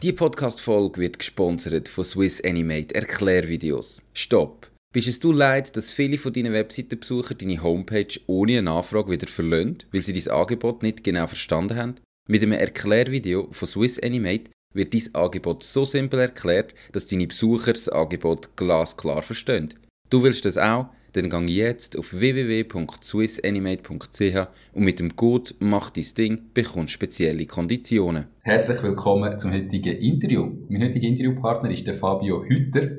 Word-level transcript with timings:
Die 0.00 0.12
Podcast-Folge 0.12 1.00
wird 1.00 1.18
gesponsert 1.18 1.88
von 1.88 2.04
Swiss 2.04 2.40
Animate 2.44 2.94
Erklärvideos. 2.94 4.00
Stopp! 4.14 4.70
Bist 4.94 5.08
es 5.08 5.18
du 5.18 5.32
leid, 5.32 5.76
dass 5.76 5.90
viele 5.90 6.18
von 6.18 6.32
deinen 6.32 6.52
Webseitenbesucher 6.52 7.34
deine 7.34 7.60
Homepage 7.60 8.20
ohne 8.28 8.58
eine 8.58 8.70
Anfrage 8.70 9.10
wieder 9.10 9.26
verlöhnt, 9.26 9.88
weil 9.90 10.02
sie 10.02 10.12
dein 10.12 10.32
Angebot 10.32 10.84
nicht 10.84 11.02
genau 11.02 11.26
verstanden 11.26 11.76
haben? 11.76 11.94
Mit 12.28 12.44
einem 12.44 12.52
Erklärvideo 12.52 13.48
von 13.50 13.66
Swiss 13.66 13.98
Animate 13.98 14.52
wird 14.72 14.94
dein 14.94 15.12
Angebot 15.16 15.64
so 15.64 15.84
simpel 15.84 16.20
erklärt, 16.20 16.74
dass 16.92 17.08
deine 17.08 17.26
Besucher 17.26 17.72
das 17.72 17.88
Angebot 17.88 18.54
glasklar 18.54 19.22
verstehen. 19.22 19.74
Du 20.10 20.22
willst 20.22 20.44
das 20.44 20.58
auch? 20.58 20.90
Dann 21.12 21.30
gang 21.30 21.48
jetzt 21.48 21.96
auf 21.98 22.12
www.swissanimate.ch 22.12 24.48
und 24.74 24.84
mit 24.84 25.00
dem 25.00 25.16
Code 25.16 25.54
Mach 25.58 25.88
dein 25.88 26.04
Ding 26.16 26.42
bekommst 26.52 26.92
spezielle 26.92 27.46
Konditionen. 27.46 28.26
Herzlich 28.42 28.82
willkommen 28.82 29.38
zum 29.38 29.52
heutigen 29.52 29.96
Interview. 29.96 30.50
Mein 30.68 30.82
heutiger 30.82 31.08
Interviewpartner 31.08 31.70
ist 31.70 31.86
der 31.86 31.94
Fabio 31.94 32.44
Hütter. 32.44 32.90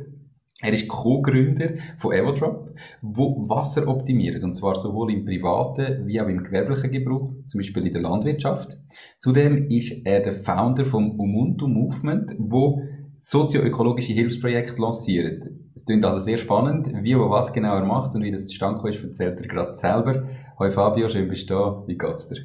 Er 0.61 0.73
ist 0.73 0.89
Co-Gründer 0.89 1.75
von 1.97 2.11
Evodrop, 2.11 2.75
wo 3.01 3.47
Wasser 3.47 3.87
optimiert, 3.87 4.43
und 4.43 4.55
zwar 4.55 4.75
sowohl 4.75 5.13
im 5.13 5.23
privaten 5.23 6.05
wie 6.05 6.19
auch 6.19 6.27
im 6.27 6.43
gewerblichen 6.43 6.91
Gebrauch, 6.91 7.31
zum 7.47 7.59
Beispiel 7.59 7.87
in 7.87 7.93
der 7.93 8.01
Landwirtschaft. 8.01 8.77
Zudem 9.19 9.69
ist 9.69 10.05
er 10.05 10.19
der 10.19 10.33
Founder 10.33 10.83
vom 10.83 11.17
Ubuntu 11.17 11.65
Movement, 11.67 12.35
wo 12.37 12.81
sozioökologische 13.19 14.13
Hilfsprojekte 14.13 14.81
lanciert. 14.81 15.45
Es 15.75 15.85
klingt 15.85 16.05
also 16.05 16.19
sehr 16.19 16.37
spannend, 16.37 16.89
wie 17.03 17.15
und 17.15 17.29
was 17.29 17.51
genau 17.53 17.75
er 17.75 17.85
macht 17.85 18.15
und 18.15 18.23
wie 18.23 18.31
das 18.31 18.47
zustande 18.47 18.89
ist, 18.89 19.03
erzählt 19.03 19.39
er 19.41 19.47
gerade 19.47 19.75
selber. 19.75 20.27
Hallo 20.57 20.71
Fabio, 20.71 21.09
schön 21.09 21.27
bist 21.27 21.49
du 21.49 21.53
da. 21.53 21.83
Wie 21.87 21.97
geht's 21.97 22.29
dir? 22.29 22.39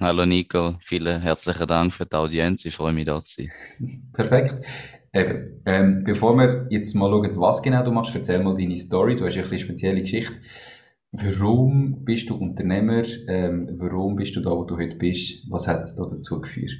Hallo 0.00 0.26
Nico, 0.26 0.76
vielen 0.80 1.20
herzlichen 1.20 1.66
Dank 1.66 1.92
für 1.92 2.06
die 2.06 2.14
Audienz. 2.14 2.64
Ich 2.64 2.76
freue 2.76 2.92
mich, 2.92 3.06
da 3.06 3.22
zu 3.22 3.42
sein. 3.42 3.50
Perfekt. 4.12 4.64
Eben, 5.12 5.62
ähm, 5.66 6.04
bevor 6.04 6.36
wir 6.36 6.66
jetzt 6.70 6.94
mal 6.94 7.10
schauen, 7.10 7.36
was 7.36 7.62
genau 7.62 7.82
du 7.82 7.90
machst, 7.90 8.14
erzähl 8.14 8.42
mal 8.42 8.54
deine 8.54 8.76
Story. 8.76 9.16
Du 9.16 9.24
hast 9.24 9.36
ja 9.36 9.42
eine 9.42 9.58
spezielle 9.58 10.00
Geschichte. 10.00 10.34
Warum 11.10 12.04
bist 12.04 12.28
du 12.28 12.36
Unternehmer? 12.36 13.02
Ähm, 13.26 13.70
warum 13.72 14.16
bist 14.16 14.36
du 14.36 14.40
da, 14.40 14.50
wo 14.50 14.64
du 14.64 14.76
heute 14.76 14.96
bist? 14.96 15.50
Was 15.50 15.66
hat 15.66 15.88
da 15.96 16.04
dazu 16.04 16.40
geführt? 16.40 16.78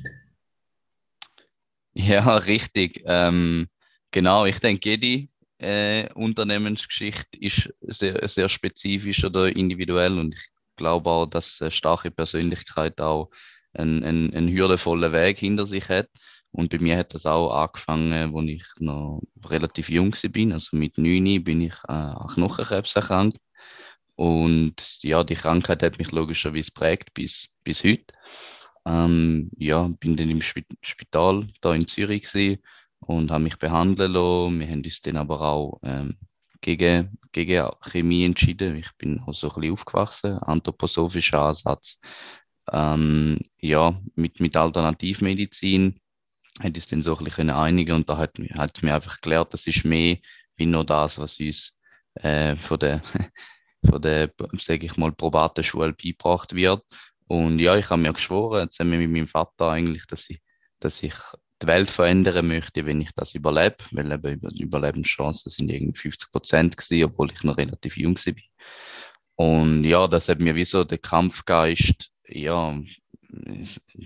Ja, 1.98 2.36
richtig. 2.38 3.02
Ähm, 3.06 3.68
genau, 4.10 4.46
ich 4.46 4.60
denke, 4.60 4.90
jede 4.90 5.28
äh, 5.58 6.08
Unternehmensgeschichte 6.14 7.38
ist 7.40 7.72
sehr, 7.82 8.26
sehr 8.28 8.48
spezifisch 8.48 9.24
oder 9.24 9.48
individuell 9.54 10.16
und 10.18 10.34
ich 10.34 10.46
glaube 10.76 11.10
auch, 11.10 11.26
dass 11.26 11.60
eine 11.60 11.70
starke 11.72 12.10
Persönlichkeit 12.12 13.00
auch 13.00 13.30
einen, 13.74 14.04
einen, 14.04 14.32
einen 14.32 14.48
hürdevollen 14.52 15.12
Weg 15.12 15.38
hinter 15.38 15.66
sich 15.66 15.88
hat. 15.88 16.08
Und 16.52 16.70
bei 16.70 16.78
mir 16.78 16.96
hat 16.96 17.12
das 17.14 17.26
auch 17.26 17.50
angefangen, 17.52 18.12
als 18.12 18.48
ich 18.48 18.62
noch 18.78 19.20
relativ 19.44 19.90
jung 19.90 20.14
bin. 20.30 20.52
Also 20.52 20.76
mit 20.76 20.96
9 20.98 21.42
bin 21.42 21.60
ich 21.62 21.74
äh, 21.88 21.92
an 21.92 22.28
Knochenkrebs 22.28 22.94
erkrankt. 22.96 23.38
Und 24.16 25.02
ja, 25.02 25.24
die 25.24 25.34
Krankheit 25.36 25.82
hat 25.82 25.98
mich 25.98 26.12
logischerweise 26.12 26.72
prägt 26.72 27.14
bis, 27.14 27.48
bis 27.64 27.84
heute. 27.84 28.06
Ähm, 28.88 29.50
ja, 29.58 29.86
bin 30.00 30.16
dann 30.16 30.30
im 30.30 30.40
Spital 30.40 31.46
da 31.60 31.74
in 31.74 31.86
Zürich 31.86 32.22
gewesen 32.22 32.62
und 33.00 33.30
habe 33.30 33.44
mich 33.44 33.58
behandeln 33.58 34.12
lassen. 34.12 34.60
Wir 34.60 34.68
haben 34.68 34.82
uns 34.82 35.02
dann 35.02 35.18
aber 35.18 35.42
auch 35.42 35.78
ähm, 35.82 36.16
gegen, 36.62 37.18
gegen 37.32 37.68
Chemie 37.82 38.24
entschieden. 38.24 38.76
Ich 38.76 38.90
bin 38.96 39.20
auch 39.20 39.34
so 39.34 39.48
ein 39.50 39.60
bisschen 39.60 39.74
aufgewachsen, 39.74 40.38
anthroposophischer 40.38 41.40
Ansatz. 41.40 41.98
Ähm, 42.72 43.38
ja, 43.58 44.00
mit, 44.14 44.40
mit 44.40 44.56
Alternativmedizin 44.56 46.00
hätte 46.60 46.78
ich 46.78 46.84
es 46.84 46.90
dann 46.90 47.02
so 47.02 47.16
ein 47.18 47.24
bisschen 47.24 47.50
einigen 47.50 47.94
und 47.94 48.08
da 48.08 48.16
hat, 48.16 48.38
hat 48.56 48.82
mir 48.82 48.94
einfach 48.94 49.20
gelernt, 49.20 49.52
das 49.52 49.66
ist 49.66 49.84
mehr 49.84 50.16
wie 50.56 50.66
nur 50.66 50.84
das, 50.84 51.18
was 51.18 51.38
uns 51.38 51.76
äh, 52.14 52.56
von 52.56 52.78
der, 52.78 53.02
von 53.84 54.00
der, 54.00 54.32
sage 54.58 54.86
ich 54.86 54.96
mal, 54.96 55.12
probaten 55.12 55.62
Schule 55.62 55.92
beigebracht 55.92 56.54
wird. 56.54 56.82
Und 57.28 57.58
ja, 57.58 57.76
ich 57.76 57.90
habe 57.90 58.02
mir 58.02 58.12
geschworen, 58.12 58.70
zusammen 58.70 58.98
mit 58.98 59.10
meinem 59.10 59.26
Vater 59.28 59.70
eigentlich, 59.70 60.06
dass 60.06 60.28
ich, 60.30 60.40
dass 60.80 61.02
ich 61.02 61.14
die 61.62 61.66
Welt 61.66 61.90
verändern 61.90 62.48
möchte, 62.48 62.86
wenn 62.86 63.00
ich 63.00 63.10
das 63.14 63.34
überlebe, 63.34 63.76
weil 63.92 64.12
eben 64.12 64.40
die 64.50 64.62
Überlebenschancen 64.62 65.50
sind 65.50 65.70
irgendwie 65.70 65.98
50 65.98 66.30
Prozent 66.30 66.76
gewesen, 66.76 67.04
obwohl 67.04 67.30
ich 67.32 67.42
noch 67.42 67.58
relativ 67.58 67.96
jung 67.96 68.16
war. 68.16 68.34
Und 69.36 69.84
ja, 69.84 70.08
das 70.08 70.28
hat 70.28 70.40
mir 70.40 70.54
wie 70.54 70.64
so 70.64 70.84
der 70.84 70.98
Kampfgeist, 70.98 72.10
ja, 72.28 72.78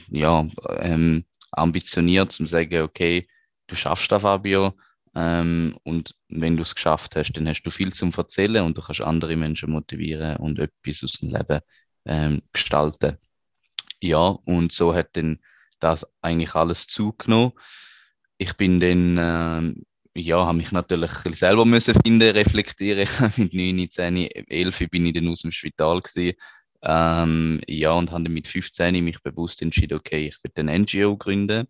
ja, 0.08 0.48
ähm, 0.80 1.24
ambitioniert, 1.52 2.32
zum 2.32 2.46
zu 2.46 2.52
sagen, 2.52 2.82
okay, 2.82 3.28
du 3.66 3.76
schaffst 3.76 4.10
das, 4.10 4.22
Fabio, 4.22 4.74
ähm, 5.14 5.76
und 5.84 6.14
wenn 6.28 6.56
du 6.56 6.62
es 6.62 6.74
geschafft 6.74 7.16
hast, 7.16 7.32
dann 7.32 7.48
hast 7.48 7.62
du 7.62 7.70
viel 7.70 7.92
zum 7.92 8.12
Erzählen 8.16 8.64
und 8.64 8.78
du 8.78 8.82
kannst 8.82 9.02
andere 9.02 9.36
Menschen 9.36 9.70
motivieren 9.70 10.36
und 10.38 10.58
etwas 10.58 11.04
aus 11.04 11.12
dem 11.12 11.30
Leben 11.30 11.60
ähm, 12.04 12.42
gestalten. 12.52 13.18
Ja, 14.00 14.38
und 14.44 14.72
so 14.72 14.94
hat 14.94 15.16
dann 15.16 15.38
das 15.80 16.06
eigentlich 16.22 16.54
alles 16.54 16.86
zugenommen. 16.86 17.52
Ich 18.38 18.54
bin 18.54 18.80
dann, 18.80 19.16
ähm, 19.18 19.86
ja, 20.14 20.44
habe 20.44 20.58
mich 20.58 20.72
natürlich 20.72 21.10
selber 21.34 21.64
müssen 21.64 21.94
finden, 22.04 22.30
reflektieren. 22.30 23.08
mit 23.36 23.54
9, 23.54 23.90
10, 23.90 24.16
11 24.48 24.90
bin 24.90 25.06
ich 25.06 25.14
dann 25.14 25.28
aus 25.28 25.42
dem 25.42 25.52
Spital 25.52 26.00
gewesen. 26.00 26.36
Ähm, 26.82 27.60
ja, 27.68 27.92
und 27.92 28.10
habe 28.10 28.24
dann 28.24 28.32
mit 28.32 28.48
15 28.48 29.04
mich 29.04 29.22
bewusst 29.22 29.62
entschieden, 29.62 29.98
okay, 29.98 30.28
ich 30.28 30.36
will 30.42 30.68
ein 30.68 30.82
NGO 30.82 31.16
gründen. 31.16 31.68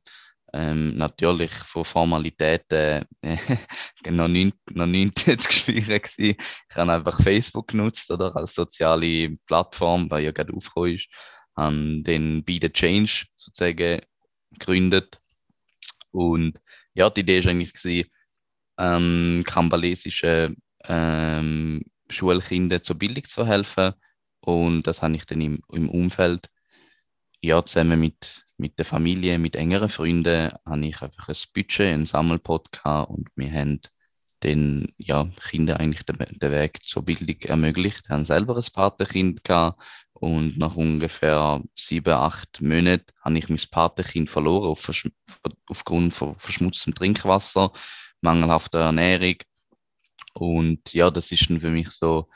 Ähm, 0.54 0.96
natürlich 0.96 1.50
von 1.50 1.84
Formalitäten 1.84 3.06
äh, 3.22 3.36
noch 4.10 4.28
nicht, 4.28 4.56
noch 4.70 4.86
nicht 4.86 5.26
Ich 5.26 6.36
habe 6.76 6.92
einfach 6.92 7.22
Facebook 7.22 7.68
genutzt 7.68 8.10
oder 8.10 8.36
als 8.36 8.54
soziale 8.54 9.34
Plattform, 9.46 10.10
weil 10.10 10.24
ja 10.24 10.30
gerade 10.30 10.52
aufgekommen 10.52 10.94
ist. 10.94 11.08
Habe 11.56 12.02
dann 12.02 12.44
Be 12.44 12.58
the 12.60 12.68
Change 12.68 13.26
sozusagen 13.36 14.00
gegründet. 14.50 15.18
Und 16.10 16.60
ja, 16.94 17.08
die 17.08 17.20
Idee 17.20 17.42
war 17.44 17.50
eigentlich, 17.50 17.72
gewesen, 17.72 18.10
ähm, 18.78 19.42
kambalesische 19.46 20.54
ähm, 20.84 21.82
Schulkinder 22.10 22.82
zur 22.82 22.96
Bildung 22.96 23.24
zu 23.24 23.46
helfen. 23.46 23.94
Und 24.40 24.86
das 24.86 25.02
habe 25.02 25.16
ich 25.16 25.24
dann 25.24 25.40
im, 25.40 25.62
im 25.72 25.88
Umfeld 25.88 26.48
ja, 27.40 27.64
zusammen 27.64 28.00
mit 28.00 28.41
mit 28.56 28.78
der 28.78 28.84
Familie, 28.84 29.38
mit 29.38 29.56
engeren 29.56 29.88
Freunden, 29.88 30.52
habe 30.64 30.86
ich 30.86 31.02
einfach 31.02 31.28
ein 31.28 31.36
Budget, 31.54 31.92
einen 31.92 32.06
Sammelpot 32.06 32.72
gehabt 32.72 33.10
und 33.10 33.28
wir 33.34 33.52
haben 33.52 33.80
den 34.42 34.92
ja, 34.98 35.28
Kindern 35.48 35.78
eigentlich 35.78 36.04
den, 36.04 36.16
den 36.18 36.52
Weg 36.52 36.82
zur 36.84 37.04
Bildung 37.04 37.40
ermöglicht. 37.42 38.08
Wir 38.08 38.16
haben 38.16 38.24
selber 38.24 38.56
ein 38.56 38.72
Patenkind 38.72 39.44
gehabt 39.44 39.80
und 40.12 40.58
nach 40.58 40.76
ungefähr 40.76 41.62
sieben, 41.76 42.12
acht 42.12 42.60
Monaten 42.60 43.06
habe 43.22 43.38
ich 43.38 43.48
mein 43.48 43.60
Patenkind 43.70 44.30
verloren 44.30 44.70
auf, 44.70 44.90
aufgrund 45.66 46.14
von 46.14 46.36
verschmutztem 46.38 46.94
Trinkwasser, 46.94 47.72
mangelhafter 48.20 48.80
Ernährung. 48.80 49.36
Und 50.34 50.92
ja, 50.92 51.10
das 51.10 51.30
ist 51.32 51.50
dann 51.50 51.60
für 51.60 51.70
mich 51.70 51.90
so, 51.90 52.28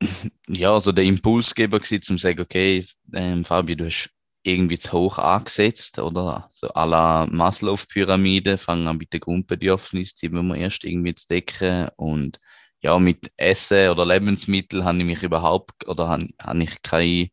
ja, 0.48 0.78
so 0.80 0.92
der 0.92 1.04
Impulsgeber 1.04 1.80
gewesen, 1.80 2.02
zum 2.02 2.16
zu 2.16 2.22
sagen, 2.22 2.40
okay, 2.40 2.86
ähm, 3.12 3.44
Fabio, 3.44 3.76
du 3.76 3.86
hast 3.86 4.13
irgendwie 4.44 4.78
zu 4.78 4.92
hoch 4.92 5.18
angesetzt, 5.18 5.98
oder? 5.98 6.50
So 6.54 6.68
à 6.68 6.86
la 6.86 7.26
Maslow-Pyramide, 7.26 8.58
fangen 8.58 8.86
an 8.86 8.98
mit 8.98 9.12
den 9.12 9.20
Grundbedürfnissen, 9.20 10.18
die 10.22 10.28
müssen 10.28 10.48
wir 10.48 10.56
erst 10.56 10.84
irgendwie 10.84 11.14
zu 11.14 11.26
decken. 11.28 11.88
Und 11.96 12.38
ja, 12.80 12.98
mit 12.98 13.32
Essen 13.38 13.88
oder 13.88 14.04
Lebensmitteln 14.06 14.84
habe 14.84 14.98
ich 14.98 15.04
mich 15.04 15.22
überhaupt, 15.22 15.88
oder 15.88 16.08
habe, 16.08 16.28
habe 16.42 16.62
ich 16.62 16.82
keine, 16.82 17.28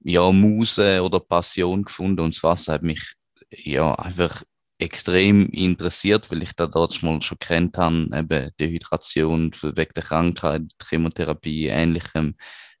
ja, 0.00 0.30
Muse 0.32 1.02
oder 1.02 1.20
Passion 1.20 1.84
gefunden. 1.84 2.20
Und 2.20 2.34
das 2.34 2.42
Wasser 2.42 2.74
hat 2.74 2.82
mich, 2.82 3.14
ja, 3.50 3.94
einfach 3.94 4.42
extrem 4.78 5.48
interessiert, 5.50 6.30
weil 6.30 6.42
ich 6.42 6.52
da 6.54 6.66
dort 6.66 7.00
mal 7.02 7.22
schon 7.22 7.38
kennt 7.38 7.78
habe, 7.78 8.08
eben 8.12 8.50
Dehydration 8.60 9.52
wegen 9.62 9.92
der 9.94 10.02
Krankheit, 10.02 10.62
Chemotherapie, 10.82 11.68
ähnlichem 11.68 12.36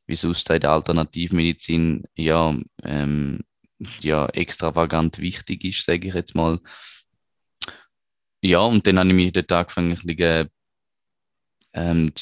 der 0.08 0.70
Alternativmedizin 0.70 2.04
ja, 2.14 2.56
ähm, 2.82 3.40
ja, 4.00 4.26
extravagant 4.26 5.18
wichtig 5.18 5.64
ist, 5.64 5.84
sage 5.84 6.08
ich 6.08 6.14
jetzt 6.14 6.34
mal. 6.34 6.60
Ja, 8.42 8.60
und 8.60 8.86
dann 8.86 8.98
habe 8.98 9.08
ich 9.08 9.14
mich 9.14 9.32
dort 9.32 9.52
angefangen, 9.52 9.92
ein 9.92 10.06
bisschen 10.06 10.50
ähm, 11.72 12.12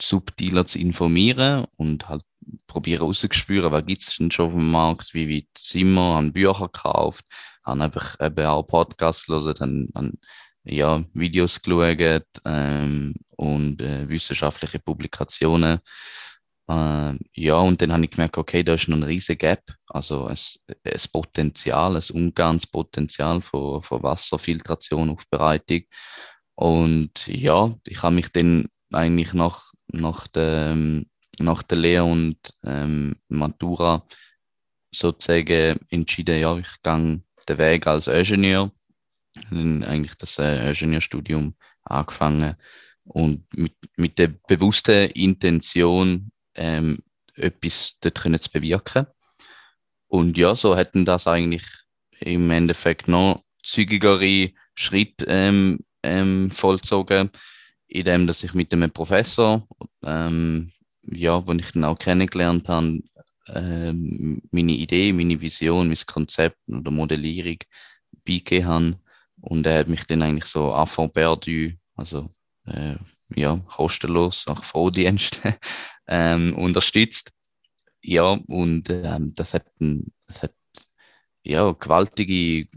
subtiler 0.00 0.66
zu 0.66 0.78
informieren 0.78 1.66
und 1.76 2.08
halt 2.08 2.22
probieren 2.66 3.02
rauszuspüren, 3.02 3.72
was 3.72 3.86
gibt 3.86 4.02
es 4.02 4.16
denn 4.16 4.30
schon 4.30 4.46
auf 4.46 4.52
dem 4.52 4.70
Markt, 4.70 5.14
wie 5.14 5.28
weit 5.28 5.48
sind 5.58 5.94
wir, 5.94 6.14
haben 6.14 6.32
Bücher 6.32 6.68
gekauft, 6.72 7.24
haben 7.64 7.82
einfach 7.82 8.16
eben 8.20 8.46
auch 8.46 8.62
Podcasts 8.62 9.26
gehört, 9.26 9.60
haben, 9.60 9.90
haben 9.94 10.18
ja, 10.64 11.04
Videos 11.12 11.60
geschaut 11.60 12.26
ähm, 12.44 13.14
und 13.36 13.82
äh, 13.82 14.08
wissenschaftliche 14.08 14.78
Publikationen. 14.78 15.80
Äh, 16.68 17.18
ja, 17.34 17.56
und 17.56 17.80
dann 17.82 17.92
habe 17.92 18.04
ich 18.04 18.10
gemerkt, 18.10 18.38
okay, 18.38 18.62
da 18.62 18.74
ist 18.74 18.88
noch 18.88 18.96
ein 18.96 19.02
riesiger 19.02 19.36
Gap, 19.36 19.62
also 19.86 20.26
ein, 20.26 20.38
ein 20.84 21.00
Potenzial, 21.12 21.96
ein 21.96 22.02
Umgangspotenzial 22.12 23.40
von, 23.42 23.82
von 23.82 24.02
Wasserfiltration, 24.02 25.10
Aufbereitung. 25.10 25.82
Und 26.54 27.26
ja, 27.26 27.74
ich 27.84 28.02
habe 28.02 28.14
mich 28.14 28.28
dann 28.30 28.68
eigentlich 28.92 29.34
nach, 29.34 29.72
nach, 29.88 30.28
der, 30.28 30.76
nach 31.38 31.62
der 31.62 31.78
Lehre 31.78 32.04
und 32.04 32.38
ähm, 32.64 33.16
Matura 33.28 34.06
sozusagen 34.94 35.80
entschieden, 35.90 36.40
ja, 36.40 36.56
ich 36.56 36.82
gehe 36.82 37.22
den 37.48 37.58
Weg 37.58 37.86
als 37.86 38.06
Ingenieur. 38.06 38.70
Dann 39.50 39.82
eigentlich 39.82 40.14
das 40.14 40.38
äh, 40.38 40.68
Ingenieurstudium 40.68 41.56
angefangen 41.82 42.56
und 43.04 43.46
mit, 43.54 43.74
mit 43.96 44.18
der 44.18 44.28
bewussten 44.28 45.10
Intention, 45.10 46.30
ähm, 46.54 46.98
etwas 47.34 47.96
dort 48.00 48.20
können 48.20 48.40
zu 48.40 48.50
bewirken. 48.50 49.06
Und 50.06 50.38
ja, 50.38 50.54
so 50.54 50.76
hätten 50.76 51.04
das 51.04 51.26
eigentlich 51.26 51.64
im 52.20 52.50
Endeffekt 52.50 53.08
noch 53.08 53.42
zügigere 53.62 54.50
Schritt 54.74 55.24
ähm, 55.26 55.80
ähm, 56.02 56.50
vollzogen, 56.50 57.30
indem 57.86 58.26
dass 58.26 58.44
ich 58.44 58.54
mit 58.54 58.72
einem 58.72 58.90
Professor, 58.90 59.66
ähm, 60.04 60.70
ja, 61.02 61.40
den 61.40 61.58
ich 61.58 61.72
dann 61.72 61.84
auch 61.84 61.98
kennengelernt 61.98 62.68
habe, 62.68 63.00
ähm, 63.48 64.42
meine 64.50 64.72
Idee, 64.72 65.12
meine 65.12 65.40
Vision, 65.40 65.88
mein 65.88 65.98
Konzept 66.06 66.58
oder 66.68 66.90
Modellierung 66.90 67.58
beigegeben 68.24 68.66
habe. 68.66 69.00
Und 69.40 69.66
er 69.66 69.80
hat 69.80 69.88
mich 69.88 70.04
dann 70.04 70.22
eigentlich 70.22 70.46
so 70.46 70.72
avant 70.72 71.12
perdu, 71.12 71.72
also 71.96 72.30
äh, 72.66 72.96
ja, 73.34 73.56
kostenlos, 73.56 74.46
nach 74.46 74.64
Frohdienst 74.64 75.40
ähm, 76.08 76.56
unterstützt. 76.56 77.32
Ja, 78.02 78.38
und 78.46 78.90
ähm, 78.90 79.32
das 79.34 79.54
hat, 79.54 79.66
das 80.26 80.42
hat 80.42 80.54
ja, 81.44 81.72
gewaltige, 81.72 82.68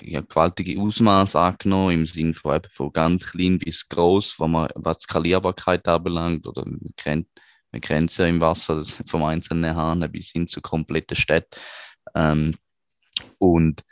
ja, 0.00 0.20
gewaltige 0.22 0.80
Ausmaße 0.80 1.38
angenommen, 1.38 1.92
im 1.92 2.06
Sinne 2.06 2.34
von, 2.34 2.60
von 2.70 2.92
ganz 2.92 3.30
klein 3.30 3.58
bis 3.58 3.88
groß, 3.88 4.38
was 4.38 5.00
Skalierbarkeit 5.00 5.86
anbelangt. 5.86 6.46
Oder 6.46 6.64
man 6.64 6.80
kennt, 6.96 7.28
man 7.70 7.80
kennt 7.80 8.10
es 8.10 8.16
ja 8.16 8.26
im 8.26 8.40
Wasser, 8.40 8.76
das 8.76 9.02
vom 9.06 9.24
einzelnen 9.24 9.76
Hahn 9.76 10.10
bis 10.10 10.30
hin 10.30 10.48
zu 10.48 10.60
kompletten 10.60 11.16
Städten. 11.16 11.60
Ähm, 12.14 12.56
und 13.38 13.84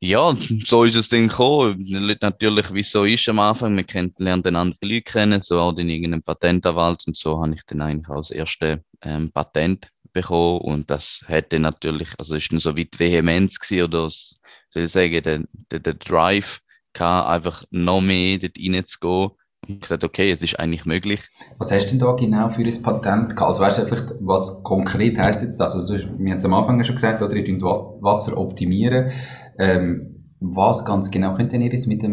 ja, 0.00 0.34
so 0.64 0.84
ist 0.84 0.94
es 0.94 1.08
dann 1.08 1.28
gekommen. 1.28 1.84
Natürlich, 2.20 2.72
wie 2.72 2.80
es 2.80 2.90
so 2.90 3.04
ist 3.04 3.28
am 3.28 3.40
Anfang, 3.40 3.74
man 3.74 3.86
kennt, 3.86 4.20
lernt 4.20 4.46
dann 4.46 4.56
andere 4.56 4.78
Leute 4.82 5.02
kennen, 5.02 5.40
so 5.40 5.58
auch 5.58 5.76
in 5.76 5.88
irgendeinem 5.88 6.22
Patentanwalt 6.22 7.04
und 7.06 7.16
so 7.16 7.42
habe 7.42 7.54
ich 7.54 7.62
dann 7.66 7.80
eigentlich 7.80 8.08
als 8.08 8.30
erste 8.30 8.84
ähm, 9.02 9.32
Patent 9.32 9.90
bekommen 10.12 10.60
und 10.60 10.90
das 10.90 11.22
hätte 11.26 11.58
natürlich, 11.58 12.08
also 12.18 12.34
ist 12.34 12.52
dann 12.52 12.60
so 12.60 12.76
wie 12.76 12.84
die 12.84 12.98
Vehemenz 12.98 13.58
gewesen, 13.58 13.84
oder 13.84 14.08
soll 14.08 14.82
ich 14.82 14.90
sagen, 14.90 15.22
der, 15.22 15.44
der, 15.70 15.80
der 15.80 15.94
Drive 15.94 16.60
kann 16.92 17.26
einfach 17.26 17.64
noch 17.70 18.00
mehr 18.00 18.38
dort 18.38 18.58
reinzugehen 18.58 19.30
und 19.66 19.82
gesagt, 19.82 20.04
okay, 20.04 20.30
es 20.30 20.42
ist 20.42 20.58
eigentlich 20.58 20.84
möglich. 20.84 21.20
Was 21.58 21.70
hast 21.72 21.86
du 21.86 21.90
denn 21.90 21.98
da 21.98 22.12
genau 22.12 22.48
für 22.48 22.62
ein 22.62 22.82
Patent 22.82 23.36
gehabt? 23.36 23.48
Also 23.48 23.62
weißt 23.62 23.78
du 23.78 23.82
einfach, 23.82 24.02
was 24.20 24.62
konkret 24.62 25.18
heißt 25.18 25.42
jetzt 25.42 25.58
das? 25.58 25.74
Also 25.74 25.94
wir 25.94 26.30
haben 26.30 26.38
es 26.38 26.44
am 26.44 26.54
Anfang 26.54 26.82
schon 26.84 26.94
gesagt, 26.94 27.20
oder 27.20 27.34
ihr 27.34 27.60
Wasser 27.60 28.36
optimieren. 28.38 29.10
Ähm, 29.58 30.18
was 30.40 30.84
ganz 30.84 31.10
genau 31.10 31.34
könnt 31.34 31.52
ihr 31.52 31.60
jetzt 31.60 31.86
mit 31.86 32.02
dem, 32.02 32.12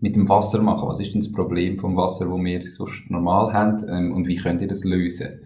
mit 0.00 0.16
dem 0.16 0.28
Wasser 0.28 0.60
machen? 0.60 0.88
Was 0.88 1.00
ist 1.00 1.12
denn 1.12 1.20
das 1.20 1.30
Problem 1.30 1.78
vom 1.78 1.96
Wasser, 1.96 2.26
das 2.26 2.38
wir 2.38 2.66
so 2.66 2.88
normal 3.08 3.52
haben? 3.52 3.76
Ähm, 3.88 4.12
und 4.12 4.26
wie 4.26 4.36
könnt 4.36 4.60
ihr 4.60 4.68
das 4.68 4.84
lösen? 4.84 5.40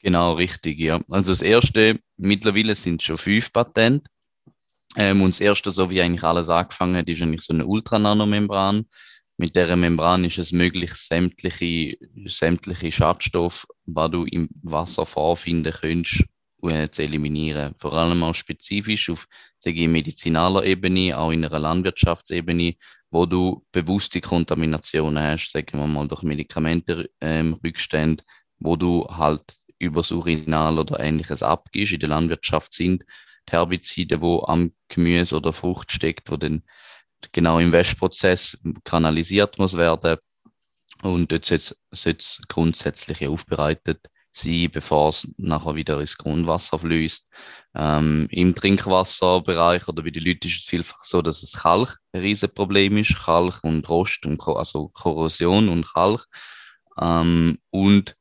Genau, 0.00 0.34
richtig, 0.34 0.78
ja. 0.78 1.00
Also 1.10 1.32
das 1.32 1.42
erste, 1.42 1.98
mittlerweile 2.16 2.76
sind 2.76 3.02
schon 3.02 3.18
fünf 3.18 3.52
Patente. 3.52 4.08
Ähm, 4.96 5.22
und 5.22 5.34
das 5.34 5.40
erste, 5.40 5.70
so 5.72 5.90
wie 5.90 6.00
eigentlich 6.00 6.22
alles 6.22 6.48
angefangen 6.48 6.96
hat, 6.96 7.08
ist 7.08 7.20
eigentlich 7.20 7.42
so 7.42 7.52
eine 7.52 7.66
Ultrananomembran. 7.66 8.86
Mit 9.36 9.54
der 9.54 9.76
Membran 9.76 10.24
ist 10.24 10.38
es 10.38 10.52
möglich, 10.52 10.92
sämtliche, 10.94 11.96
sämtliche 12.26 12.90
Schadstoffe, 12.90 13.66
die 13.86 14.10
du 14.10 14.24
im 14.24 14.48
Wasser 14.62 15.04
vorfinden 15.04 15.72
könntest, 15.72 16.24
zu 16.60 17.02
eliminieren. 17.02 17.74
Vor 17.78 17.92
allem 17.92 18.22
auch 18.22 18.34
spezifisch 18.34 19.10
auf 19.10 19.26
sage 19.58 19.80
ich, 19.80 19.88
medizinaler 19.88 20.64
Ebene, 20.64 21.18
auch 21.18 21.30
in 21.30 21.44
einer 21.44 21.58
Landwirtschaftsebene, 21.58 22.74
wo 23.10 23.26
du 23.26 23.64
bewusste 23.72 24.20
Kontaminationen 24.20 25.22
hast, 25.22 25.50
sagen 25.50 25.78
wir 25.78 25.86
mal 25.86 26.08
durch 26.08 26.22
Medikamentenrückstände, 26.22 28.22
ähm, 28.22 28.26
wo 28.58 28.76
du 28.76 29.06
halt 29.08 29.56
übers 29.78 30.10
Urinal 30.10 30.78
oder 30.78 31.00
ähnliches 31.00 31.42
abgibst. 31.42 31.92
In 31.92 32.00
der 32.00 32.08
Landwirtschaft 32.08 32.74
sind 32.74 33.04
die 33.48 33.52
Herbizide, 33.52 34.20
wo 34.20 34.44
am 34.44 34.72
Gemüse 34.88 35.36
oder 35.36 35.52
Frucht 35.52 35.92
steckt, 35.92 36.30
wo 36.30 36.36
dann 36.36 36.62
genau 37.32 37.58
im 37.58 37.72
Wäschprozess 37.72 38.58
kanalisiert 38.84 39.58
muss 39.58 39.76
werden. 39.76 40.18
Und 41.02 41.30
dort 41.30 41.46
sollte 41.46 41.76
es 41.92 42.40
grundsätzlich 42.48 43.26
aufbereitet 43.26 44.08
sein, 44.38 44.70
bevor 44.72 45.10
es 45.10 45.28
nachher 45.36 45.74
wieder 45.74 46.00
ins 46.00 46.16
Grundwasser 46.16 46.78
fließt. 46.78 47.28
Ähm, 47.74 48.26
Im 48.30 48.54
Trinkwasserbereich 48.54 49.88
oder 49.88 50.02
bei 50.02 50.10
den 50.10 50.24
Leuten 50.24 50.46
ist 50.46 50.58
es 50.58 50.64
vielfach 50.64 51.02
so, 51.04 51.22
dass 51.22 51.42
es 51.42 51.52
Kalk 51.52 51.98
ein 52.12 52.20
Riesenproblem 52.20 52.98
ist. 52.98 53.16
Kalk 53.16 53.62
und 53.62 53.88
Rost, 53.88 54.24
und, 54.26 54.40
also 54.46 54.88
Korrosion 54.88 55.68
und 55.68 55.86
Kalk. 55.92 56.26
Ähm, 57.00 57.58
und 57.70 58.16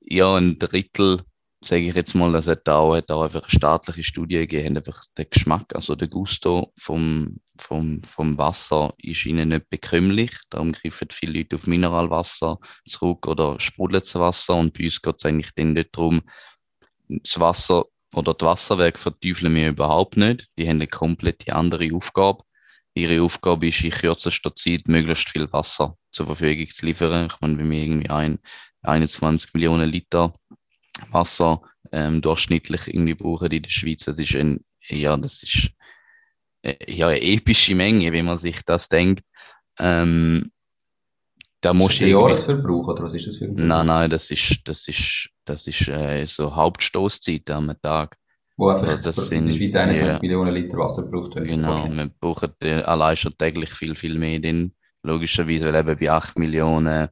ja, 0.00 0.36
ein 0.36 0.58
Drittel 0.58 1.22
sage 1.60 1.88
ich 1.88 1.94
jetzt 1.94 2.14
mal, 2.14 2.32
das 2.32 2.46
hat 2.46 2.68
auch, 2.68 2.96
auch 2.96 3.22
einfach 3.22 3.42
eine 3.42 3.50
staatliche 3.50 4.04
Studie 4.04 4.36
gegeben, 4.46 4.76
einfach 4.76 5.04
der 5.16 5.24
Geschmack, 5.24 5.74
also 5.74 5.96
der 5.96 6.08
Gusto 6.08 6.72
vom, 6.78 7.40
vom, 7.58 8.02
vom 8.04 8.38
Wasser 8.38 8.94
ist 8.98 9.26
ihnen 9.26 9.48
nicht 9.48 9.68
bekömmlich. 9.68 10.36
Darum 10.50 10.72
greifen 10.72 11.08
viele 11.10 11.38
Leute 11.38 11.56
auf 11.56 11.66
Mineralwasser 11.66 12.58
zurück 12.86 13.26
oder 13.26 13.58
sprudeltes 13.58 14.14
Wasser. 14.14 14.54
Und 14.54 14.76
bei 14.76 14.84
uns 14.84 15.02
geht 15.02 15.16
es 15.18 15.24
eigentlich 15.24 15.52
dann 15.54 15.72
nicht 15.72 15.96
darum, 15.96 16.22
das 17.08 17.40
Wasser 17.40 17.86
oder 18.14 18.34
das 18.34 18.46
Wasserwerk 18.46 18.98
verteufeln 18.98 19.54
wir 19.54 19.68
überhaupt 19.68 20.16
nicht. 20.16 20.48
Die 20.58 20.64
haben 20.68 20.76
eine 20.76 20.86
komplett 20.86 21.50
andere 21.52 21.94
Aufgabe. 21.94 22.44
Ihre 22.94 23.22
Aufgabe 23.22 23.68
ist, 23.68 23.82
in 23.82 23.90
kürzester 23.90 24.54
Zeit 24.54 24.88
möglichst 24.88 25.28
viel 25.28 25.52
Wasser 25.52 25.96
zur 26.12 26.26
Verfügung 26.26 26.68
zu 26.68 26.86
liefern. 26.86 27.26
Ich 27.26 27.40
meine, 27.40 27.58
wenn 27.58 27.70
wir 27.70 27.82
irgendwie 27.82 28.10
ein, 28.10 28.38
21 28.82 29.54
Millionen 29.54 29.88
Liter 29.88 30.32
Wasser 31.10 31.62
ähm, 31.92 32.20
durchschnittlich 32.20 32.88
irgendwie 32.88 33.14
brauchen 33.14 33.50
in 33.50 33.62
der 33.62 33.70
Schweiz. 33.70 34.04
Das 34.04 34.18
ist 34.18 34.34
ein, 34.34 34.64
ja, 34.88 35.16
das 35.16 35.42
ist 35.42 35.70
äh, 36.62 36.76
ja 36.86 37.08
eine 37.08 37.22
epische 37.22 37.74
Menge, 37.74 38.12
wenn 38.12 38.26
man 38.26 38.38
sich 38.38 38.62
das 38.64 38.88
denkt. 38.88 39.24
Ähm, 39.78 40.50
da 41.60 41.74
muss 41.74 41.94
ist 41.94 42.02
das 42.02 42.08
der 42.08 42.08
Jahresverbrauch 42.08 42.88
oder 42.88 43.02
was 43.02 43.14
ist 43.14 43.26
das 43.26 43.36
für 43.36 43.46
ein 43.46 43.56
Verbrauch? 43.56 43.66
Nein, 43.66 43.86
nein, 43.86 44.10
das 44.10 44.30
ist, 44.30 44.60
das 44.64 44.86
ist, 44.86 45.28
das 45.44 45.66
ist 45.66 45.88
äh, 45.88 46.24
so 46.26 46.54
Hauptstoßzeit 46.54 47.50
am 47.50 47.74
Tag. 47.82 48.16
Wo 48.56 48.68
einfach 48.68 48.88
also 48.88 49.02
das 49.02 49.30
in 49.30 49.46
der 49.46 49.52
Schweiz 49.52 49.74
21 49.74 50.14
ja, 50.14 50.18
Millionen 50.20 50.54
Liter 50.54 50.78
Wasser 50.78 51.02
braucht. 51.08 51.34
Genau, 51.36 51.80
okay. 51.80 51.96
wir 51.96 52.10
brauchen 52.20 52.52
äh, 52.60 52.82
allein 52.82 53.16
schon 53.16 53.36
täglich 53.38 53.70
viel, 53.70 53.94
viel 53.94 54.18
mehr, 54.18 54.40
denn 54.40 54.72
logischerweise, 55.02 55.72
weil 55.72 55.76
eben 55.76 55.98
bei 55.98 56.10
8 56.10 56.38
Millionen 56.38 57.08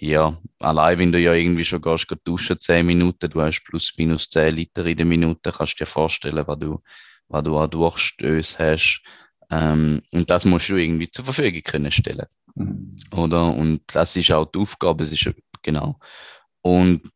ja, 0.00 0.36
allein 0.58 0.98
wenn 0.98 1.12
du 1.12 1.20
ja 1.20 1.32
irgendwie 1.32 1.64
schon 1.64 1.80
gehst, 1.80 2.08
gehst 2.08 2.20
duschen 2.24 2.58
10 2.58 2.86
Minuten, 2.86 3.30
du 3.30 3.40
hast 3.40 3.62
plus 3.64 3.92
minus 3.96 4.28
10 4.28 4.54
Liter 4.54 4.84
in 4.86 4.96
der 4.96 5.06
Minute, 5.06 5.52
kannst 5.52 5.74
du 5.74 5.84
dir 5.84 5.90
vorstellen, 5.90 6.46
was 6.46 6.58
du, 6.58 6.82
was 7.28 7.44
du 7.44 7.58
an 7.58 7.70
Durchstöß 7.70 8.58
hast. 8.58 9.02
Ähm, 9.50 10.02
und 10.12 10.28
das 10.30 10.44
musst 10.44 10.68
du 10.68 10.76
irgendwie 10.76 11.10
zur 11.10 11.24
Verfügung 11.24 11.62
können 11.62 11.92
stellen. 11.92 12.26
Mhm. 12.54 12.98
Oder? 13.12 13.54
Und 13.54 13.82
das 13.92 14.16
ist 14.16 14.32
auch 14.32 14.46
die 14.46 14.58
Aufgabe, 14.58 15.04
es 15.04 15.12
ist, 15.12 15.30
genau. 15.62 15.98
Und 16.62 17.10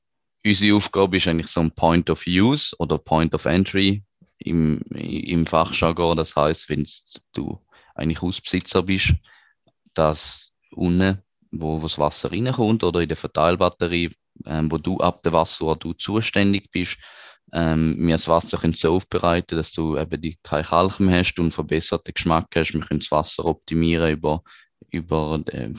unsere 0.44 0.76
Aufgabe 0.76 1.16
ist 1.16 1.28
eigentlich 1.28 1.48
so 1.48 1.60
ein 1.60 1.72
Point 1.72 2.08
of 2.10 2.24
Use 2.26 2.74
oder 2.78 2.98
Point 2.98 3.34
of 3.34 3.44
Entry 3.46 4.02
im, 4.38 4.80
im 4.92 5.46
Fachjargon. 5.46 6.16
Das 6.16 6.36
heißt, 6.36 6.68
wenn 6.68 6.86
du 7.32 7.60
eigentlich 7.94 8.22
Hausbesitzer 8.22 8.82
bist, 8.82 9.14
dass 9.94 10.52
unten 10.72 11.22
wo, 11.50 11.78
wo 11.78 11.82
das 11.82 11.98
Wasser 11.98 12.30
reinkommt 12.32 12.84
oder 12.84 13.00
in 13.00 13.08
der 13.08 13.16
Verteilbatterie, 13.16 14.10
ähm, 14.46 14.70
wo 14.70 14.78
du 14.78 14.98
ab 14.98 15.22
dem 15.22 15.32
Wasser, 15.32 15.66
wo 15.66 15.74
du 15.74 15.92
zuständig 15.94 16.70
bist, 16.70 16.98
ähm, 17.52 17.96
wir 17.98 18.16
das 18.16 18.28
Wasser 18.28 18.58
können 18.58 18.74
so 18.74 18.94
aufbereiten, 18.94 19.56
dass 19.56 19.72
du 19.72 19.98
eben 19.98 20.20
die, 20.20 20.38
kein 20.42 20.64
Kalk 20.64 21.00
hast 21.00 21.38
und 21.38 21.52
verbesserten 21.52 22.14
Geschmack 22.14 22.48
hast. 22.54 22.72
Wir 22.72 22.80
können 22.80 23.00
das 23.00 23.10
Wasser 23.10 23.44
optimieren 23.44 24.12
über, 24.12 24.42
über 24.90 25.42
äh, 25.46 25.72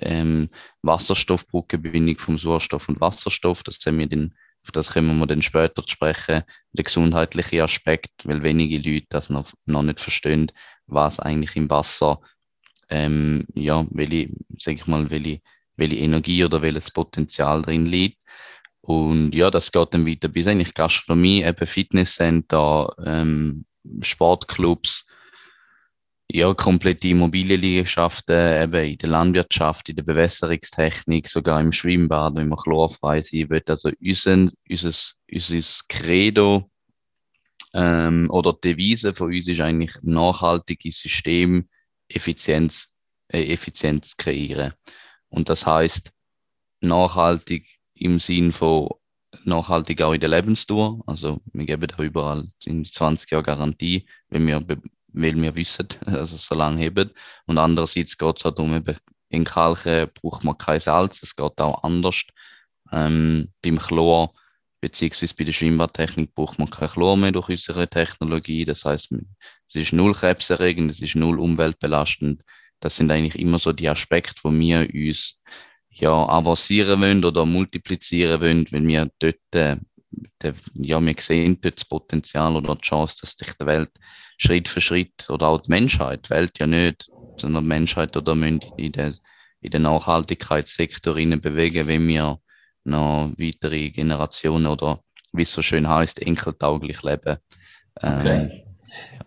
ähm, 0.00 0.48
Wasserstoffbrückenbindung 0.82 2.18
vom 2.18 2.38
Sauerstoff 2.38 2.88
und 2.88 3.00
Wasserstoff. 3.00 3.62
Das 3.62 3.78
haben 3.86 3.98
wir 3.98 4.08
dann, 4.08 4.34
auf 4.64 4.72
das 4.72 4.92
kommen 4.92 5.18
wir 5.18 5.26
dann 5.26 5.42
später 5.42 5.82
sprechen, 5.86 6.42
der 6.72 6.84
gesundheitliche 6.84 7.64
Aspekt, 7.64 8.12
weil 8.24 8.42
wenige 8.42 8.78
Leute 8.78 9.06
das 9.10 9.30
noch, 9.30 9.52
noch 9.66 9.82
nicht 9.82 10.00
verstehen, 10.00 10.50
was 10.86 11.20
eigentlich 11.20 11.56
im 11.56 11.68
Wasser, 11.70 12.20
ähm, 12.90 13.46
ja, 13.54 13.86
welche, 13.90 14.30
sag 14.58 14.74
ich 14.74 14.86
mal, 14.86 15.10
welche, 15.10 15.40
welche 15.76 15.96
Energie 15.96 16.44
oder 16.44 16.60
welches 16.62 16.90
Potenzial 16.90 17.62
drin 17.62 17.86
liegt. 17.86 18.18
Und 18.80 19.34
ja, 19.34 19.50
das 19.50 19.72
geht 19.72 19.94
dann 19.94 20.06
weiter 20.06 20.28
bis 20.28 20.46
eigentlich 20.46 20.74
Gastronomie, 20.74 21.42
eben 21.44 21.66
Fitnesscenter, 21.66 22.92
ähm, 23.04 23.64
Sportclubs, 24.00 25.06
ja, 26.32 26.54
komplette 26.54 27.08
Immobilienliegenschaften, 27.08 28.62
eben 28.62 28.84
in 28.92 28.98
der 28.98 29.08
Landwirtschaft, 29.08 29.88
in 29.88 29.96
der 29.96 30.04
Bewässerungstechnik, 30.04 31.28
sogar 31.28 31.60
im 31.60 31.72
Schwimmbad, 31.72 32.36
wenn 32.36 32.48
man 32.48 32.58
chlorfrei 32.58 33.20
sein 33.20 33.50
will. 33.50 33.62
Also 33.66 33.90
unser, 34.00 34.48
unser, 34.68 34.90
unser 35.32 35.84
Credo 35.88 36.70
ähm, 37.74 38.28
oder 38.30 38.52
die 38.52 38.70
Devise 38.70 39.14
von 39.14 39.28
uns 39.28 39.48
ist 39.48 39.60
eigentlich 39.60 39.94
nachhaltige 40.02 40.92
System 40.92 41.68
Effizienz, 42.14 42.88
äh, 43.28 43.52
Effizienz 43.52 44.16
kreieren. 44.16 44.74
Und 45.28 45.48
das 45.48 45.66
heißt 45.66 46.12
nachhaltig 46.80 47.78
im 47.94 48.18
Sinn 48.20 48.52
von 48.52 48.88
nachhaltig 49.44 50.02
auch 50.02 50.12
in 50.12 50.20
der 50.20 50.30
Lebensdauer. 50.30 51.02
Also 51.06 51.40
wir 51.52 51.66
geben 51.66 51.86
da 51.86 52.02
überall 52.02 52.48
in 52.64 52.84
20 52.84 53.30
Jahre 53.30 53.44
Garantie, 53.44 54.06
wenn 54.28 54.46
wir, 54.46 54.66
weil 54.66 55.42
wir 55.42 55.54
wissen, 55.56 55.88
dass 56.06 56.32
es 56.32 56.46
so 56.46 56.54
lange 56.54 56.80
hebt. 56.80 57.14
Und 57.46 57.58
andererseits 57.58 58.16
geht 58.16 58.38
es 58.38 58.44
auch 58.44 58.54
darum, 58.54 58.74
eben, 58.74 58.96
in 59.28 59.44
Kalken 59.44 60.10
braucht 60.20 60.42
man 60.42 60.58
kein 60.58 60.80
Salz, 60.80 61.22
es 61.22 61.36
geht 61.36 61.60
auch 61.60 61.84
anders. 61.84 62.22
Ähm, 62.90 63.52
beim 63.62 63.78
Chlor 63.78 64.34
beziehungsweise 64.80 65.34
bei 65.36 65.44
der 65.44 65.52
Schwimmbadtechnik 65.52 66.34
braucht 66.34 66.58
man 66.58 66.70
kein 66.70 66.88
Chlor 66.88 67.16
mehr 67.16 67.32
durch 67.32 67.48
unsere 67.48 67.88
Technologie. 67.88 68.64
Das 68.64 68.84
heißt, 68.84 69.14
es 69.70 69.82
ist 69.82 69.92
null 69.92 70.14
krebserregend, 70.14 70.90
es 70.90 71.00
ist 71.00 71.14
null 71.14 71.38
umweltbelastend. 71.38 72.42
Das 72.80 72.96
sind 72.96 73.10
eigentlich 73.10 73.40
immer 73.40 73.58
so 73.58 73.72
die 73.72 73.88
Aspekte, 73.88 74.40
wo 74.42 74.52
wir 74.52 74.88
uns 74.92 75.38
ja, 75.90 76.12
avancieren 76.12 77.00
wollen 77.00 77.24
oder 77.24 77.46
multiplizieren 77.46 78.40
wollen, 78.40 78.66
wenn 78.70 78.88
wir 78.88 79.10
dort, 79.18 79.36
äh, 79.52 79.76
ja, 80.74 81.00
wir 81.00 81.14
sehen 81.18 81.60
dort 81.60 81.78
das 81.78 81.84
Potenzial 81.84 82.56
oder 82.56 82.74
die 82.74 82.80
Chance, 82.80 83.18
dass 83.20 83.32
sich 83.32 83.52
die 83.60 83.66
Welt 83.66 83.90
Schritt 84.38 84.68
für 84.68 84.80
Schritt 84.80 85.28
oder 85.28 85.48
auch 85.48 85.60
die 85.60 85.70
Menschheit, 85.70 86.26
die 86.26 86.30
Welt 86.30 86.58
ja 86.58 86.66
nicht, 86.66 87.08
sondern 87.36 87.64
die 87.64 87.68
Menschheit 87.68 88.16
oder 88.16 88.34
müssen 88.34 88.62
in 88.78 88.92
den, 88.92 89.14
in 89.60 89.70
den 89.70 89.82
Nachhaltigkeitssektor 89.82 91.14
bewegen, 91.14 91.86
wenn 91.86 92.08
wir 92.08 92.38
noch 92.84 93.32
weitere 93.36 93.90
Generationen 93.90 94.66
oder 94.66 95.02
wie 95.32 95.42
es 95.42 95.52
so 95.52 95.60
schön 95.60 95.86
heißt, 95.86 96.22
enkeltauglich 96.22 97.02
leben. 97.02 97.36
Okay. 97.96 98.34
Ähm, 98.34 98.50
ja. 99.18 99.26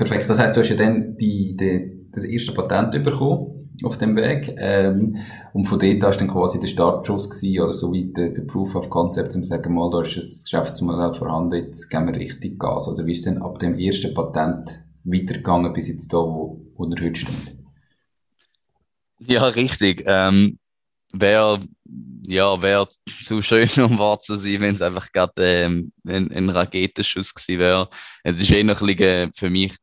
Perfekt. 0.00 0.30
Das 0.30 0.38
heißt, 0.38 0.56
du 0.56 0.60
hast 0.60 0.70
ja 0.70 0.76
dann 0.76 1.18
die, 1.18 1.54
die, 1.54 2.08
das 2.10 2.24
erste 2.24 2.52
Patent 2.52 3.04
bekommen 3.04 3.68
auf 3.82 3.98
dem 3.98 4.16
Weg. 4.16 4.54
Ähm, 4.56 5.18
und 5.52 5.66
von 5.66 5.78
dort 5.78 6.02
hast 6.02 6.22
dann 6.22 6.28
quasi 6.28 6.58
der 6.58 6.68
Startschuss 6.68 7.28
gewesen, 7.28 7.62
oder 7.62 7.74
so 7.74 7.92
wie 7.92 8.10
der, 8.10 8.30
der 8.30 8.44
Proof 8.44 8.76
of 8.76 8.88
Concept, 8.88 9.34
um 9.34 9.42
zu 9.42 9.50
sagen, 9.50 9.74
mal, 9.74 9.90
da 9.90 10.00
ist 10.00 10.16
das 10.16 10.44
Geschäftsmodell 10.44 11.12
vorhanden, 11.12 11.66
jetzt 11.66 11.90
geben 11.90 12.06
wir 12.06 12.18
richtig 12.18 12.58
Gas. 12.58 12.88
Oder 12.88 13.04
wie 13.04 13.12
ist 13.12 13.26
denn 13.26 13.42
ab 13.42 13.58
dem 13.58 13.78
ersten 13.78 14.14
Patent 14.14 14.70
weitergegangen 15.04 15.74
bis 15.74 15.88
jetzt 15.88 16.10
da, 16.10 16.16
wo, 16.16 16.64
wo 16.76 16.84
er 16.86 17.04
heute 17.04 17.20
steht? 17.20 17.58
Ja, 19.18 19.44
richtig. 19.48 20.04
Ähm, 20.06 20.58
wäre 21.12 21.60
ja, 22.22 22.62
wär 22.62 22.88
zu 23.22 23.42
schön, 23.42 23.68
um 23.84 23.98
wahr 23.98 24.18
zu 24.18 24.36
sein, 24.36 24.62
wenn 24.62 24.76
es 24.76 24.80
einfach 24.80 25.12
gerade 25.12 25.32
ähm, 25.36 25.92
ein, 26.08 26.32
ein 26.32 26.48
Raketenschuss 26.48 27.34
gewesen 27.34 27.58
wäre. 27.58 27.90
Es 28.24 28.40
ist 28.40 28.50
eher 28.50 28.60
ein 28.60 28.68
bisschen 28.68 29.30
für 29.34 29.50
mich 29.50 29.76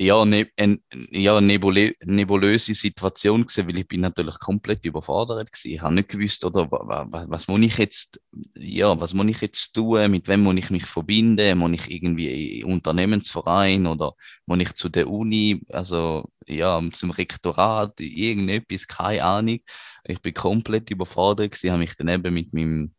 ja, 0.00 0.24
ne, 0.24 0.48
ein, 0.56 0.80
ja, 1.10 1.40
nebulö 1.40 1.92
nebulöse 2.04 2.74
Situation 2.74 3.42
gewesen, 3.42 3.66
weil 3.66 3.78
ich 3.78 3.88
bin 3.88 4.00
natürlich 4.00 4.38
komplett 4.38 4.84
überfordert 4.84 5.50
gewesen. 5.50 5.74
Ich 5.74 5.82
habe 5.82 5.94
nicht 5.94 6.08
gewusst, 6.08 6.44
oder 6.44 6.70
was, 6.70 7.28
was 7.28 7.48
muss 7.48 7.60
ich 7.66 7.78
jetzt, 7.78 8.20
ja, 8.54 8.98
was 9.00 9.12
muss 9.12 9.26
ich 9.26 9.40
jetzt 9.40 9.72
tun, 9.74 10.10
mit 10.10 10.28
wem 10.28 10.42
muss 10.42 10.54
ich 10.56 10.70
mich 10.70 10.86
verbinden, 10.86 11.58
muss 11.58 11.72
ich 11.72 11.90
irgendwie 11.90 12.62
Unternehmensverein 12.64 13.86
oder 13.88 14.14
muss 14.46 14.60
ich 14.60 14.72
zu 14.74 14.88
der 14.88 15.08
Uni, 15.10 15.62
also 15.70 16.30
ja, 16.46 16.80
zum 16.92 17.10
Rektorat, 17.10 17.98
irgendetwas, 18.00 18.86
keine 18.86 19.24
Ahnung. 19.24 19.58
Ich 20.04 20.20
bin 20.22 20.34
komplett 20.34 20.90
überfordert 20.90 21.50
gewesen, 21.52 21.70
habe 21.72 21.80
mich 21.80 21.94
dann 21.96 22.08
eben 22.08 22.32
mit 22.34 22.52
meinem, 22.52 22.94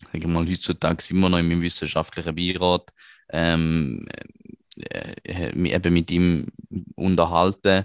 sag 0.00 0.14
ich 0.14 0.26
mal, 0.26 0.48
heutzutage 0.48 1.04
immer 1.10 1.28
noch 1.28 1.38
in 1.38 1.48
meinem 1.48 1.62
wissenschaftlichen 1.62 2.34
Beirat, 2.36 2.90
ähm, 3.30 4.06
äh, 4.76 5.14
eben 5.52 5.92
mit 5.92 6.10
ihm 6.10 6.46
unterhalten. 6.96 7.84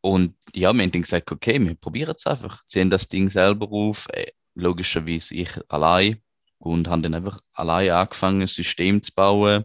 Und 0.00 0.34
ja, 0.54 0.72
wir 0.72 0.82
haben 0.82 0.92
dann 0.92 1.02
gesagt, 1.02 1.30
okay, 1.30 1.58
wir 1.60 1.74
probieren 1.74 2.14
es 2.16 2.26
einfach, 2.26 2.66
ziehen 2.66 2.90
das 2.90 3.08
Ding 3.08 3.28
selber 3.28 3.70
auf, 3.70 4.08
äh, 4.12 4.26
logischerweise 4.54 5.34
ich 5.34 5.50
allein 5.68 6.20
und 6.58 6.88
haben 6.88 7.02
dann 7.02 7.14
einfach 7.14 7.40
allein 7.52 7.90
angefangen, 7.90 8.42
ein 8.42 8.48
System 8.48 9.02
zu 9.02 9.12
bauen. 9.14 9.64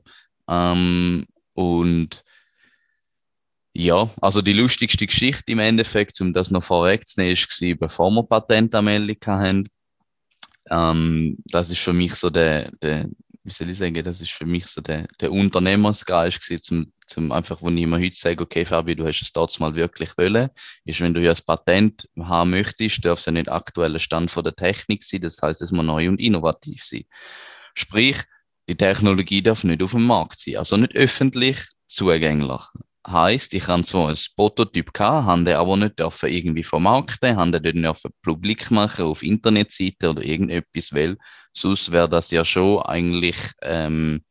Ähm, 0.49 1.25
und 1.53 2.23
ja, 3.73 4.09
also 4.21 4.41
die 4.41 4.53
lustigste 4.53 5.05
Geschichte 5.05 5.51
im 5.51 5.59
Endeffekt, 5.59 6.19
um 6.21 6.33
das 6.33 6.49
noch 6.49 6.63
vorwegzunehmen, 6.63 7.35
war, 7.35 7.75
bevor 7.75 8.11
wir 8.11 8.23
Patentanmeldung 8.23 9.17
hatten. 9.25 9.69
Ähm, 10.69 11.37
das 11.45 11.69
ist 11.69 11.79
für 11.79 11.93
mich 11.93 12.15
so 12.15 12.29
der, 12.29 12.71
der, 12.81 13.09
wie 13.45 13.51
soll 13.51 13.69
ich 13.69 13.77
sagen, 13.77 14.03
das 14.03 14.21
ist 14.21 14.31
für 14.31 14.45
mich 14.45 14.65
so 14.65 14.81
der, 14.81 15.07
der 15.21 15.31
Unternehmersgeist 15.31 16.41
gewesen, 16.41 16.63
zum, 16.63 16.93
zum 17.05 17.31
einfach, 17.31 17.61
wo 17.61 17.69
ich 17.69 17.85
mir 17.85 17.99
heute 17.99 18.15
sage, 18.15 18.43
okay, 18.43 18.65
Fabio, 18.65 18.95
du 18.95 19.07
hast 19.07 19.21
es 19.21 19.31
dort 19.31 19.57
mal 19.59 19.75
wirklich 19.75 20.17
wollen, 20.17 20.49
ist, 20.83 20.99
wenn 20.99 21.13
du 21.13 21.21
ja 21.21 21.31
ein 21.31 21.39
Patent 21.45 22.09
haben 22.19 22.49
möchtest, 22.49 23.05
darf 23.05 23.19
es 23.19 23.25
ja 23.25 23.31
nicht 23.31 23.47
aktueller 23.47 23.99
Stand 23.99 24.31
von 24.31 24.43
der 24.43 24.55
Technik 24.55 25.03
sein, 25.03 25.21
das 25.21 25.39
heißt, 25.39 25.61
es 25.61 25.71
muss 25.71 25.85
neu 25.85 26.09
und 26.09 26.19
innovativ 26.19 26.83
sein. 26.83 27.03
Sprich, 27.75 28.17
die 28.67 28.75
Technologie 28.75 29.43
darf 29.43 29.63
nicht 29.63 29.83
auf 29.83 29.91
dem 29.91 30.07
Markt 30.07 30.39
sein, 30.39 30.57
also 30.57 30.75
nicht 30.75 30.95
öffentlich 30.95 31.59
zugänglich 31.87 32.61
heißt, 33.07 33.53
ich 33.53 33.67
habe 33.67 33.83
zwar 33.83 34.09
ein 34.09 34.17
Prototyp 34.35 34.93
gehabt, 34.93 35.25
habe 35.25 35.43
den 35.43 35.55
aber 35.55 35.77
nicht 35.77 35.99
dürfen 35.99 36.29
irgendwie 36.29 36.63
vermarkten, 36.63 37.35
habe 37.37 37.61
den 37.61 37.75
nicht 37.75 37.85
dürfen 37.85 38.11
publik 38.21 38.71
machen 38.71 39.05
auf 39.05 39.23
Internetseite 39.23 40.09
oder 40.09 40.23
irgendetwas, 40.23 40.91
weil 40.91 41.17
sonst 41.55 41.91
wäre 41.91 42.09
das 42.09 42.31
ja 42.31 42.43
schon 42.45 42.81
eigentlich, 42.81 43.37
ähm, 43.61 44.23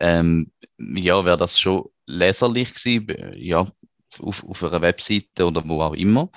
ähm, 0.00 0.52
ja, 0.78 1.24
wäre 1.24 1.36
das 1.36 1.58
schon 1.58 1.84
leserlich 2.06 2.74
gewesen, 2.74 3.32
ja, 3.36 3.66
auf, 4.20 4.44
auf 4.44 4.64
einer 4.64 4.82
Webseite 4.82 5.46
oder 5.46 5.66
wo 5.66 5.82
auch 5.82 5.94
immer. 5.94 6.30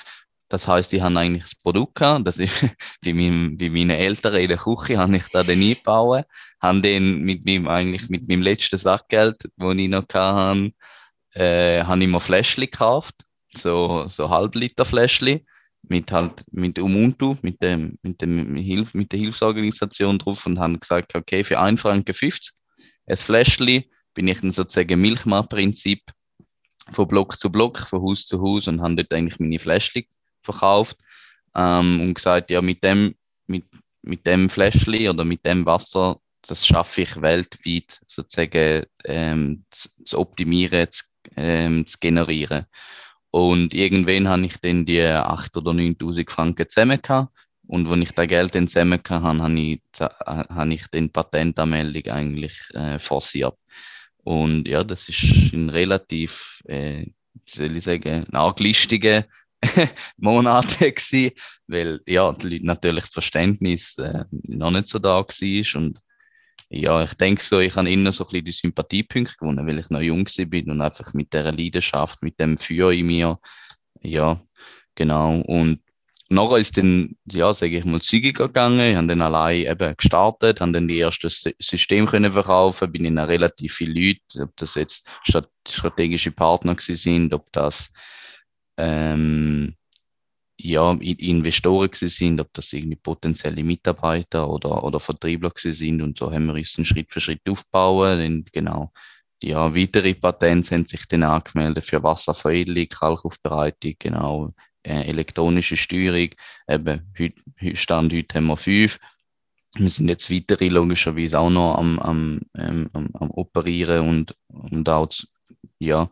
Das 0.50 0.68
heißt, 0.68 0.94
ich 0.94 1.02
habe 1.02 1.20
eigentlich 1.20 1.44
das 1.44 1.56
Produkt 1.56 1.96
gehabt, 1.96 2.28
das 2.28 2.38
ist 2.38 2.54
bei, 3.04 3.14
meinem, 3.14 3.58
bei 3.58 3.70
meinen 3.70 3.92
Eltern 3.92 4.36
in 4.36 4.48
der 4.48 4.58
Küche, 4.58 4.98
habe 4.98 5.18
ich 5.18 5.28
da 5.30 5.44
den 5.44 5.62
eingebaut, 5.62 6.26
habe 6.62 6.82
den 6.82 7.22
mit 7.24 7.46
meinem, 7.46 7.68
eigentlich 7.68 8.10
mit 8.10 8.28
meinem 8.28 8.44
letzten 8.44 8.78
Sackgeld, 8.78 9.38
das 9.58 9.76
ich 9.76 9.90
noch 9.90 10.06
hatte, 10.14 10.72
äh, 11.34 11.84
habe 11.84 12.02
ich 12.02 12.08
mir 12.08 12.20
Fläschchen 12.20 12.66
gekauft, 12.66 13.16
so, 13.54 14.08
so 14.08 14.30
Halbliter 14.30 14.86
Fläschchen 14.86 15.46
mit 15.90 16.12
halt 16.12 16.44
mit 16.52 16.80
Ubuntu, 16.80 17.36
mit 17.42 17.62
dem 17.62 17.98
mit 18.02 18.22
dem 18.22 18.56
Hilf 18.56 18.94
mit 18.94 19.12
der 19.12 19.20
Hilfsorganisation 19.20 20.20
drauf 20.20 20.46
und 20.46 20.60
haben 20.60 20.80
gesagt, 20.80 21.16
okay, 21.16 21.44
für 21.44 21.60
1 21.60 21.82
Franken 21.82 22.14
50 22.14 22.54
ein 23.08 23.18
Fläschchen 23.18 23.84
bin 24.14 24.28
ich 24.28 24.42
dann 24.42 24.52
sozusagen 24.52 25.00
Milchmarktprinzip 25.00 26.02
von 26.92 27.08
Block 27.08 27.40
zu 27.40 27.50
Block, 27.50 27.80
von 27.80 28.02
Haus 28.02 28.26
zu 28.26 28.42
Haus 28.42 28.68
und 28.68 28.82
haben 28.82 28.98
dort 28.98 29.14
eigentlich 29.14 29.40
meine 29.40 29.60
Fläschchen 29.60 30.06
verkauft 30.42 30.98
ähm, 31.56 32.02
und 32.02 32.14
gesagt, 32.14 32.50
ja, 32.50 32.62
mit 32.62 32.84
dem, 32.84 33.16
mit, 33.46 33.66
mit 34.02 34.26
dem 34.26 34.50
Fläschchen 34.50 35.10
oder 35.10 35.24
mit 35.24 35.46
dem 35.46 35.66
Wasser, 35.66 36.20
das 36.42 36.66
schaffe 36.66 37.02
ich 37.02 37.22
weltweit 37.22 38.00
sozusagen 38.08 38.86
ähm, 39.06 39.66
zu, 39.70 39.90
zu 40.04 40.20
optimieren, 40.20 40.88
zu 40.92 41.04
ähm, 41.36 41.86
zu 41.86 41.98
generieren. 42.00 42.66
Und 43.38 43.72
irgendwann 43.76 44.28
habe 44.28 44.48
ich 44.48 44.58
dann 44.58 44.84
die 44.84 45.00
8.000 45.00 45.58
oder 45.58 45.72
9.000 45.72 46.28
Franken 46.28 46.68
zusammen 46.68 47.00
gehabt. 47.00 47.32
Und 47.68 47.88
wenn 47.88 48.02
ich 48.02 48.12
das 48.12 48.28
Geld 48.28 48.56
dann 48.56 48.68
zusammen 48.68 49.00
hatte, 49.00 49.22
habe 49.22 49.60
ich, 49.60 49.82
habe 50.00 50.74
ich 50.74 50.88
den 50.88 51.12
Patentanmeldung 51.12 52.12
eigentlich 52.12 52.58
äh, 52.74 52.98
forciert. 52.98 53.54
Und 54.24 54.68
ja, 54.68 54.84
das 54.84 55.08
ist 55.08 55.54
ein 55.54 55.70
relativ, 55.70 56.64
äh, 56.66 57.06
soll 57.46 57.78
ich 57.78 57.84
sagen, 57.84 58.26
arglistige 58.34 59.26
Monate 60.18 60.92
gewesen, 60.92 61.32
weil 61.68 62.02
ja, 62.08 62.36
natürlich 62.62 63.04
das 63.04 63.14
Verständnis 63.14 64.00
äh, 64.00 64.26
noch 64.32 64.72
nicht 64.72 64.88
so 64.88 64.98
da 64.98 65.20
war 65.20 65.76
und 65.80 66.00
ja, 66.70 67.04
ich 67.04 67.14
denke 67.14 67.44
so, 67.44 67.60
ich 67.60 67.76
habe 67.76 67.90
innen 67.90 68.12
so 68.12 68.26
ein 68.26 68.30
bisschen 68.30 68.46
die 68.46 68.52
Sympathiepunkte 68.52 69.36
gewonnen, 69.38 69.66
weil 69.66 69.80
ich 69.80 69.90
noch 69.90 70.02
jung 70.02 70.28
bin 70.48 70.70
und 70.70 70.82
einfach 70.82 71.14
mit 71.14 71.32
dieser 71.34 71.54
Leidenschaft, 71.54 72.22
mit 72.24 72.40
dem 72.40 72.58
Feuer 72.58 72.92
in 72.92 73.06
mir, 73.08 73.40
ja, 74.02 74.42
genau. 74.96 75.40
Und 75.42 75.80
nachher 76.30 76.58
ist 76.58 76.78
dann, 76.78 77.16
ja, 77.32 77.54
sage 77.54 77.78
ich 77.78 77.86
mal, 77.86 78.02
zügiger 78.02 78.48
gegangen. 78.48 78.92
Ich 78.92 78.98
habe 78.98 79.08
dann 79.08 79.22
allein 79.22 79.66
eben 79.66 79.96
gestartet, 79.96 80.60
habe 80.60 80.74
dann 80.74 80.90
die 80.90 81.00
ersten 81.00 81.30
Systeme 81.30 82.08
können 82.08 82.34
verkaufen, 82.34 82.92
bin 82.92 83.06
in 83.06 83.18
relativ 83.18 83.76
viele 83.76 83.94
Leute, 83.94 84.44
ob 84.44 84.56
das 84.58 84.76
jetzt 84.76 85.08
strategische 85.66 86.32
Partner 86.32 86.76
sind, 86.78 87.34
ob 87.34 87.50
das 87.54 87.90
ähm, 88.78 89.77
ja, 90.60 90.92
Investoren 90.94 91.90
sind, 91.94 92.42
ob 92.42 92.52
das 92.54 92.74
irgendwie 92.74 92.96
potenzielle 92.96 93.64
Mitarbeiter 93.64 94.50
oder, 94.50 94.84
oder 94.84 95.00
Vertriebler 95.00 95.52
sind 95.56 96.02
und 96.02 96.18
so 96.18 96.32
haben 96.32 96.48
wir 96.48 96.56
uns 96.56 96.80
Schritt 96.84 97.12
für 97.12 97.22
Schritt 97.22 97.48
aufbauen. 97.48 98.22
Und 98.22 98.54
genau, 98.54 98.92
ja, 99.42 99.74
weitere 99.76 100.16
Patente 100.16 100.76
haben 100.76 100.86
sich 100.86 101.08
dann 101.08 101.24
angemeldet 101.24 101.86
für 101.86 102.02
Wasserveredelung, 102.02 102.90
Kalkaufbereitung, 102.90 103.94
genau, 104.00 104.54
äh, 104.84 105.02
elektronische 105.10 105.78
Steuerung. 105.78 106.30
Eben, 106.68 107.14
Stand 107.76 108.14
heute 108.14 108.36
haben 108.36 108.48
wir 108.48 108.58
fünf. 108.58 109.00
Wir 109.76 109.90
sind 109.90 110.10
jetzt 110.10 110.32
weitere 110.32 110.70
logischerweise 110.70 111.40
auch 111.40 111.52
noch 111.52 111.78
am, 111.78 112.00
am, 112.00 112.42
ähm, 112.56 112.90
am, 112.94 113.10
am 113.14 113.30
Operieren 113.32 114.08
und, 114.08 114.36
und 114.48 114.90
auch 114.90 115.08
zu, 115.08 115.28
ja, 115.78 116.10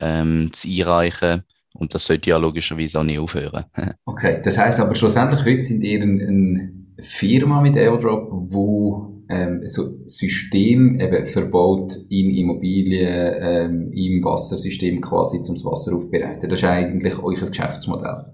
ähm, 0.00 0.50
zu 0.54 0.68
einreichen. 0.68 1.44
Und 1.74 1.94
das 1.94 2.06
sollte 2.06 2.30
ja 2.30 2.38
logischerweise 2.38 3.00
auch 3.00 3.04
nicht 3.04 3.18
aufhören. 3.18 3.64
okay, 4.04 4.40
das 4.42 4.58
heißt 4.58 4.80
aber 4.80 4.94
schlussendlich 4.94 5.44
heute 5.44 5.62
sind 5.62 5.82
ihr 5.82 6.02
eine 6.02 6.72
Firma 7.00 7.60
mit 7.60 7.76
Airdrop, 7.76 8.28
wo 8.30 9.24
ähm, 9.28 9.62
so 9.66 10.06
System 10.06 10.98
eben 11.00 11.26
verbaut 11.26 11.96
in 12.08 12.30
Immobilien, 12.30 13.34
ähm, 13.40 13.92
im 13.92 14.24
Wassersystem 14.24 15.00
quasi 15.00 15.42
zum 15.42 15.56
Wasser 15.64 15.94
aufbereiten. 15.94 16.48
Das 16.48 16.60
ist 16.60 16.64
eigentlich 16.64 17.18
euer 17.18 17.46
Geschäftsmodell. 17.46 18.24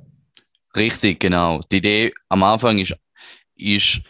Richtig, 0.76 1.21
genau. 1.21 1.62
Die 1.71 1.76
Idee 1.79 2.12
am 2.29 2.43
Anfang 2.43 2.79
ist, 2.79 2.97
ist 3.57 4.00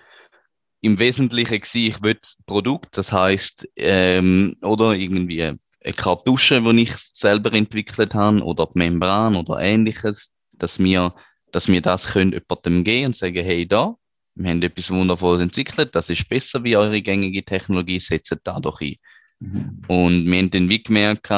im 0.80 0.98
Wesentlichen 0.98 1.58
gewesen, 1.58 1.88
ich 1.88 2.02
will 2.02 2.18
Produkt, 2.46 2.96
das 2.98 3.12
heißt 3.12 3.68
ähm, 3.76 4.56
oder 4.62 4.92
irgendwie 4.92 5.52
eine 5.84 5.92
Kartusche, 5.92 6.62
die 6.62 6.82
ich 6.82 6.96
selber 6.96 7.52
entwickelt 7.52 8.14
habe, 8.14 8.42
oder 8.42 8.66
die 8.66 8.78
Membran 8.78 9.36
oder 9.36 9.60
ähnliches, 9.60 10.32
dass 10.52 10.78
wir, 10.78 11.14
dass 11.52 11.68
wir 11.68 11.80
das 11.80 12.06
können 12.06 12.32
jemandem 12.32 12.84
geben 12.84 13.06
und 13.08 13.16
sagen, 13.16 13.44
hey, 13.44 13.66
da, 13.66 13.94
wir 14.34 14.50
haben 14.50 14.62
etwas 14.62 14.90
Wundervolles 14.90 15.42
entwickelt, 15.42 15.94
das 15.94 16.10
ist 16.10 16.28
besser 16.28 16.64
wie 16.64 16.76
eure 16.76 17.00
gängige 17.02 17.44
Technologie, 17.44 18.00
setzt 18.00 18.36
da 18.42 18.58
doch 18.58 18.80
ein. 18.80 18.96
Mhm. 19.40 19.82
Und 19.86 20.26
wir 20.26 20.38
haben 20.38 20.50
dann 20.50 20.68
wie 20.68 20.82
gemerkt, 20.82 21.28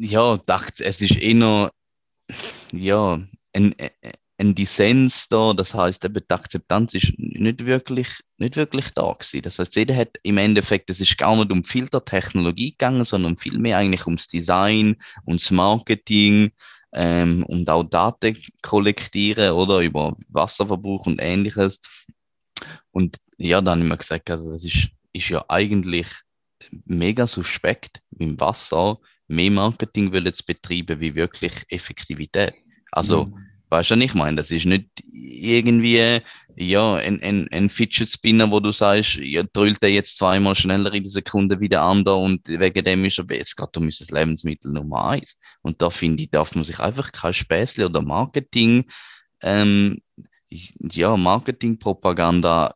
ja, 0.00 0.36
dachte, 0.46 0.84
es 0.84 1.00
ist 1.00 1.16
eher, 1.16 1.72
ja, 2.72 3.20
ein, 3.52 3.74
ein 4.40 4.54
Dissens 4.54 5.28
da, 5.28 5.52
das 5.52 5.74
heißt, 5.74 6.04
eben 6.04 6.22
die 6.28 6.34
Akzeptanz 6.34 6.94
ist 6.94 7.12
nicht 7.18 7.66
wirklich, 7.66 8.08
nicht 8.36 8.56
wirklich 8.56 8.90
da 8.94 9.12
gewesen. 9.12 9.42
Das 9.42 9.58
heißt, 9.58 9.74
jeder 9.74 9.96
hat 9.96 10.10
im 10.22 10.38
Endeffekt, 10.38 10.90
es 10.90 11.00
ist 11.00 11.18
gar 11.18 11.34
nicht 11.36 11.50
um 11.50 11.64
Filtertechnologie 11.64 12.70
gegangen, 12.70 13.04
sondern 13.04 13.36
vielmehr 13.36 13.78
eigentlich 13.78 14.06
ums 14.06 14.28
Design, 14.28 14.96
ums 15.26 15.50
Marketing, 15.50 16.52
ähm, 16.92 17.44
und 17.44 17.68
auch 17.68 17.84
Daten 17.84 18.36
kollektieren 18.62 19.52
oder 19.52 19.80
über 19.80 20.16
Wasserverbrauch 20.28 21.06
und 21.06 21.18
ähnliches. 21.20 21.80
Und 22.90 23.18
ja, 23.36 23.60
dann 23.60 23.86
mir 23.86 23.96
gesagt, 23.96 24.30
also 24.30 24.52
das 24.52 24.64
ist, 24.64 24.88
ist 25.12 25.28
ja 25.28 25.44
eigentlich 25.48 26.06
mega 26.84 27.26
suspekt, 27.26 28.00
im 28.18 28.38
Wasser 28.40 28.98
mehr 29.28 29.50
Marketing 29.50 30.10
will 30.12 30.32
zu 30.32 30.44
betreiben 30.44 31.00
wie 31.00 31.14
wirklich 31.14 31.52
Effektivität. 31.68 32.54
Also 32.90 33.26
mhm. 33.26 33.47
Weißt 33.70 33.90
du, 33.90 33.96
was 33.96 34.04
ich 34.04 34.14
meine? 34.14 34.36
Das 34.36 34.50
ist 34.50 34.66
nicht 34.66 34.88
irgendwie, 35.12 36.20
ja, 36.56 36.94
ein, 36.94 37.22
ein, 37.22 37.48
ein 37.52 37.68
Fidget 37.68 38.08
Spinner, 38.08 38.50
wo 38.50 38.60
du 38.60 38.72
sagst, 38.72 39.16
ja, 39.16 39.42
drüllt 39.52 39.82
der 39.82 39.92
jetzt 39.92 40.16
zweimal 40.16 40.56
schneller 40.56 40.92
in 40.92 41.04
der 41.04 41.10
Sekunde 41.10 41.60
wie 41.60 41.68
der 41.68 41.82
andere 41.82 42.16
und 42.16 42.48
wegen 42.48 42.84
dem 42.84 43.04
ist 43.04 43.18
er 43.18 43.24
besser. 43.24 43.42
Es 43.42 43.56
geht 43.56 43.76
um 43.76 43.86
das 43.86 44.10
Lebensmittel 44.10 44.72
Nummer 44.72 45.10
eins. 45.10 45.38
Und 45.62 45.80
da 45.82 45.90
finde 45.90 46.24
ich, 46.24 46.30
darf 46.30 46.54
man 46.54 46.64
sich 46.64 46.80
einfach 46.80 47.12
kein 47.12 47.34
Späßle 47.34 47.86
oder 47.86 48.02
Marketing, 48.02 48.84
ähm, 49.42 49.98
ja, 50.50 51.16
Marketingpropaganda 51.16 52.74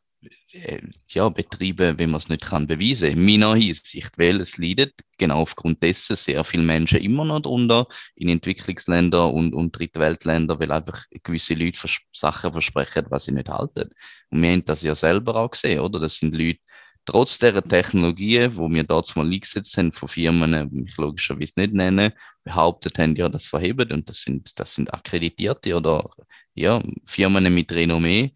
ja, 1.09 1.29
betreiben, 1.29 1.99
wenn 1.99 2.11
man 2.11 2.19
es 2.19 2.29
nicht 2.29 2.43
kann 2.45 2.67
beweisen. 2.67 3.11
In 3.11 3.25
meiner 3.25 3.55
Hinsicht, 3.55 4.19
weil 4.19 4.41
es 4.41 4.59
leidet 4.59 4.95
genau 5.17 5.41
aufgrund 5.41 5.83
dessen 5.83 6.17
sehr 6.17 6.45
viele 6.45 6.63
Menschen 6.63 7.01
immer 7.01 7.25
noch 7.25 7.41
drunter 7.41 7.87
in 8.15 8.29
Entwicklungsländern 8.29 9.33
und, 9.33 9.55
und 9.55 9.73
Drittweltländern, 9.73 10.61
weil 10.61 10.73
einfach 10.73 11.05
gewisse 11.23 11.55
Leute 11.55 11.79
vers 11.79 11.99
Sachen 12.13 12.53
versprechen, 12.53 13.07
was 13.09 13.25
sie 13.25 13.33
nicht 13.33 13.49
halten. 13.49 13.91
Und 14.31 14.43
wir 14.43 14.51
haben 14.51 14.65
das 14.65 14.83
ja 14.83 14.95
selber 14.95 15.37
auch 15.37 15.51
gesehen, 15.51 15.81
oder? 15.81 16.01
Das 16.01 16.17
sind 16.17 16.37
Leute, 16.37 16.61
trotz 17.05 17.39
der 17.39 17.63
Technologien, 17.65 18.55
wo 18.55 18.71
wir 18.71 18.85
dort 18.85 19.15
mal 19.17 19.27
eingesetzt 19.27 19.77
haben 19.77 19.93
von 19.93 20.09
Firmen, 20.09 20.71
die 20.71 20.85
ich 20.85 20.97
logischerweise 20.97 21.55
nicht 21.57 21.73
nennen, 21.73 22.13
behauptet 22.45 22.99
haben, 22.99 23.17
ja, 23.17 23.29
das 23.29 23.47
verheben 23.47 23.91
und 23.93 24.09
das 24.09 24.23
sind, 24.23 24.59
das 24.59 24.75
sind 24.75 24.93
akkreditierte 24.93 25.75
oder 25.77 26.07
ja, 26.55 26.83
Firmen 27.05 27.53
mit 27.53 27.73
Renommee 27.73 28.33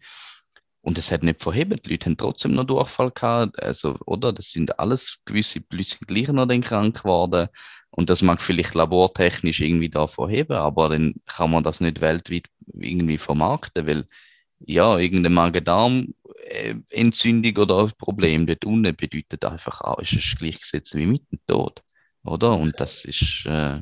und 0.87 0.97
es 0.97 1.11
hat 1.11 1.21
nicht 1.21 1.43
verhebt. 1.43 1.85
Die 1.85 1.91
Leute 1.91 2.05
haben 2.05 2.15
trotzdem 2.15 2.53
noch 2.53 2.63
Durchfall 2.63 3.11
gehabt. 3.11 3.61
Also, 3.61 3.97
oder? 4.05 4.31
Das 4.31 4.51
sind 4.51 4.79
alles 4.79 5.17
gewisse 5.25 5.59
Leute 5.69 5.97
gleich 6.07 6.29
noch 6.29 6.47
dann 6.47 6.61
krank 6.61 7.03
geworden. 7.03 7.49
Und 7.89 8.09
das 8.09 8.21
mag 8.21 8.41
vielleicht 8.41 8.73
labortechnisch 8.73 9.59
irgendwie 9.59 9.89
da 9.89 10.07
verheben, 10.07 10.55
aber 10.55 10.87
dann 10.87 11.15
kann 11.25 11.51
man 11.51 11.65
das 11.65 11.81
nicht 11.81 11.99
weltweit 11.99 12.45
irgendwie 12.73 13.17
vermarkten, 13.17 13.85
weil 13.85 14.05
ja, 14.59 14.97
irgendeine 14.97 15.35
Magen-Darm-Entzündung 15.35 17.57
oder 17.57 17.83
ein 17.83 17.91
Problem 17.97 18.47
dort 18.47 18.63
unten 18.63 18.95
bedeutet 18.95 19.43
einfach 19.43 19.81
auch, 19.81 19.99
ist 19.99 20.13
es 20.13 20.37
gleichgesetzt 20.37 20.95
wie 20.95 21.05
mit 21.05 21.29
dem 21.33 21.39
Tod. 21.47 21.83
Oder? 22.23 22.57
Und 22.57 22.79
das 22.79 23.03
ist. 23.03 23.45
Äh, 23.45 23.81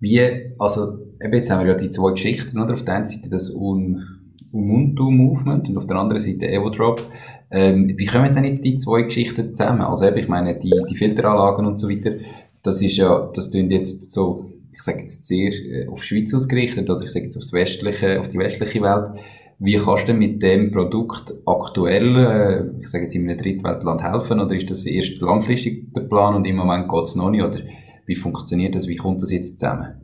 wie, 0.00 0.54
also, 0.58 1.00
eben 1.22 1.34
jetzt 1.34 1.50
haben 1.50 1.66
wir 1.66 1.72
ja 1.72 1.78
die 1.78 1.90
zwei 1.90 2.12
Geschichten, 2.12 2.58
oder? 2.58 2.72
Auf 2.72 2.86
der 2.86 2.94
einen 2.94 3.04
Seite 3.04 3.28
das 3.28 3.50
Un 3.50 4.15
Ubuntu 4.56 5.10
Movement 5.10 5.68
und 5.68 5.76
auf 5.76 5.86
der 5.86 5.98
anderen 5.98 6.22
Seite 6.22 6.48
EvoDrop. 6.48 7.02
Ähm, 7.50 7.92
wie 7.96 8.06
kommen 8.06 8.34
denn 8.34 8.44
jetzt 8.44 8.64
die 8.64 8.76
zwei 8.76 9.02
Geschichten 9.02 9.54
zusammen? 9.54 9.82
Also 9.82 10.06
ich 10.08 10.28
meine, 10.28 10.58
die, 10.58 10.72
die 10.90 10.96
Filteranlagen 10.96 11.66
und 11.66 11.78
so 11.78 11.88
weiter, 11.88 12.16
das 12.62 12.82
ist 12.82 12.96
ja, 12.96 13.30
das 13.34 13.50
klingt 13.50 13.70
jetzt 13.72 14.12
so, 14.12 14.46
ich 14.72 14.82
sage 14.82 15.02
jetzt 15.02 15.26
sehr 15.26 15.52
äh, 15.52 15.88
auf 15.88 16.02
Schweiz 16.02 16.34
ausgerichtet 16.34 16.88
oder 16.90 17.02
ich 17.02 17.10
sage 17.10 17.26
jetzt 17.26 17.36
aufs 17.36 17.52
westliche, 17.52 18.18
auf 18.20 18.28
die 18.28 18.38
westliche 18.38 18.82
Welt. 18.82 19.10
Wie 19.58 19.76
kannst 19.76 20.08
du 20.08 20.12
mit 20.12 20.42
dem 20.42 20.70
Produkt 20.70 21.32
aktuell, 21.46 22.16
äh, 22.16 22.80
ich 22.80 22.88
sage 22.88 23.04
jetzt 23.04 23.14
in 23.14 23.28
einem 23.28 23.38
Drittweltland 23.38 24.02
helfen 24.02 24.40
oder 24.40 24.54
ist 24.54 24.70
das 24.70 24.84
erst 24.84 25.20
langfristig 25.20 25.92
der 25.94 26.02
Plan 26.02 26.34
und 26.34 26.46
im 26.46 26.56
Moment 26.56 26.88
geht 26.88 27.04
es 27.04 27.14
noch 27.14 27.30
nicht 27.30 27.42
oder 27.42 27.60
wie 28.06 28.16
funktioniert 28.16 28.74
das, 28.74 28.88
wie 28.88 28.96
kommt 28.96 29.22
das 29.22 29.32
jetzt 29.32 29.60
zusammen? 29.60 30.00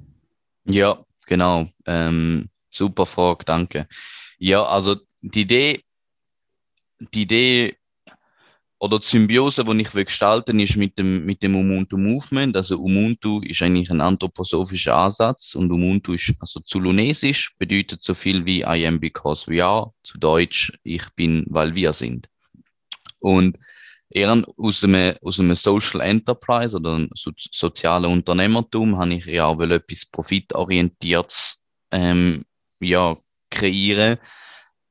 Ja, 0.68 0.98
genau. 1.26 1.66
Ähm, 1.86 2.48
super 2.70 3.06
Frage, 3.06 3.44
danke. 3.44 3.86
Ja, 4.42 4.64
also 4.64 4.96
die 5.20 5.42
Idee, 5.42 5.84
die 7.14 7.22
Idee 7.22 7.76
oder 8.80 8.98
die 8.98 9.06
Symbiose, 9.06 9.62
die 9.64 9.82
ich 9.82 9.94
will 9.94 10.04
gestalten 10.04 10.58
ist 10.58 10.74
mit 10.74 10.98
dem, 10.98 11.24
mit 11.24 11.44
dem 11.44 11.54
Ubuntu 11.54 11.96
Movement. 11.96 12.56
Also 12.56 12.80
Ubuntu 12.80 13.40
ist 13.42 13.62
eigentlich 13.62 13.88
ein 13.92 14.00
anthroposophischer 14.00 14.96
Ansatz 14.96 15.54
und 15.54 15.70
Ubuntu 15.70 16.14
ist 16.14 16.34
also 16.40 16.58
Zulunesisch, 16.58 17.54
bedeutet 17.56 18.02
so 18.02 18.14
viel 18.14 18.44
wie 18.44 18.62
I 18.62 18.84
am 18.84 18.98
because 18.98 19.48
we 19.48 19.64
are, 19.64 19.92
zu 20.02 20.18
Deutsch 20.18 20.72
ich 20.82 21.08
bin, 21.14 21.44
weil 21.48 21.76
wir 21.76 21.92
sind. 21.92 22.28
Und 23.20 23.56
eher 24.10 24.44
aus 24.56 24.82
einem, 24.82 25.14
aus 25.22 25.38
einem 25.38 25.54
Social 25.54 26.00
Enterprise 26.00 26.74
oder 26.74 27.06
so, 27.14 27.30
sozialen 27.36 28.10
Unternehmertum 28.10 28.98
habe 28.98 29.14
ich 29.14 29.26
ja 29.26 29.46
auch 29.46 29.60
etwas 29.60 30.04
profitorientiertes 30.06 31.62
ähm, 31.92 32.44
ja, 32.80 33.16
kreieren 33.52 34.16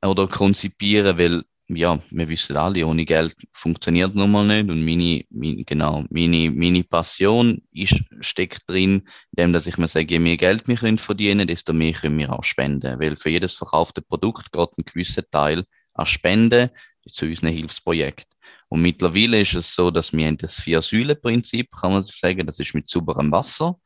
oder 0.02 0.26
konzipieren, 0.26 1.18
weil 1.18 1.42
ja, 1.68 2.00
wir 2.10 2.28
wissen 2.28 2.56
alle, 2.56 2.86
ohne 2.86 3.04
Geld 3.04 3.34
funktioniert 3.52 4.14
nun 4.14 4.30
mal 4.30 4.46
nicht. 4.46 4.70
Und 4.70 4.84
meine, 4.84 5.24
meine, 5.30 5.64
genau, 5.64 6.04
meine, 6.10 6.50
meine 6.50 6.84
Passion 6.84 7.62
ist, 7.72 8.02
steckt 8.20 8.68
drin, 8.68 9.08
indem 9.30 9.52
dass 9.52 9.66
ich 9.66 9.78
mir 9.78 9.88
sage, 9.88 10.14
je 10.14 10.18
mehr 10.18 10.36
Geld 10.36 10.66
wir 10.68 10.76
können 10.76 10.98
verdienen, 10.98 11.46
desto 11.46 11.72
mehr 11.72 11.92
können 11.92 12.18
wir 12.18 12.32
auch 12.32 12.44
spenden. 12.44 12.98
Weil 13.00 13.16
für 13.16 13.30
jedes 13.30 13.54
verkaufte 13.54 14.02
Produkt 14.02 14.52
geht 14.52 14.78
ein 14.78 14.84
gewisser 14.84 15.28
Teil 15.30 15.64
an 15.94 16.06
Spenden 16.06 16.70
zu 17.06 17.26
unseren 17.26 17.50
Hilfsprojekt. 17.50 18.26
Und 18.68 18.82
mittlerweile 18.82 19.40
ist 19.40 19.54
es 19.54 19.74
so, 19.74 19.90
dass 19.90 20.12
wir 20.12 20.32
das 20.32 20.60
Vier-Säulen-Prinzip, 20.60 21.70
kann 21.70 21.92
man 21.92 22.02
sagen, 22.02 22.46
das 22.46 22.58
ist 22.58 22.74
mit 22.74 22.88
sauberem 22.88 23.30
Wasser, 23.30 23.76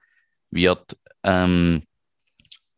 wird, 0.51 0.97
ähm, 1.25 1.83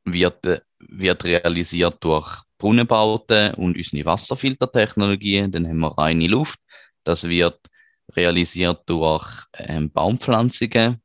wird 0.05 0.63
wird 0.81 1.25
realisiert 1.25 1.97
durch 2.01 2.43
Brunnenbauten 2.59 3.55
und 3.55 3.77
unsere 3.77 4.05
Wasserfiltertechnologie. 4.05 5.49
Dann 5.51 5.67
haben 5.67 5.81
wir 5.81 5.97
reine 5.97 6.27
Luft, 6.27 6.59
Das 7.05 7.25
wird 7.25 7.59
realisiert 8.15 8.83
durch 8.87 9.27
ähm, 9.55 9.91
Baumpflanzungen, 9.91 11.01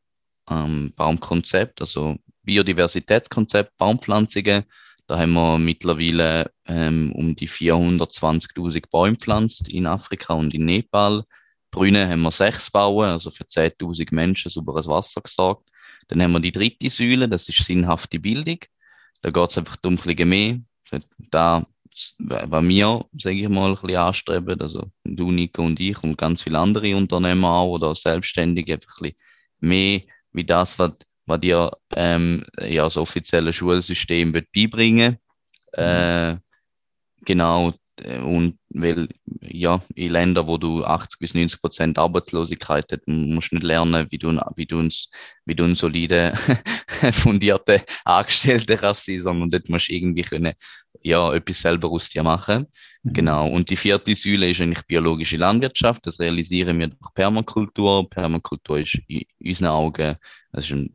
ähm, 0.50 0.94
Baumkonzept, 0.96 1.82
also 1.82 2.18
Biodiversitätskonzept, 2.44 3.78
Baumpflanzungen. 3.78 4.64
Da 5.08 5.20
haben 5.20 5.34
wir 5.34 5.58
mittlerweile 5.58 6.52
ähm, 6.66 7.12
um 7.14 7.36
die 7.36 7.50
420.000 7.50 8.90
Bäume 8.90 9.16
gepflanzt 9.16 9.72
in 9.72 9.86
Afrika 9.86 10.34
und 10.34 10.54
in 10.54 10.66
Nepal. 10.66 11.24
Brüne 11.72 12.08
haben 12.08 12.22
wir 12.22 12.32
sechs 12.32 12.70
bauen, 12.70 13.10
also 13.10 13.32
für 13.32 13.44
10.000 13.44 14.14
Menschen 14.14 14.50
sauberes 14.50 14.88
Wasser 14.88 15.22
gesorgt. 15.22 15.70
Dann 16.08 16.22
haben 16.22 16.34
wir 16.34 16.40
die 16.40 16.52
dritte 16.52 16.90
Säule, 16.90 17.28
das 17.28 17.50
ist 17.50 17.66
sinnhafte 17.66 18.20
Bildung. 18.20 18.60
Da 19.24 19.32
geht 19.32 19.50
es 19.52 19.58
einfach 19.58 19.78
um 19.86 19.94
ein 19.94 19.98
bisschen 19.98 20.30
mehr. 20.30 20.60
Da, 21.32 21.66
was 22.20 22.64
wir, 22.64 23.06
sage 23.18 23.36
ich 23.36 23.50
mal, 23.50 23.70
ein 23.70 23.76
bisschen 23.76 23.98
anstreben, 23.98 24.62
also 24.62 24.92
du, 25.06 25.32
Nico 25.32 25.64
und 25.64 25.80
ich 25.80 26.04
und 26.04 26.18
ganz 26.18 26.44
viele 26.44 26.60
andere 26.60 26.96
Unternehmer 26.96 27.50
auch 27.50 27.72
oder 27.72 27.96
Selbstständige, 27.96 28.74
einfach 28.74 29.00
ein 29.00 29.04
bisschen 29.04 29.18
mehr 29.62 30.02
wie 30.34 30.44
das, 30.44 30.78
was, 30.78 30.92
was 31.26 31.40
dir 31.40 31.72
ähm, 31.96 32.44
ja, 32.60 32.84
das 32.84 32.98
offizielle 32.98 33.54
Schulsystem 33.54 34.34
wird 34.34 34.52
beibringen 34.52 35.18
äh, 35.72 36.36
Genau, 37.26 37.74
und 38.02 38.58
weil, 38.70 39.08
ja, 39.42 39.82
in 39.94 40.12
Ländern, 40.12 40.48
wo 40.48 40.58
du 40.58 40.84
80 40.84 41.20
bis 41.20 41.34
90 41.36 41.62
Prozent 41.62 41.98
Arbeitslosigkeit 42.00 42.86
hast, 42.92 43.08
musst 43.08 43.52
du 43.52 43.56
nicht 43.56 43.64
lernen, 43.64 44.08
wie 44.10 44.18
du, 44.18 44.32
wie 44.56 44.66
du, 44.66 44.80
uns, 44.80 45.10
wie 45.46 45.56
du 45.56 45.64
ein 45.64 45.76
solide, 45.76 46.34
fundierte 47.14 47.84
Angestellte 48.04 48.78
kannst 48.78 49.06
sein, 49.06 49.22
sondern 49.22 49.52
dort 49.52 49.70
musst 49.70 49.90
du 49.90 49.94
irgendwie 49.94 50.24
können, 50.24 50.54
ja, 51.04 51.34
etwas 51.34 51.62
selber 51.62 51.90
aus 51.92 52.10
dir 52.10 52.24
machen. 52.24 52.66
Mhm. 53.04 53.14
Genau. 53.14 53.48
Und 53.50 53.70
die 53.70 53.78
vierte 53.78 54.16
Säule 54.16 54.50
ist 54.50 54.62
eigentlich 54.62 54.86
biologische 54.88 55.38
Landwirtschaft. 55.38 56.08
Das 56.08 56.20
realisieren 56.20 56.80
wir 56.80 56.88
durch 56.88 57.14
Permakultur. 57.14 58.10
Permakultur 58.10 58.80
ist 58.80 59.00
in 59.08 59.24
unseren 59.40 59.68
Augen, 59.68 60.16
das 60.52 60.66
ist 60.66 60.72
ein 60.72 60.92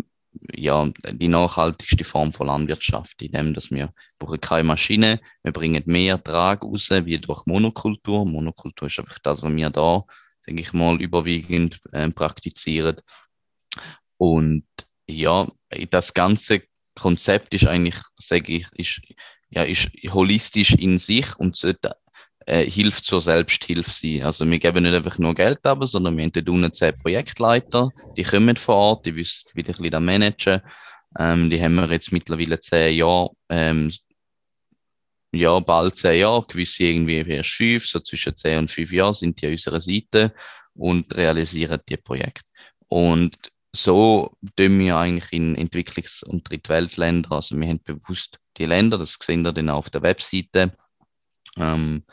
ja, 0.55 0.90
die 1.12 1.29
nachhaltigste 1.29 2.05
Form 2.05 2.33
von 2.33 2.46
Landwirtschaft, 2.46 3.20
in 3.22 3.33
dem, 3.33 3.55
dass 3.55 3.70
wir 3.70 3.92
brauchen 4.18 4.40
keine 4.40 4.64
Maschine, 4.64 5.20
wir 5.42 5.53
bringen 5.53 5.83
mehr 5.87 6.14
Ertrag 6.14 6.62
raus, 6.62 6.88
wie 6.90 7.18
durch 7.18 7.46
Monokultur. 7.46 8.27
Monokultur 8.27 8.88
ist 8.88 8.98
einfach 8.98 9.18
das, 9.20 9.42
was 9.42 9.55
wir 9.55 9.70
da, 9.70 10.05
denke 10.46 10.62
ich 10.62 10.72
mal, 10.72 11.01
überwiegend 11.01 11.81
äh, 11.92 12.11
praktizieren. 12.11 12.96
Und 14.16 14.64
ja, 15.09 15.46
das 15.90 16.14
ganze 16.14 16.62
Konzept 16.94 17.55
ist 17.55 17.66
eigentlich, 17.66 17.96
sage 18.18 18.53
ich, 18.53 18.66
ist, 18.74 19.01
ja, 19.51 19.62
ist 19.62 19.88
holistisch 20.11 20.74
in 20.74 20.98
sich 20.98 21.37
und 21.38 21.57
sollte 21.57 21.92
äh, 22.49 22.65
hilft 22.65 23.05
zur 23.05 23.21
Selbsthilfe 23.21 23.91
sein. 23.91 24.23
Also 24.23 24.49
wir 24.49 24.59
geben 24.59 24.83
nicht 24.83 24.95
einfach 24.95 25.19
nur 25.19 25.35
Geld 25.35 25.65
ab, 25.67 25.87
sondern 25.87 26.17
wir 26.17 26.25
haben 26.25 26.33
dort 26.33 26.49
unten 26.49 26.73
zehn 26.73 26.97
Projektleiter, 26.97 27.91
die 28.17 28.23
kommen 28.23 28.57
vor 28.57 28.75
Ort, 28.75 29.07
die 29.07 29.15
wissen, 29.15 29.51
wie 29.55 29.63
die 29.63 29.95
ein 29.95 30.05
managen. 30.05 30.63
Ähm, 31.19 31.51
die 31.51 31.63
haben 31.63 31.75
wir 31.75 31.91
jetzt 31.91 32.11
mittlerweile 32.11 32.59
zehn 32.59 32.97
Jahre, 32.97 33.31
ähm, 33.51 33.93
ja, 35.33 35.59
bald 35.61 35.99
zehn 35.99 36.21
Jahre, 36.21 36.47
gewisse 36.49 36.85
irgendwie 36.85 37.19
erst 37.19 37.51
fünf, 37.51 37.87
so 37.87 38.01
zwischen 38.01 38.35
zehn 38.35 38.61
und 38.61 38.71
fünf 38.71 38.93
Jahren 38.93 39.13
sind 39.13 39.43
die 39.43 39.47
an 39.47 39.53
unserer 39.53 39.83
Seite 39.83 40.33
und 40.75 41.15
realisieren 41.15 41.81
die 41.87 41.99
Projekte. 41.99 42.51
Und 42.89 43.37
so 43.73 44.33
tun 44.57 44.79
wir 44.79 44.97
eigentlich 44.97 45.33
in 45.33 45.55
Entwicklungs- 45.55 46.25
und 46.25 46.49
Drittweltländern, 46.49 47.33
also 47.33 47.61
wir 47.61 47.69
haben 47.69 47.83
bewusst 47.85 48.39
die 48.57 48.65
Länder, 48.65 48.97
das 48.97 49.19
sehen 49.21 49.43
wir 49.43 49.53
dann 49.53 49.69
auch 49.69 49.79
auf 49.79 49.91
der 49.91 50.01
Webseite, 50.01 50.73
ähm, 51.59 52.05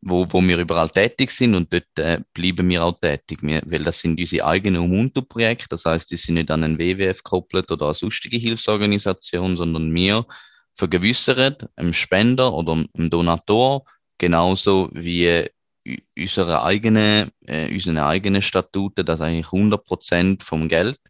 wo, 0.00 0.26
wo 0.30 0.40
wir 0.42 0.58
überall 0.58 0.88
tätig 0.90 1.30
sind 1.30 1.54
und 1.54 1.72
dort 1.72 1.98
äh, 1.98 2.20
bleiben 2.32 2.68
wir 2.68 2.84
auch 2.84 2.98
tätig, 2.98 3.38
wir, 3.42 3.62
weil 3.66 3.82
das 3.82 4.00
sind 4.00 4.20
unsere 4.20 4.46
eigenen 4.46 4.82
Ubuntu-Projekte, 4.82 5.68
das 5.70 5.84
heißt, 5.84 6.10
die 6.10 6.16
sind 6.16 6.34
nicht 6.34 6.50
an 6.50 6.64
einen 6.64 6.78
WWF 6.78 7.22
gekoppelt 7.22 7.70
oder 7.70 7.86
eine 7.86 7.94
sonstige 7.94 8.36
Hilfsorganisation, 8.36 9.56
sondern 9.56 9.92
wir 9.94 10.24
vergewissern 10.74 11.56
einem 11.76 11.92
Spender 11.92 12.52
oder 12.54 12.72
einem 12.72 13.10
Donator 13.10 13.84
genauso 14.18 14.90
wie 14.92 15.48
unsere 16.16 16.62
eigenen, 16.62 17.30
äh, 17.46 17.72
unsere 17.72 18.06
eigenen 18.06 18.42
Statuten, 18.42 19.04
dass 19.04 19.20
eigentlich 19.20 19.46
100% 19.46 20.42
vom 20.42 20.68
Geld 20.68 21.00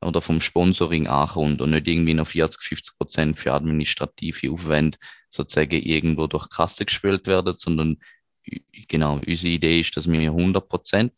oder 0.00 0.20
vom 0.20 0.40
Sponsoring 0.40 1.06
ankommt 1.06 1.60
und 1.60 1.70
nicht 1.70 1.86
irgendwie 1.88 2.14
noch 2.14 2.26
40, 2.26 2.60
50 2.60 2.96
Prozent 2.98 3.38
für 3.38 3.52
administrative 3.52 4.50
Aufwände 4.50 4.98
sozusagen 5.28 5.80
irgendwo 5.80 6.26
durch 6.26 6.48
Kasse 6.50 6.84
gespielt 6.84 7.26
werden, 7.26 7.54
sondern 7.56 7.98
genau, 8.88 9.20
unsere 9.26 9.52
Idee 9.54 9.80
ist, 9.80 9.96
dass 9.96 10.10
wir 10.10 10.20
100 10.20 10.68
Prozent 10.68 11.12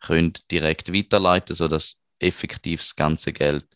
können 0.00 0.32
direkt 0.50 0.92
weiterleiten, 0.92 1.54
sodass 1.54 1.96
effektiv 2.18 2.80
das 2.80 2.96
ganze 2.96 3.32
Geld 3.32 3.66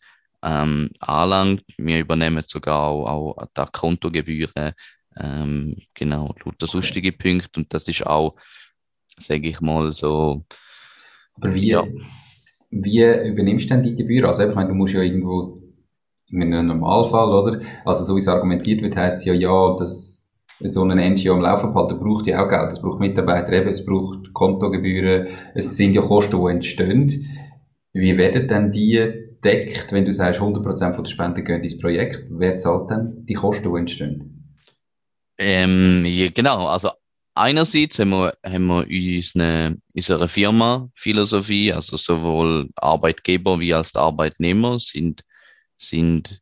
ähm, 0.43 0.89
anlangt. 0.99 1.63
Wir 1.77 1.99
übernehmen 1.99 2.43
sogar 2.47 2.87
auch, 2.87 3.37
auch 3.37 3.45
die 3.57 3.63
Kontogebühren, 3.71 4.73
ähm, 5.17 5.77
genau, 5.93 6.33
lauter 6.43 6.67
sonstige 6.67 7.09
okay. 7.09 7.37
Punkte 7.37 7.59
und 7.59 7.73
das 7.73 7.87
ist 7.87 8.05
auch, 8.05 8.35
sage 9.17 9.49
ich 9.49 9.61
mal, 9.61 9.91
so. 9.93 10.43
Aber 11.35 11.53
wie, 11.53 11.67
ja. 11.67 11.85
wie 12.69 13.27
übernimmst 13.27 13.69
du 13.69 13.73
denn 13.73 13.83
die 13.83 13.95
Gebühr? 13.95 14.27
Also, 14.27 14.47
ich 14.47 14.55
meine, 14.55 14.69
du 14.69 14.75
musst 14.75 14.93
ja 14.93 15.01
irgendwo 15.01 15.61
in 16.29 16.53
einem 16.53 16.67
Normalfall, 16.67 17.29
oder? 17.29 17.61
Also, 17.85 18.03
so 18.03 18.15
wie 18.15 18.19
es 18.19 18.27
argumentiert 18.27 18.81
wird, 18.81 18.95
heißt 18.95 19.17
es 19.17 19.25
ja, 19.25 19.33
ja, 19.33 19.75
dass 19.77 20.24
so 20.59 20.83
einen 20.83 21.13
NGO 21.13 21.33
am 21.33 21.41
Laufen 21.41 21.73
behalten, 21.73 21.99
braucht 21.99 22.27
ja 22.27 22.43
auch 22.43 22.49
Geld. 22.49 22.71
Es 22.71 22.81
braucht 22.81 22.99
Mitarbeiter, 22.99 23.53
eben, 23.53 23.69
es 23.69 23.85
braucht 23.85 24.33
Kontogebühren, 24.33 25.27
es 25.53 25.75
sind 25.75 25.93
ja 25.93 26.01
Kosten, 26.01 26.41
die 26.41 26.51
entstehen. 26.51 27.27
Wie 27.93 28.17
werden 28.17 28.47
denn 28.47 28.71
die 28.71 29.25
deckt, 29.43 29.91
wenn 29.91 30.05
du 30.05 30.13
sagst, 30.13 30.41
100% 30.41 30.93
von 30.93 31.03
der 31.03 31.11
Spenden 31.11 31.43
gehen 31.43 31.63
ins 31.63 31.77
Projekt? 31.77 32.25
Wer 32.29 32.57
zahlt 32.57 32.89
denn 32.89 33.25
die 33.25 33.33
Kosten, 33.33 33.71
die 33.71 33.79
entstehen? 33.79 34.55
Ähm, 35.37 36.03
ja, 36.05 36.29
genau, 36.29 36.67
also 36.67 36.91
einerseits 37.33 37.99
haben 37.99 38.11
wir, 38.11 38.33
haben 38.45 38.67
wir 38.67 38.87
unsere, 38.87 39.75
unsere 39.93 40.27
Firma 40.27 40.89
Philosophie, 40.95 41.73
also 41.73 41.97
sowohl 41.97 42.69
Arbeitgeber 42.75 43.59
wie 43.59 43.73
als 43.73 43.95
Arbeitnehmer 43.95 44.79
sind, 44.79 45.21
sind 45.77 46.41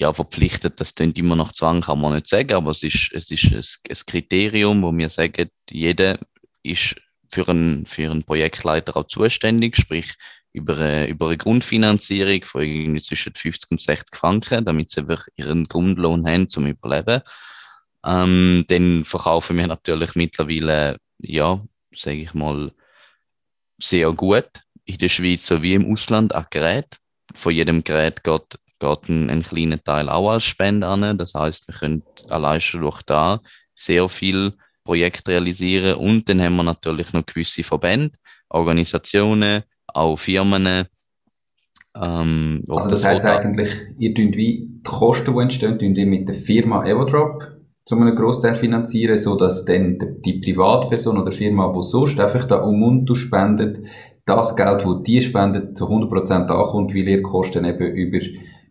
ja, 0.00 0.14
verpflichtet, 0.14 0.80
das 0.80 0.94
klingt 0.94 1.18
immer 1.18 1.36
noch 1.36 1.52
Zwang, 1.52 1.82
kann 1.82 2.00
man 2.00 2.14
nicht 2.14 2.28
sagen, 2.28 2.54
aber 2.54 2.70
es 2.70 2.82
ist, 2.82 3.10
es 3.12 3.30
ist 3.30 3.52
ein, 3.52 3.90
ein 3.90 4.06
Kriterium, 4.06 4.82
wo 4.82 4.96
wir 4.96 5.10
sagen, 5.10 5.50
jeder 5.68 6.18
ist 6.62 6.96
für 7.28 7.46
einen, 7.48 7.84
für 7.84 8.10
einen 8.10 8.24
Projektleiter 8.24 8.96
auch 8.96 9.06
zuständig, 9.06 9.76
sprich 9.76 10.14
über 10.52 10.78
eine, 10.78 11.06
über 11.06 11.26
eine 11.26 11.36
Grundfinanzierung 11.36 12.44
von 12.44 12.62
irgendwie 12.62 13.02
zwischen 13.02 13.34
50 13.34 13.70
und 13.72 13.82
60 13.82 14.16
Franken, 14.16 14.64
damit 14.64 14.90
sie 14.90 15.00
einfach 15.00 15.26
ihren 15.36 15.64
Grundlohn 15.68 16.26
haben 16.26 16.48
zum 16.48 16.66
Überleben. 16.66 17.20
Ähm, 18.04 18.64
dann 18.68 19.04
verkaufen 19.04 19.58
wir 19.58 19.66
natürlich 19.66 20.14
mittlerweile, 20.14 20.96
ja, 21.18 21.62
sage 21.94 22.22
ich 22.22 22.32
mal, 22.32 22.72
sehr 23.78 24.10
gut 24.12 24.48
in 24.86 24.96
der 24.96 25.10
Schweiz 25.10 25.46
sowie 25.46 25.74
im 25.74 25.92
Ausland 25.92 26.34
an 26.34 26.46
Gerät. 26.50 26.98
Von 27.34 27.54
jedem 27.54 27.84
Gerät 27.84 28.24
geht 28.24 28.58
geht 28.80 29.08
ein, 29.08 29.30
ein 29.30 29.42
kleiner 29.42 29.82
Teil 29.82 30.08
auch 30.08 30.30
als 30.30 30.44
Spende 30.44 30.86
an. 30.86 31.18
Das 31.18 31.34
heißt, 31.34 31.68
wir 31.68 31.74
können 31.74 32.02
allein 32.28 32.60
schon 32.60 32.80
durch 32.80 33.02
da 33.02 33.40
sehr 33.74 34.08
viel 34.08 34.52
Projekte 34.84 35.32
realisieren 35.32 35.94
und 35.96 36.28
dann 36.28 36.40
haben 36.40 36.56
wir 36.56 36.62
natürlich 36.62 37.12
noch 37.12 37.24
gewisse 37.24 37.62
Verbände, 37.62 38.16
Organisationen, 38.48 39.62
auch 39.86 40.16
Firmen. 40.16 40.86
Ähm, 41.94 42.62
also 42.68 42.90
das, 42.90 43.02
das 43.02 43.04
heißt 43.04 43.24
eigentlich, 43.24 43.70
ihr 43.98 44.14
tut 44.14 44.36
wie 44.36 44.68
die 44.68 44.82
Kosten, 44.82 45.34
die 45.34 45.42
entstehen, 45.42 45.78
tun 45.78 45.94
ihr 45.94 46.06
mit 46.06 46.28
der 46.28 46.34
Firma 46.34 46.84
Evodrop 46.86 47.60
zu 47.84 47.96
einem 47.96 48.14
Großteil 48.14 48.54
finanzieren, 48.54 49.18
so 49.18 49.36
dass 49.36 49.64
dann 49.64 49.98
die 50.24 50.40
Privatperson 50.40 51.18
oder 51.18 51.32
Firma, 51.32 51.72
die 51.72 51.82
sonst 51.82 52.20
einfach 52.20 52.44
da 52.44 52.56
um 52.62 52.82
und 52.82 53.16
spendet, 53.16 53.84
das 54.24 54.54
Geld, 54.54 54.84
das 54.84 55.02
die 55.04 55.20
spendet, 55.20 55.76
zu 55.76 55.86
100% 55.86 56.46
ankommt, 56.46 56.94
weil 56.94 57.08
ihr 57.08 57.22
Kosten 57.22 57.64
eben 57.64 57.94
über 57.94 58.18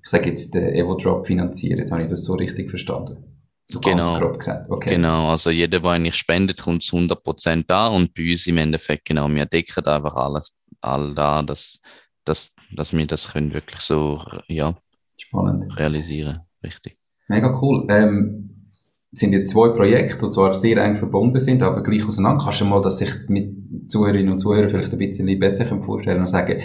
ich 0.09 0.11
sage 0.11 0.29
jetzt, 0.31 0.55
den 0.55 0.73
Evo-Drop 0.73 1.27
finanzieren. 1.27 1.91
Habe 1.91 2.01
ich 2.01 2.09
das 2.09 2.23
so 2.23 2.33
richtig 2.33 2.71
verstanden? 2.71 3.23
So 3.67 3.79
genau, 3.79 3.97
ganz 3.97 4.19
grob 4.19 4.39
gesagt. 4.39 4.71
Okay. 4.71 4.89
Genau, 4.95 5.29
also 5.29 5.51
jeder, 5.51 5.79
der 5.79 5.91
eigentlich 5.91 6.15
spendet, 6.15 6.63
kommt 6.63 6.81
zu 6.81 6.97
100% 6.97 7.71
an 7.71 7.93
und 7.93 8.15
bei 8.15 8.31
uns 8.31 8.47
im 8.47 8.57
Endeffekt, 8.57 9.05
genau, 9.05 9.29
wir 9.29 9.45
decken 9.45 9.85
einfach 9.85 10.15
alles, 10.15 10.55
all 10.81 11.13
da, 11.13 11.43
dass, 11.43 11.79
dass, 12.25 12.51
dass 12.75 12.91
wir 12.91 13.05
das 13.05 13.33
können 13.33 13.53
wirklich 13.53 13.81
so, 13.81 14.19
ja, 14.47 14.75
Spannend. 15.15 15.77
realisieren. 15.77 16.39
Richtig. 16.63 16.97
Mega 17.27 17.55
cool. 17.61 17.85
Ähm, 17.91 18.71
sind 19.11 19.33
jetzt 19.33 19.51
zwei 19.51 19.69
Projekte, 19.69 20.25
die 20.25 20.31
zwar 20.31 20.55
sehr 20.55 20.77
eng 20.77 20.97
verbunden 20.97 21.39
sind, 21.39 21.61
aber 21.61 21.83
gleich 21.83 22.03
auseinander. 22.03 22.43
Kannst 22.43 22.61
du 22.61 22.65
mal, 22.65 22.81
dass 22.81 22.97
sich 22.97 23.11
mit 23.27 23.53
Zuhörerinnen 23.85 24.31
und 24.31 24.39
Zuhörern 24.39 24.71
vielleicht 24.71 24.91
ein 24.91 24.97
bisschen 24.97 25.37
besser 25.37 25.65
vorstellen 25.83 26.21
und 26.21 26.27
sagen, 26.27 26.63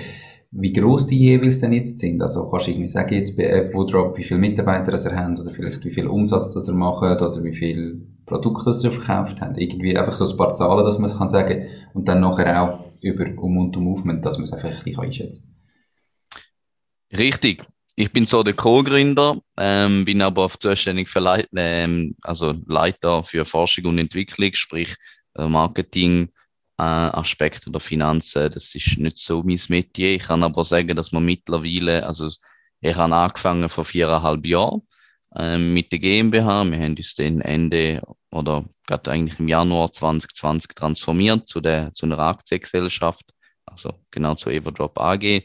wie 0.56 0.72
gross 0.72 1.06
die 1.06 1.18
jeweils 1.18 1.58
denn 1.58 1.72
jetzt 1.72 1.98
sind. 1.98 2.22
Also 2.22 2.48
kannst 2.48 2.66
du 2.66 2.70
irgendwie 2.70 2.88
sagen, 2.88 3.14
jetzt 3.14 3.36
bei 3.36 3.52
AppWoodrop, 3.52 4.16
wie 4.16 4.22
viele 4.22 4.38
Mitarbeiter 4.38 4.92
das 4.92 5.04
er 5.04 5.16
haben 5.16 5.36
oder 5.36 5.50
vielleicht 5.50 5.84
wie 5.84 5.90
viel 5.90 6.06
Umsatz 6.06 6.54
das 6.54 6.68
er 6.68 6.74
macht 6.74 7.02
oder 7.02 7.42
wie 7.42 7.54
viel 7.54 8.06
Produkte 8.24 8.66
das 8.66 8.84
er 8.84 8.92
verkauft 8.92 9.40
hat. 9.40 9.58
Irgendwie 9.58 9.98
einfach 9.98 10.12
so 10.12 10.30
ein 10.30 10.36
paar 10.36 10.54
Zahlen, 10.54 10.84
dass 10.84 10.98
man 10.98 11.10
es 11.10 11.18
kann 11.18 11.28
sagen 11.28 11.66
und 11.92 12.06
dann 12.06 12.20
nachher 12.20 12.62
auch 12.62 12.84
über 13.02 13.24
Ubuntu 13.36 13.80
Movement, 13.80 14.24
dass 14.24 14.38
man 14.38 14.44
es 14.44 14.52
einfach 14.52 14.70
ein 14.70 14.84
bisschen 14.84 15.02
einschätzen 15.02 15.42
kann. 17.10 17.18
Richtig. 17.18 17.64
Ich 17.96 18.12
bin 18.12 18.26
so 18.26 18.42
der 18.42 18.54
Co-Gründer, 18.54 19.36
ähm, 19.58 20.04
bin 20.04 20.22
aber 20.22 20.48
zuständig 20.58 21.08
für 21.08 21.20
Leit 21.20 21.48
ähm, 21.54 22.16
also 22.22 22.54
Leiter 22.66 23.22
für 23.24 23.44
Forschung 23.44 23.86
und 23.86 23.98
Entwicklung, 23.98 24.50
sprich 24.54 24.96
äh, 25.36 25.46
Marketing, 25.46 26.28
äh, 26.78 26.82
Aspekte 26.82 27.70
der 27.70 27.80
Finanzen. 27.80 28.50
Das 28.50 28.74
ist 28.74 28.98
nicht 28.98 29.18
so 29.18 29.42
mein 29.42 29.60
Metier. 29.68 30.16
Ich 30.16 30.24
kann 30.24 30.42
aber 30.42 30.64
sagen, 30.64 30.96
dass 30.96 31.12
man 31.12 31.24
mittlerweile, 31.24 32.06
also 32.06 32.30
ich 32.80 32.94
habe 32.94 33.14
angefangen 33.14 33.68
vor 33.68 33.84
viereinhalb 33.84 34.44
Jahren 34.46 34.82
äh, 35.34 35.58
mit 35.58 35.92
der 35.92 35.98
GmbH. 35.98 36.64
Wir 36.64 36.78
haben 36.78 36.96
uns 36.96 37.14
dann 37.14 37.40
Ende 37.40 38.02
oder 38.30 38.64
gerade 38.87 39.10
eigentlich 39.10 39.38
im 39.38 39.48
Januar 39.48 39.92
2020 39.92 40.74
transformiert 40.74 41.48
zu, 41.48 41.60
der, 41.60 41.92
zu 41.92 42.06
einer 42.06 42.18
Aktiengesellschaft, 42.18 43.32
also 43.64 43.94
genau 44.10 44.34
zu 44.34 44.50
Everdrop 44.50 44.98
AG. 44.98 45.44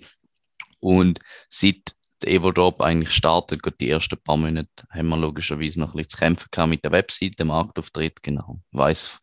Und 0.80 1.20
seit 1.50 1.96
Everdrop 2.24 2.82
eigentlich 2.82 3.12
startet, 3.12 3.62
die 3.80 3.90
ersten 3.90 4.18
paar 4.22 4.38
Monate 4.38 4.70
haben 4.90 5.10
wir 5.10 5.18
logischerweise 5.18 5.80
noch 5.80 5.94
ein 5.94 5.98
bisschen 5.98 6.10
zu 6.10 6.18
kämpfen 6.18 6.48
gehabt 6.52 6.70
mit 6.70 6.84
der 6.84 6.92
Webseite, 6.92 7.46
Marktauftritt, 7.46 8.22
genau. 8.22 8.60
Weiß 8.72 9.20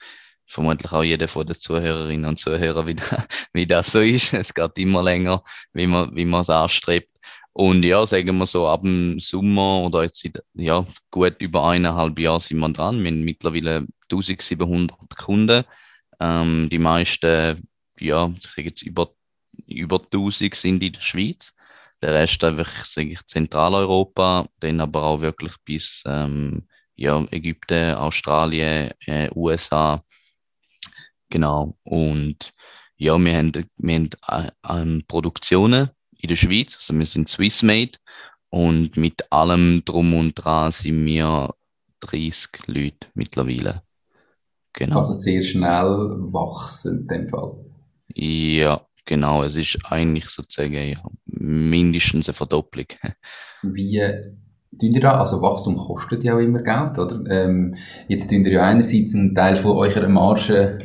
vermutlich 0.46 0.92
auch 0.92 1.02
jeder 1.02 1.28
von 1.28 1.46
den 1.46 1.56
Zuhörerinnen 1.56 2.28
und 2.28 2.38
Zuhörern, 2.38 2.86
wie, 2.86 2.96
wie 3.52 3.66
das 3.66 3.92
so 3.92 4.00
ist. 4.00 4.32
Es 4.32 4.54
geht 4.54 4.78
immer 4.78 5.02
länger, 5.02 5.42
wie 5.72 5.86
man, 5.86 6.14
wie 6.14 6.24
man 6.24 6.42
es 6.42 6.50
anstrebt. 6.50 7.10
Und 7.52 7.82
ja, 7.84 8.06
sagen 8.06 8.36
wir 8.36 8.46
so, 8.46 8.68
ab 8.68 8.82
dem 8.82 9.18
Sommer 9.18 9.82
oder 9.82 10.02
jetzt 10.02 10.20
seit, 10.20 10.42
ja, 10.54 10.86
gut 11.10 11.36
über 11.40 11.68
eineinhalb 11.68 12.18
Jahren 12.18 12.40
sind 12.40 12.58
wir 12.58 12.68
dran. 12.68 13.02
Wir 13.02 13.10
haben 13.10 13.24
mittlerweile 13.24 13.86
1700 14.10 15.16
Kunden. 15.16 15.64
Ähm, 16.20 16.68
die 16.70 16.78
meisten, 16.78 17.66
ja, 17.98 18.30
ich 18.36 18.46
sage 18.46 18.68
jetzt 18.68 18.82
über, 18.82 19.10
über 19.66 20.00
1000 20.02 20.54
sind 20.54 20.82
in 20.82 20.92
der 20.92 21.00
Schweiz. 21.00 21.54
Der 22.02 22.12
Rest 22.12 22.44
einfach, 22.44 22.84
sage 22.84 23.12
ich, 23.12 23.26
Zentraleuropa, 23.26 24.46
dann 24.60 24.80
aber 24.80 25.04
auch 25.04 25.22
wirklich 25.22 25.54
bis, 25.64 26.02
ähm, 26.06 26.66
ja, 26.96 27.24
Ägypten, 27.30 27.94
Australien, 27.94 28.92
äh, 29.06 29.30
USA, 29.34 30.04
Genau. 31.30 31.76
Und 31.82 32.52
ja, 32.96 33.18
wir 33.18 33.36
haben, 33.36 33.52
wir 33.76 33.94
haben 33.94 34.10
äh, 34.28 34.50
ähm, 34.68 35.02
Produktionen 35.06 35.90
in 36.18 36.28
der 36.28 36.36
Schweiz, 36.36 36.76
also 36.76 36.98
wir 36.98 37.06
sind 37.06 37.28
Swissmade 37.28 37.92
und 38.50 38.96
mit 38.96 39.30
allem 39.30 39.82
drum 39.84 40.14
und 40.14 40.34
dran 40.34 40.72
sind 40.72 41.04
wir 41.04 41.54
30 42.00 42.66
Leute 42.66 43.08
mittlerweile. 43.14 43.82
Genau. 44.72 44.96
Also 44.96 45.12
sehr 45.14 45.42
schnell 45.42 46.16
wachsen 46.32 47.00
in 47.00 47.06
dem 47.06 47.28
Fall. 47.28 47.52
Ja, 48.14 48.86
genau. 49.04 49.42
Es 49.42 49.56
ist 49.56 49.78
eigentlich 49.84 50.28
sozusagen 50.28 50.74
ja, 50.74 51.02
mindestens 51.24 52.28
eine 52.28 52.34
Verdopplung. 52.34 52.86
Wie 53.62 54.02
tun 54.78 54.92
ihr 54.92 55.00
da? 55.00 55.18
Also 55.18 55.40
Wachstum 55.40 55.76
kostet 55.76 56.24
ja 56.24 56.34
auch 56.34 56.40
immer 56.40 56.62
Geld, 56.62 56.98
oder? 56.98 57.22
Ähm, 57.30 57.74
jetzt 58.08 58.30
tun 58.30 58.44
ihr 58.44 58.52
ja 58.52 58.66
einerseits 58.66 59.14
einen 59.14 59.34
Teil 59.34 59.56
von 59.56 59.72
eurer 59.72 60.08
Marge 60.08 60.78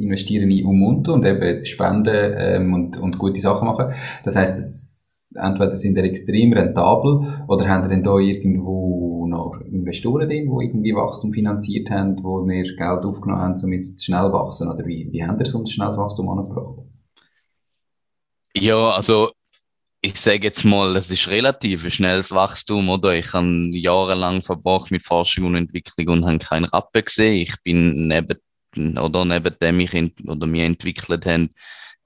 investieren 0.00 0.50
in 0.50 0.64
Umuntu 0.64 1.12
und 1.12 1.24
eben 1.24 1.64
spenden 1.64 2.34
ähm, 2.36 2.74
und, 2.74 2.96
und 2.96 3.18
gute 3.18 3.40
Sachen 3.40 3.66
machen. 3.66 3.92
Das 4.24 4.36
heißt, 4.36 4.58
es, 4.58 5.28
entweder 5.34 5.76
sind 5.76 5.96
ihr 5.96 6.04
extrem 6.04 6.52
rentabel 6.52 7.44
oder 7.48 7.68
haben 7.68 7.88
denn 7.88 8.02
da 8.02 8.16
irgendwo 8.18 9.26
noch 9.26 9.60
Investoren 9.60 10.28
drin, 10.28 10.50
die 10.50 10.64
irgendwie 10.64 10.94
Wachstum 10.94 11.32
finanziert 11.32 11.90
haben, 11.90 12.22
wo 12.22 12.44
ihr 12.48 12.64
Geld 12.64 13.04
aufgenommen 13.04 13.42
haben, 13.42 13.62
um 13.62 13.72
jetzt 13.72 14.04
schnell 14.04 14.32
wachsen? 14.32 14.68
Oder 14.68 14.84
wie, 14.86 15.08
wie 15.12 15.24
habt 15.24 15.40
ihr 15.40 15.46
sonst 15.46 15.72
schnelles 15.72 15.98
Wachstum 15.98 16.28
angebracht? 16.28 16.84
Ja, 18.56 18.90
also 18.90 19.30
ich 20.02 20.18
sage 20.18 20.44
jetzt 20.44 20.64
mal, 20.64 20.96
es 20.96 21.10
ist 21.10 21.28
relativ 21.28 21.84
ein 21.84 21.90
schnelles 21.90 22.30
Wachstum, 22.30 22.88
oder? 22.88 23.14
Ich 23.14 23.32
habe 23.32 23.70
jahrelang 23.72 24.42
verbracht 24.42 24.90
mit 24.90 25.04
Forschung 25.04 25.44
und 25.44 25.56
Entwicklung 25.56 26.08
und 26.08 26.26
habe 26.26 26.38
keinen 26.38 26.64
Rappen 26.64 27.04
gesehen. 27.04 27.34
Ich 27.34 27.54
bin 27.62 28.08
neben 28.08 28.38
oder 28.76 29.24
neben 29.24 29.56
dem 29.60 29.80
ich 29.80 29.94
ent 29.94 30.14
oder 30.26 30.50
wir 30.50 30.64
entwickelt 30.64 31.26
haben, 31.26 31.50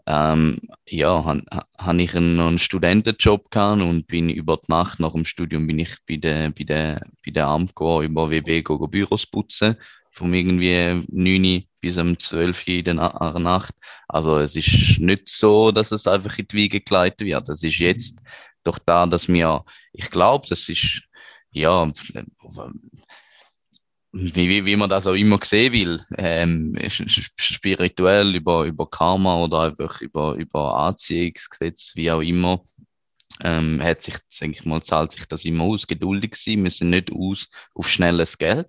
ähm, 0.06 0.60
ja, 0.86 1.24
habe 1.24 1.42
hab 1.78 1.96
ich 1.96 2.14
einen, 2.14 2.38
einen 2.40 2.58
Studentenjob 2.58 3.50
gehabt 3.50 3.80
und 3.80 4.06
bin 4.06 4.28
über 4.28 4.58
die 4.58 4.70
Nacht 4.70 5.00
nach 5.00 5.12
dem 5.12 5.24
Studium 5.24 5.66
bin 5.66 5.78
ich 5.78 5.96
bei 6.06 6.16
der, 6.16 6.50
bei 6.50 6.64
der, 6.64 7.00
bei 7.24 7.30
der 7.32 7.46
Amco 7.46 8.02
über 8.02 8.30
WB 8.30 8.62
go, 8.62 8.78
go 8.78 8.86
Büros 8.86 9.26
putzen. 9.26 9.76
Von 10.10 10.32
irgendwie 10.32 11.04
9 11.08 11.64
bis 11.80 11.96
um 11.96 12.16
12 12.16 12.68
Uhr 12.68 12.74
in 12.74 12.84
der 12.84 12.94
Nacht. 12.94 13.74
Also 14.06 14.38
es 14.38 14.54
ist 14.54 14.98
nicht 15.00 15.28
so, 15.28 15.72
dass 15.72 15.90
es 15.90 16.06
einfach 16.06 16.38
in 16.38 16.46
die 16.46 16.56
Wiege 16.56 16.80
geleitet 16.80 17.26
wird. 17.26 17.48
Es 17.48 17.62
ist 17.64 17.78
jetzt 17.78 18.20
doch 18.62 18.78
da, 18.78 19.06
dass 19.06 19.26
wir, 19.26 19.64
ich 19.92 20.10
glaube, 20.10 20.46
das 20.48 20.68
ist, 20.68 21.02
ja, 21.50 21.90
wie, 24.14 24.64
wie 24.64 24.76
man 24.76 24.88
das 24.88 25.06
auch 25.06 25.14
immer 25.14 25.38
sehen 25.42 25.72
will, 25.72 26.00
ähm, 26.18 26.78
spirituell 26.88 28.34
über, 28.36 28.64
über 28.64 28.88
Karma 28.88 29.42
oder 29.42 29.62
einfach 29.62 30.00
über, 30.00 30.34
über 30.34 30.76
Anziehungsgesetz, 30.78 31.92
wie 31.96 32.10
auch 32.10 32.20
immer, 32.20 32.62
ähm, 33.42 33.82
hat 33.82 34.02
sich, 34.02 34.14
denke 34.40 34.60
ich 34.60 34.64
mal, 34.64 34.82
zahlt 34.82 35.12
sich 35.12 35.26
das 35.26 35.44
immer 35.44 35.64
aus. 35.64 35.86
Geduldig 35.88 36.36
sein, 36.36 36.64
sind 36.66 36.90
nicht 36.90 37.10
aus 37.12 37.48
auf 37.74 37.90
schnelles 37.90 38.38
Geld. 38.38 38.68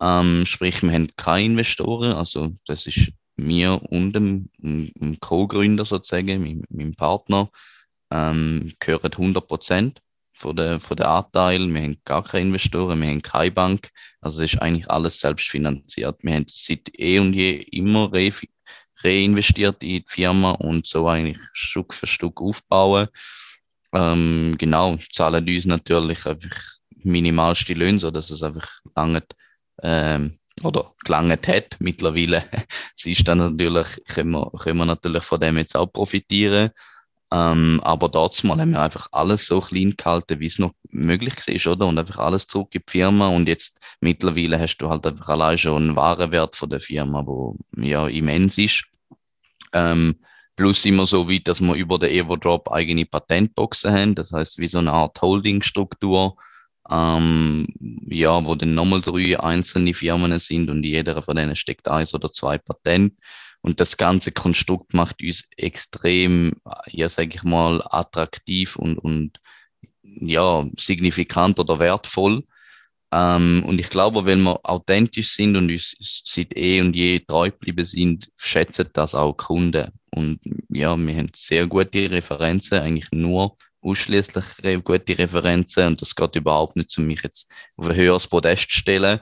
Ähm, 0.00 0.44
sprich, 0.44 0.82
wir 0.82 0.92
haben 0.92 1.10
keine 1.16 1.44
Investoren, 1.44 2.12
also 2.12 2.52
das 2.66 2.86
ist 2.86 3.12
mir 3.36 3.80
und 3.90 4.12
dem, 4.12 4.50
dem 4.56 5.18
Co-Gründer 5.20 5.84
sozusagen, 5.84 6.42
meinem, 6.42 6.64
meinem 6.68 6.94
Partner, 6.94 7.50
ähm, 8.10 8.72
gehören 8.80 9.12
100 9.12 9.46
Prozent 9.46 10.02
von 10.38 10.56
der, 10.56 10.80
von 10.80 10.96
der 10.96 11.10
Anteil. 11.10 11.66
Wir 11.66 11.82
haben 11.82 12.00
gar 12.04 12.24
keine 12.24 12.46
Investoren, 12.46 13.00
wir 13.00 13.08
haben 13.08 13.22
keine 13.22 13.50
Bank. 13.50 13.90
Also 14.20 14.42
es 14.42 14.54
ist 14.54 14.62
eigentlich 14.62 14.88
alles 14.88 15.20
selbst 15.20 15.48
finanziert. 15.48 16.18
Wir 16.22 16.34
haben 16.34 16.46
seit 16.48 16.88
eh 16.98 17.18
und 17.18 17.34
je 17.34 17.56
immer 17.72 18.12
re 18.12 18.30
reinvestiert 19.02 19.82
in 19.82 19.88
die 19.88 20.04
Firma 20.06 20.52
und 20.52 20.86
so 20.86 21.06
eigentlich 21.06 21.38
Stück 21.52 21.94
für 21.94 22.06
Stück 22.06 22.40
aufbauen. 22.40 23.08
Ähm, 23.92 24.56
genau, 24.58 24.98
zahlen 25.12 25.48
uns 25.48 25.66
natürlich 25.66 26.26
einfach 26.26 26.78
minimalste 27.04 27.74
Löhne, 27.74 28.00
so 28.00 28.10
dass 28.10 28.30
es 28.30 28.42
einfach 28.42 28.68
lange 28.96 29.22
ähm, 29.82 30.38
oder 30.64 30.94
gelangt 31.04 31.46
hat 31.46 31.76
mittlerweile. 31.78 32.44
es 32.96 33.06
ist 33.06 33.26
dann 33.28 33.38
natürlich, 33.38 33.86
können 34.08 34.32
wir, 34.32 34.50
können 34.58 34.78
wir 34.78 34.86
natürlich 34.86 35.22
von 35.22 35.40
dem 35.40 35.58
jetzt 35.58 35.76
auch 35.76 35.86
profitieren. 35.86 36.70
Ähm, 37.30 37.80
aber 37.84 38.08
dort 38.08 38.42
mal 38.44 38.58
haben 38.58 38.70
wir 38.70 38.80
einfach 38.80 39.08
alles 39.12 39.46
so 39.46 39.60
klein 39.60 39.94
gehalten, 39.96 40.40
wie 40.40 40.46
es 40.46 40.58
noch 40.58 40.72
möglich 40.90 41.34
ist, 41.46 41.66
oder? 41.66 41.86
Und 41.86 41.98
einfach 41.98 42.18
alles 42.18 42.46
zurück 42.46 42.74
in 42.74 42.82
die 42.86 42.90
Firma. 42.90 43.28
Und 43.28 43.48
jetzt 43.48 43.80
mittlerweile 44.00 44.58
hast 44.58 44.78
du 44.78 44.88
halt 44.88 45.06
einfach 45.06 45.28
allein 45.28 45.58
schon 45.58 45.82
einen 45.82 45.96
Warenwert 45.96 46.56
von 46.56 46.70
der 46.70 46.80
Firma, 46.80 47.26
wo 47.26 47.56
ja 47.76 48.08
immens 48.08 48.56
ist. 48.56 48.84
Ähm, 49.74 50.16
plus 50.56 50.84
immer 50.86 51.06
so 51.06 51.28
weit, 51.30 51.46
dass 51.48 51.60
wir 51.60 51.74
über 51.74 51.98
den 51.98 52.10
Everdrop 52.10 52.70
eigene 52.72 53.04
Patentboxen 53.04 53.92
haben. 53.92 54.14
Das 54.14 54.32
heißt, 54.32 54.58
wie 54.58 54.68
so 54.68 54.78
eine 54.78 54.92
Art 54.92 55.20
Holdingstruktur. 55.20 56.36
Ähm, 56.90 57.66
ja, 58.08 58.42
wo 58.42 58.54
dann 58.54 58.74
nochmal 58.74 59.02
drei 59.02 59.38
einzelne 59.38 59.92
Firmen 59.92 60.38
sind 60.38 60.70
und 60.70 60.82
jeder 60.84 61.22
von 61.22 61.36
denen 61.36 61.54
steckt 61.54 61.86
eins 61.86 62.14
oder 62.14 62.32
zwei 62.32 62.56
Patent. 62.56 63.12
Und 63.60 63.80
das 63.80 63.96
ganze 63.96 64.32
Konstrukt 64.32 64.94
macht 64.94 65.20
uns 65.20 65.44
extrem, 65.56 66.54
ja, 66.86 67.08
sage 67.08 67.30
ich 67.34 67.42
mal, 67.42 67.82
attraktiv 67.90 68.76
und, 68.76 68.98
und 68.98 69.40
ja, 70.02 70.66
signifikant 70.76 71.58
oder 71.58 71.78
wertvoll. 71.78 72.44
Ähm, 73.10 73.64
und 73.66 73.80
ich 73.80 73.90
glaube, 73.90 74.24
wenn 74.26 74.42
wir 74.42 74.60
authentisch 74.64 75.34
sind 75.34 75.56
und 75.56 75.70
uns 75.70 75.96
seit 76.24 76.56
eh 76.56 76.80
und 76.80 76.94
je 76.94 77.20
treu 77.20 77.50
geblieben 77.50 77.86
sind, 77.86 78.30
schätzen 78.36 78.88
das 78.92 79.14
auch 79.14 79.36
Kunden. 79.36 79.90
Und 80.10 80.40
ja, 80.68 80.96
wir 80.96 81.16
haben 81.16 81.30
sehr 81.34 81.66
gute 81.66 82.10
Referenzen, 82.10 82.78
eigentlich 82.78 83.10
nur 83.12 83.56
ausschließlich 83.80 84.84
gute 84.84 85.18
Referenzen 85.18 85.86
und 85.86 86.02
das 86.02 86.14
geht 86.14 86.36
überhaupt 86.36 86.76
nicht, 86.76 86.96
um 86.98 87.06
mich 87.06 87.22
jetzt 87.22 87.50
auf 87.76 87.88
ein 87.88 87.96
höheres 87.96 88.26
Podest 88.26 88.70
zu 88.70 88.78
stellen, 88.78 89.20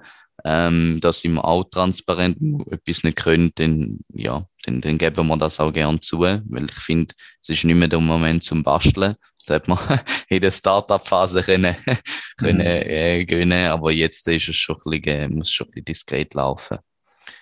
ähm, 0.48 0.98
da 1.00 1.12
sind 1.12 1.34
wir 1.34 1.44
auch 1.44 1.64
transparent. 1.64 2.36
Wenn 2.40 2.58
wir 2.58 2.72
etwas 2.72 3.02
nicht 3.02 3.16
können, 3.16 3.50
dann, 3.56 3.98
ja, 4.12 4.46
dann, 4.64 4.80
dann 4.80 4.96
geben 4.96 5.26
wir 5.26 5.36
das 5.36 5.58
auch 5.58 5.72
gern 5.72 6.00
zu, 6.00 6.20
weil 6.20 6.66
ich 6.70 6.78
finde, 6.78 7.12
es 7.42 7.48
ist 7.48 7.64
nicht 7.64 7.74
mehr 7.74 7.88
der 7.88 7.98
Moment 7.98 8.44
zum 8.44 8.62
Basteln. 8.62 9.16
Das 9.44 9.56
hat 9.56 9.66
man 9.66 9.78
in 10.28 10.40
der 10.40 10.52
Startup-Phase 10.52 11.42
können, 11.42 11.74
können, 12.36 12.58
mhm. 12.58 12.64
äh, 12.64 13.24
gönnen, 13.24 13.66
aber 13.66 13.90
jetzt 13.90 14.28
ist 14.28 14.48
es 14.48 14.54
schon 14.56 14.76
ein 14.76 15.00
bisschen, 15.00 15.34
muss 15.34 15.50
schon 15.50 15.66
ein 15.66 15.72
bisschen 15.72 15.84
diskret 15.86 16.34
laufen. 16.34 16.78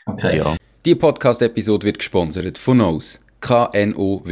Okay. 0.06 0.38
Ja. 0.38 0.56
Die 0.86 0.94
Podcast-Episode 0.94 1.86
wird 1.86 1.98
gesponsert 1.98 2.56
von 2.56 2.78
Nose. 2.78 3.18
knows.com. 3.40 4.24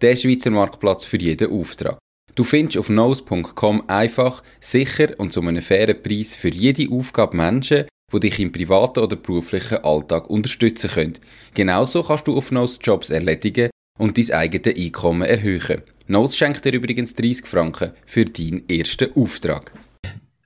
Der 0.00 0.16
Schweizer 0.16 0.50
Marktplatz 0.50 1.04
für 1.04 1.18
jeden 1.18 1.52
Auftrag. 1.52 1.98
Du 2.38 2.44
findest 2.44 2.78
auf 2.78 2.86
knows.com 2.86 3.88
einfach, 3.88 4.44
sicher 4.60 5.08
und 5.18 5.32
zu 5.32 5.40
einem 5.40 5.60
fairen 5.60 6.00
Preis 6.00 6.36
für 6.36 6.50
jede 6.50 6.88
Aufgabe 6.88 7.36
Menschen, 7.36 7.86
die 8.12 8.20
dich 8.20 8.38
im 8.38 8.52
privaten 8.52 9.00
oder 9.00 9.16
beruflichen 9.16 9.78
Alltag 9.78 10.30
unterstützen 10.30 10.88
können. 10.88 11.18
Genauso 11.54 12.04
kannst 12.04 12.28
du 12.28 12.36
auf 12.36 12.50
Knows 12.50 12.78
Jobs 12.80 13.10
erledigen 13.10 13.70
und 13.98 14.16
dein 14.16 14.30
eigenes 14.30 14.76
Einkommen 14.76 15.28
erhöhen. 15.28 15.82
Knows 16.06 16.36
schenkt 16.36 16.64
dir 16.64 16.74
übrigens 16.74 17.16
30 17.16 17.44
Franken 17.44 17.90
für 18.06 18.24
deinen 18.24 18.68
ersten 18.68 19.12
Auftrag. 19.16 19.72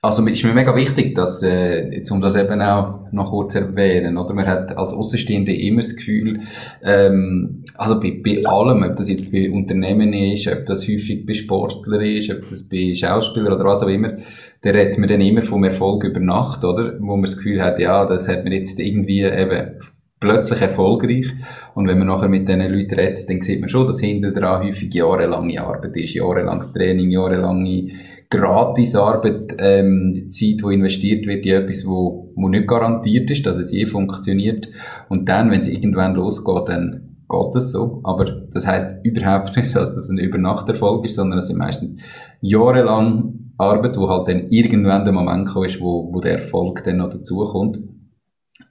Also 0.05 0.25
ist 0.27 0.43
mir 0.43 0.53
mega 0.53 0.75
wichtig, 0.75 1.15
dass, 1.15 1.41
äh, 1.43 2.03
um 2.11 2.19
das 2.19 2.35
eben 2.35 2.61
auch 2.61 3.09
noch 3.13 3.29
kurz 3.29 3.55
erwähnen, 3.55 4.17
oder? 4.17 4.33
Man 4.33 4.45
hat 4.45 4.77
als 4.77 4.91
Außenstehende 4.91 5.55
immer 5.55 5.81
das 5.81 5.95
Gefühl, 5.95 6.41
ähm, 6.83 7.63
also 7.77 8.01
bei, 8.01 8.21
bei 8.21 8.45
allem, 8.45 8.83
ob 8.83 8.97
das 8.97 9.09
jetzt 9.09 9.31
bei 9.31 9.49
Unternehmen 9.49 10.11
ist, 10.11 10.49
ob 10.49 10.65
das 10.65 10.85
häufig 10.89 11.25
bei 11.25 11.33
Sportlern 11.33 12.01
ist, 12.01 12.29
ob 12.29 12.41
das 12.49 12.67
bei 12.67 12.93
Schauspielern 12.93 13.53
oder 13.53 13.63
was 13.63 13.81
auch 13.81 13.87
immer, 13.87 14.17
da 14.61 14.71
redet 14.71 14.97
man 14.97 15.07
dann 15.07 15.21
immer 15.21 15.41
vom 15.41 15.63
Erfolg 15.63 16.03
über 16.03 16.19
Nacht, 16.19 16.65
oder? 16.65 16.97
Wo 16.99 17.13
man 17.13 17.21
das 17.21 17.37
Gefühl 17.37 17.63
hat, 17.63 17.79
ja, 17.79 18.05
das 18.05 18.27
hat 18.27 18.43
man 18.43 18.51
jetzt 18.51 18.81
irgendwie 18.81 19.21
eben 19.21 19.79
plötzlich 20.23 20.61
erfolgreich. 20.61 21.27
Und 21.75 21.87
wenn 21.87 21.99
man 21.99 22.07
nachher 22.07 22.29
mit 22.29 22.47
diesen 22.47 22.61
Leuten 22.61 22.95
redet, 22.95 23.29
dann 23.29 23.41
sieht 23.41 23.59
man 23.59 23.69
schon, 23.69 23.87
dass 23.87 23.99
hinter 23.99 24.31
dran 24.31 24.65
häufig 24.65 24.93
jahrelange 24.93 25.61
Arbeit 25.61 25.95
ist, 25.97 26.13
jahrelanges 26.13 26.73
Training, 26.73 27.09
jahrelange 27.11 27.91
Gratisarbeit, 28.33 29.55
ähm, 29.59 30.25
Zeit, 30.27 30.61
die 30.61 30.73
investiert 30.73 31.27
wird 31.27 31.45
in 31.45 31.53
etwas, 31.53 31.85
wo, 31.85 32.33
wo 32.35 32.49
nicht 32.49 32.67
garantiert 32.67 33.29
ist, 33.29 33.45
dass 33.45 33.59
es 33.59 33.71
je 33.71 33.85
funktioniert. 33.85 34.67
Und 35.07 35.29
dann, 35.29 35.51
wenn 35.51 35.59
es 35.59 35.67
irgendwann 35.67 36.15
losgeht, 36.15 36.67
dann 36.67 37.17
geht 37.29 37.55
es 37.55 37.71
so. 37.71 38.01
Aber 38.03 38.25
das 38.25 38.65
heißt 38.65 39.05
überhaupt 39.05 39.55
nicht, 39.55 39.75
dass 39.75 39.95
das 39.95 40.09
ein 40.09 40.17
Übernachterfolg 40.17 41.05
ist, 41.05 41.15
sondern 41.15 41.39
es 41.39 41.47
sind 41.47 41.59
meistens 41.59 42.01
jahrelang 42.41 43.51
Arbeit, 43.57 43.97
wo 43.97 44.09
halt 44.09 44.27
dann 44.27 44.49
irgendwann 44.49 45.03
der 45.03 45.13
Moment 45.13 45.47
kommt, 45.47 45.79
wo, 45.79 46.11
wo 46.11 46.19
der 46.19 46.33
Erfolg 46.33 46.83
dann 46.83 46.97
noch 46.97 47.11
dazukommt. 47.11 47.77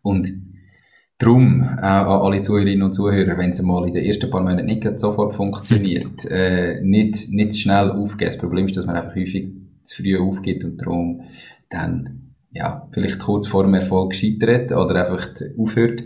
Und 0.03 0.33
Darum, 1.23 1.63
auch 1.63 1.81
an 1.81 2.33
alle 2.33 2.41
Zuhörerinnen 2.41 2.83
und 2.83 2.95
Zuhörer, 2.95 3.39
wenn 3.39 3.51
es 3.51 3.63
mal 3.63 3.87
in 3.87 3.93
den 3.93 4.05
ersten 4.05 4.29
paar 4.29 4.41
Monaten 4.41 4.67
nicht 4.67 4.99
sofort 4.99 5.35
funktioniert, 5.35 6.25
äh, 6.31 6.81
nicht, 6.83 7.31
nicht 7.31 7.57
schnell 7.57 7.93
aufgeben. 7.93 8.29
Das 8.29 8.39
Problem 8.39 8.67
ist, 8.67 8.77
dass 8.77 8.87
man 8.87 8.97
einfach 8.97 9.15
häufig 9.15 9.53
zu 9.85 10.03
früh 10.03 10.19
aufgibt 10.19 10.65
und 10.65 10.79
darum 10.79 11.21
dann, 11.71 12.35
ja, 12.51 12.89
vielleicht 12.91 13.21
kurz 13.21 13.47
vor 13.47 13.63
dem 13.63 13.75
Erfolg 13.75 14.17
scheitert 14.17 14.73
oder 14.73 14.97
einfach 14.97 15.29
aufhört. 15.57 16.03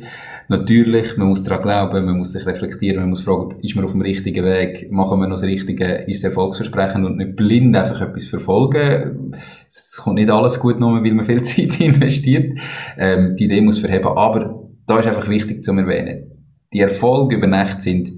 Natürlich, 0.48 1.16
man 1.16 1.28
muss 1.28 1.44
daran 1.44 1.62
glauben, 1.62 2.04
man 2.04 2.18
muss 2.18 2.34
sich 2.34 2.44
reflektieren, 2.44 3.00
man 3.00 3.08
muss 3.08 3.22
fragen, 3.22 3.58
ist 3.62 3.74
man 3.74 3.86
auf 3.86 3.92
dem 3.92 4.02
richtigen 4.02 4.44
Weg, 4.44 4.92
machen 4.92 5.18
wir 5.18 5.28
noch 5.28 5.36
das 5.36 5.44
Richtige, 5.44 6.04
ist 6.06 6.18
es 6.18 6.24
erfolgsversprechend 6.24 7.06
und 7.06 7.16
nicht 7.16 7.36
blind 7.36 7.74
einfach 7.74 8.02
etwas 8.02 8.26
verfolgen. 8.26 9.34
Es 9.66 9.96
kommt 9.96 10.16
nicht 10.16 10.30
alles 10.30 10.60
gut 10.60 10.78
nur, 10.78 11.02
weil 11.02 11.14
man 11.14 11.24
viel 11.24 11.40
Zeit 11.42 11.80
investiert. 11.80 12.60
Ähm, 12.98 13.34
die 13.34 13.46
Idee 13.46 13.62
muss 13.62 13.78
verheben, 13.78 14.08
aber 14.08 14.55
da 14.86 14.98
ist 14.98 15.06
einfach 15.06 15.28
wichtig 15.28 15.64
zu 15.64 15.72
erwähnen, 15.72 16.30
die 16.72 16.80
Erfolge 16.80 17.36
über 17.36 17.46
Nacht 17.46 17.82
sind 17.82 18.12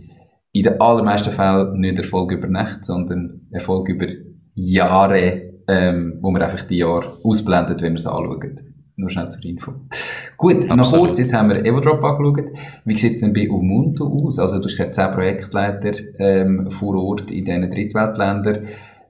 in 0.53 0.63
den 0.63 0.81
allermeisten 0.81 1.31
Fällen 1.31 1.81
nicht 1.81 1.99
Erfolg 1.99 2.33
über 2.33 2.49
Nacht, 2.49 2.85
sondern 2.85 3.47
Erfolg 3.51 3.89
über 3.89 4.07
Jahre, 4.55 5.43
ähm, 5.69 6.19
wo 6.21 6.31
man 6.31 6.43
einfach 6.43 6.63
die 6.63 6.79
Jahre 6.79 7.13
ausblendet, 7.23 7.83
wenn 7.83 7.93
man 7.93 7.97
es 7.97 8.07
anschaut. 8.07 8.63
Nur 8.97 9.11
schnell 9.11 9.29
zur 9.29 9.45
Info. 9.45 9.73
Gut, 10.37 10.69
noch 10.69 10.93
kurz, 10.93 11.21
jetzt 11.21 11.33
haben 11.33 11.51
wir 11.51 11.65
Evodrop 11.65 12.03
angeschaut. 12.03 12.51
Wie 12.85 12.97
sieht 12.97 13.13
es 13.13 13.21
denn 13.21 13.33
bei 13.33 13.49
Ubuntu 13.49 14.27
aus? 14.27 14.41
Also 14.41 14.59
du 14.59 14.65
hast 14.65 14.77
gesagt, 14.77 14.95
10 14.97 15.13
Projektleiter 15.13 15.93
ähm, 16.19 16.69
vor 16.71 16.97
Ort 16.97 17.31
in 17.31 17.45
diesen 17.45 17.71
Drittweltländern. 17.71 18.67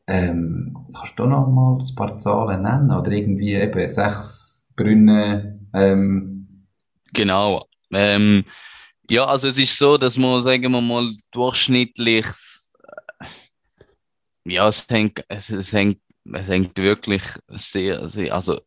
Ähm, 0.07 0.77
kannst 0.94 1.18
du 1.18 1.25
noch 1.25 1.49
mal 1.49 1.79
ein 1.79 1.94
paar 1.97 2.18
Zahlen 2.18 2.62
nennen? 2.62 2.90
Oder 2.90 3.12
irgendwie 3.12 3.55
eben 3.55 3.88
sechs 3.88 4.68
Brunnen, 4.77 5.68
ähm, 5.73 6.38
Genau. 7.12 7.68
Ähm, 7.92 8.44
ja, 9.11 9.25
also 9.25 9.49
es 9.49 9.59
ist 9.59 9.79
so, 9.79 9.97
dass 9.97 10.16
man, 10.16 10.42
sagen 10.42 10.71
wir 10.71 10.81
mal, 10.81 11.11
durchschnittlich, 11.31 12.27
äh, 13.21 13.25
ja, 14.44 14.68
es 14.68 14.87
hängt, 14.88 15.25
es, 15.29 15.51
es 15.51 15.73
hängt, 15.73 16.01
es 16.33 16.49
hängt 16.49 16.77
wirklich 16.79 17.23
sehr, 17.49 18.07
sehr, 18.09 18.35
also 18.35 18.61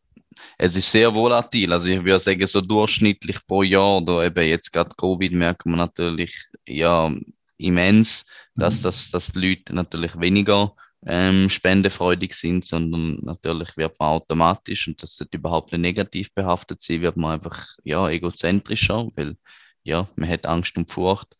es 0.58 0.74
ist 0.76 0.90
sehr 0.90 1.12
volatil. 1.14 1.72
Also 1.72 1.86
ich 1.86 2.02
würde 2.02 2.20
sagen, 2.20 2.46
so 2.46 2.60
durchschnittlich 2.60 3.38
pro 3.46 3.62
Jahr, 3.62 3.98
oder 3.98 4.24
eben 4.24 4.44
jetzt 4.46 4.72
gerade 4.72 4.90
Covid, 4.96 5.32
merkt 5.32 5.66
man 5.66 5.78
natürlich 5.78 6.34
ja 6.66 7.14
immens, 7.58 8.24
dass, 8.54 8.78
mhm. 8.78 8.82
dass, 8.82 9.10
dass 9.10 9.26
die 9.28 9.38
Leute 9.38 9.74
natürlich 9.74 10.18
weniger 10.18 10.74
ähm, 11.06 11.48
spendefreudig 11.48 12.34
sind, 12.34 12.64
sondern 12.64 13.18
natürlich 13.22 13.76
wird 13.76 13.98
man 13.98 14.10
automatisch, 14.10 14.88
und 14.88 15.02
das 15.02 15.16
sollte 15.16 15.36
überhaupt 15.36 15.72
nicht 15.72 15.80
negativ 15.80 16.32
behaftet 16.34 16.80
sein, 16.80 17.02
wird 17.02 17.16
man 17.16 17.32
einfach 17.32 17.66
ja, 17.84 18.08
egozentrischer, 18.08 19.08
weil 19.16 19.36
ja, 19.84 20.08
man 20.16 20.28
hat 20.28 20.46
Angst 20.46 20.76
und 20.76 20.90
Furcht 20.90 21.36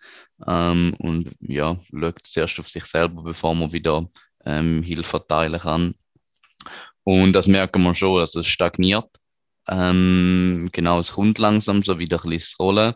ähm, 0.46 0.94
und 0.98 1.31
ja, 1.40 1.79
schaut 1.92 2.27
zuerst 2.27 2.59
auf 2.59 2.68
sich 2.68 2.85
selber, 2.85 3.22
bevor 3.22 3.55
man 3.55 3.72
wieder 3.72 4.09
ähm, 4.44 4.83
Hilfe 4.83 5.11
verteilen 5.11 5.61
kann. 5.61 5.94
Und 7.05 7.33
das 7.33 7.46
merken 7.46 7.83
wir 7.83 7.94
schon, 7.94 8.20
also 8.20 8.40
es 8.40 8.46
stagniert. 8.46 9.09
Ähm, 9.68 10.68
genau, 10.72 11.01
es 11.01 11.12
kommt 11.12 11.38
langsam 11.38 11.83
so 11.83 11.98
wieder 11.98 12.22
ein 12.25 12.31
bisschen 12.31 12.57
Rollen. 12.59 12.94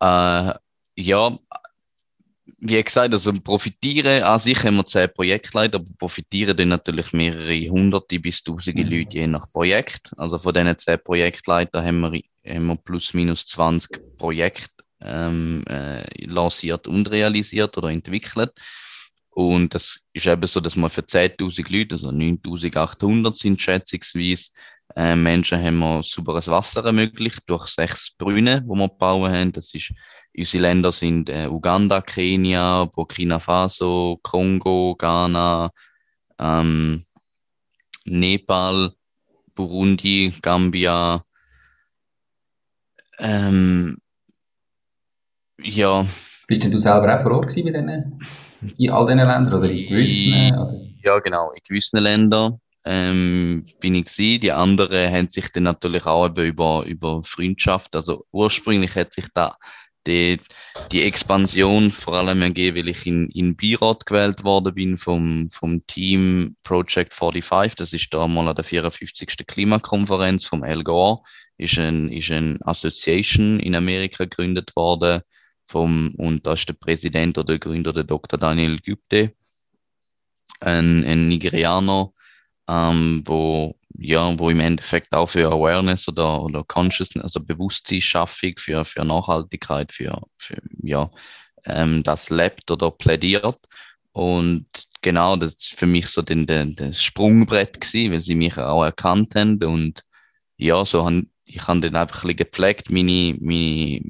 Äh, 0.00 0.54
ja, 0.96 1.38
wie 2.58 2.82
gesagt, 2.82 3.12
also 3.12 3.32
profitieren 3.32 4.22
an 4.22 4.38
sich 4.38 4.62
haben 4.64 4.76
wir 4.76 4.86
zehn 4.86 5.12
Projektleiter, 5.12 5.76
aber 5.76 5.90
profitieren 5.98 6.56
dann 6.56 6.68
natürlich 6.68 7.12
mehrere 7.12 7.68
hunderte 7.68 8.18
bis 8.18 8.42
tausende 8.42 8.84
mhm. 8.84 8.90
Leute 8.90 9.18
je 9.18 9.26
nach 9.26 9.48
Projekt. 9.50 10.12
Also 10.16 10.38
von 10.38 10.54
diesen 10.54 10.78
zehn 10.78 10.98
Projektleitern 11.02 11.84
haben 11.84 12.00
wir, 12.00 12.20
haben 12.46 12.66
wir 12.66 12.76
plus 12.76 13.12
minus 13.12 13.46
20 13.46 14.16
Projekte 14.16 14.70
ähm, 15.02 15.64
äh, 15.68 16.06
lanciert 16.24 16.88
und 16.88 17.10
realisiert 17.10 17.76
oder 17.76 17.90
entwickelt. 17.90 18.52
Und 19.30 19.74
das 19.74 20.00
ist 20.14 20.26
eben 20.26 20.46
so, 20.46 20.60
dass 20.60 20.76
wir 20.76 20.88
für 20.88 21.02
10.000 21.02 21.70
Leute, 21.70 21.96
also 21.96 22.08
9.800 22.08 23.36
sind 23.36 23.60
schätzungsweise, 23.60 24.52
äh, 24.94 25.16
Menschen 25.16 25.62
haben 25.62 25.78
wir 25.78 26.02
sauberes 26.02 26.48
Wasser 26.48 26.84
ermöglicht 26.84 27.40
durch 27.46 27.66
sechs 27.66 28.10
Brünnen, 28.16 28.62
die 28.62 28.68
wir 28.68 28.88
gebaut 28.88 29.30
haben. 29.30 29.52
Das 29.52 29.74
ist, 29.74 29.92
unsere 30.36 30.62
Länder 30.62 30.92
sind 30.92 31.28
äh, 31.28 31.48
Uganda, 31.48 32.00
Kenia, 32.00 32.84
Burkina 32.84 33.38
Faso, 33.38 34.18
Kongo, 34.22 34.94
Ghana, 34.98 35.70
ähm, 36.38 37.04
Nepal, 38.04 38.92
Burundi, 39.54 40.32
Gambia. 40.40 41.24
Ähm, 43.18 43.98
ja. 45.60 46.06
Bist 46.46 46.62
denn 46.62 46.70
du 46.70 46.78
selber 46.78 47.18
auch 47.18 47.22
vor 47.22 47.32
Ort 47.32 47.48
gewesen 47.48 47.64
bei 47.64 47.72
denen? 47.72 48.20
In 48.78 48.90
all 48.90 49.06
diesen 49.06 49.18
Ländern 49.18 49.52
oder 49.52 49.70
in 49.70 49.88
gewissen? 49.88 50.58
Oder? 50.58 50.80
Ja, 51.02 51.18
genau, 51.18 51.50
in 51.50 51.60
gewissen 51.66 51.98
Ländern 51.98 52.60
ähm, 52.86 53.66
bin 53.80 53.94
ich 53.96 54.06
gewesen. 54.06 54.40
Die 54.40 54.52
anderen 54.52 55.12
haben 55.12 55.28
sich 55.28 55.50
dann 55.52 55.64
natürlich 55.64 56.06
auch 56.06 56.26
eben 56.26 56.46
über, 56.46 56.84
über 56.86 57.22
Freundschaft, 57.22 57.94
also 57.96 58.24
ursprünglich 58.32 58.94
hat 58.94 59.12
sich 59.12 59.26
da 59.34 59.56
die, 60.06 60.40
die 60.92 61.02
Expansion 61.02 61.90
vor 61.90 62.14
allem 62.14 62.42
ergeben, 62.42 62.76
weil 62.76 62.88
ich 62.88 63.06
in, 63.06 63.28
in 63.30 63.56
Beirat 63.56 64.06
gewählt 64.06 64.44
worden 64.44 64.74
bin 64.74 64.96
vom, 64.96 65.48
vom 65.48 65.84
Team 65.86 66.56
Project 66.62 67.12
45. 67.12 67.74
Das 67.74 67.92
ist 67.92 68.14
da 68.14 68.28
mal 68.28 68.48
an 68.48 68.54
der 68.54 68.64
54. 68.64 69.46
Klimakonferenz 69.46 70.44
vom 70.44 70.62
Al 70.62 70.84
Gore. 70.84 71.22
Ist 71.58 71.78
ein, 71.78 72.10
ist 72.10 72.30
ein 72.30 72.62
Association 72.62 73.58
in 73.58 73.74
Amerika 73.74 74.24
gegründet 74.24 74.76
worden 74.76 75.22
vom, 75.66 76.14
und 76.16 76.46
da 76.46 76.52
ist 76.52 76.68
der 76.68 76.74
Präsident 76.74 77.38
oder 77.38 77.54
der 77.54 77.58
Gründer 77.58 77.92
der 77.92 78.04
Dr. 78.04 78.38
Daniel 78.38 78.78
Güpte, 78.78 79.32
ein, 80.60 81.04
ein 81.04 81.28
Nigerianer, 81.28 82.12
ähm, 82.68 83.22
wo, 83.24 83.76
ja, 83.98 84.38
wo 84.38 84.50
im 84.50 84.60
Endeffekt 84.60 85.12
auch 85.14 85.26
für 85.28 85.50
Awareness 85.50 86.08
oder, 86.08 86.42
oder 86.42 86.64
Consciousness, 86.64 87.24
also 87.24 87.40
Bewusstseinsschaffung 87.40 88.54
für, 88.58 88.84
für 88.84 89.04
Nachhaltigkeit, 89.04 89.92
für, 89.92 90.20
für 90.34 90.60
ja, 90.82 91.10
ähm, 91.64 92.02
das 92.02 92.30
lebt 92.30 92.70
oder 92.70 92.90
plädiert. 92.90 93.58
Und 94.12 94.66
genau, 95.02 95.36
das 95.36 95.54
ist 95.54 95.74
für 95.78 95.86
mich 95.86 96.08
so 96.08 96.22
den, 96.22 96.46
den, 96.46 96.74
das 96.74 97.02
Sprungbrett 97.02 97.80
gewesen, 97.80 98.12
weil 98.12 98.20
sie 98.20 98.34
mich 98.34 98.56
auch 98.58 98.84
erkannt 98.84 99.34
haben. 99.34 99.62
Und 99.62 100.02
ja, 100.56 100.84
so 100.84 101.04
han, 101.04 101.30
ich 101.44 101.66
habe 101.66 101.80
dann 101.80 101.96
einfach 101.96 102.24
ein 102.24 102.28
bisschen 102.28 102.36
gepflegt, 102.36 102.90
meine, 102.90 103.36
meine, 103.40 104.00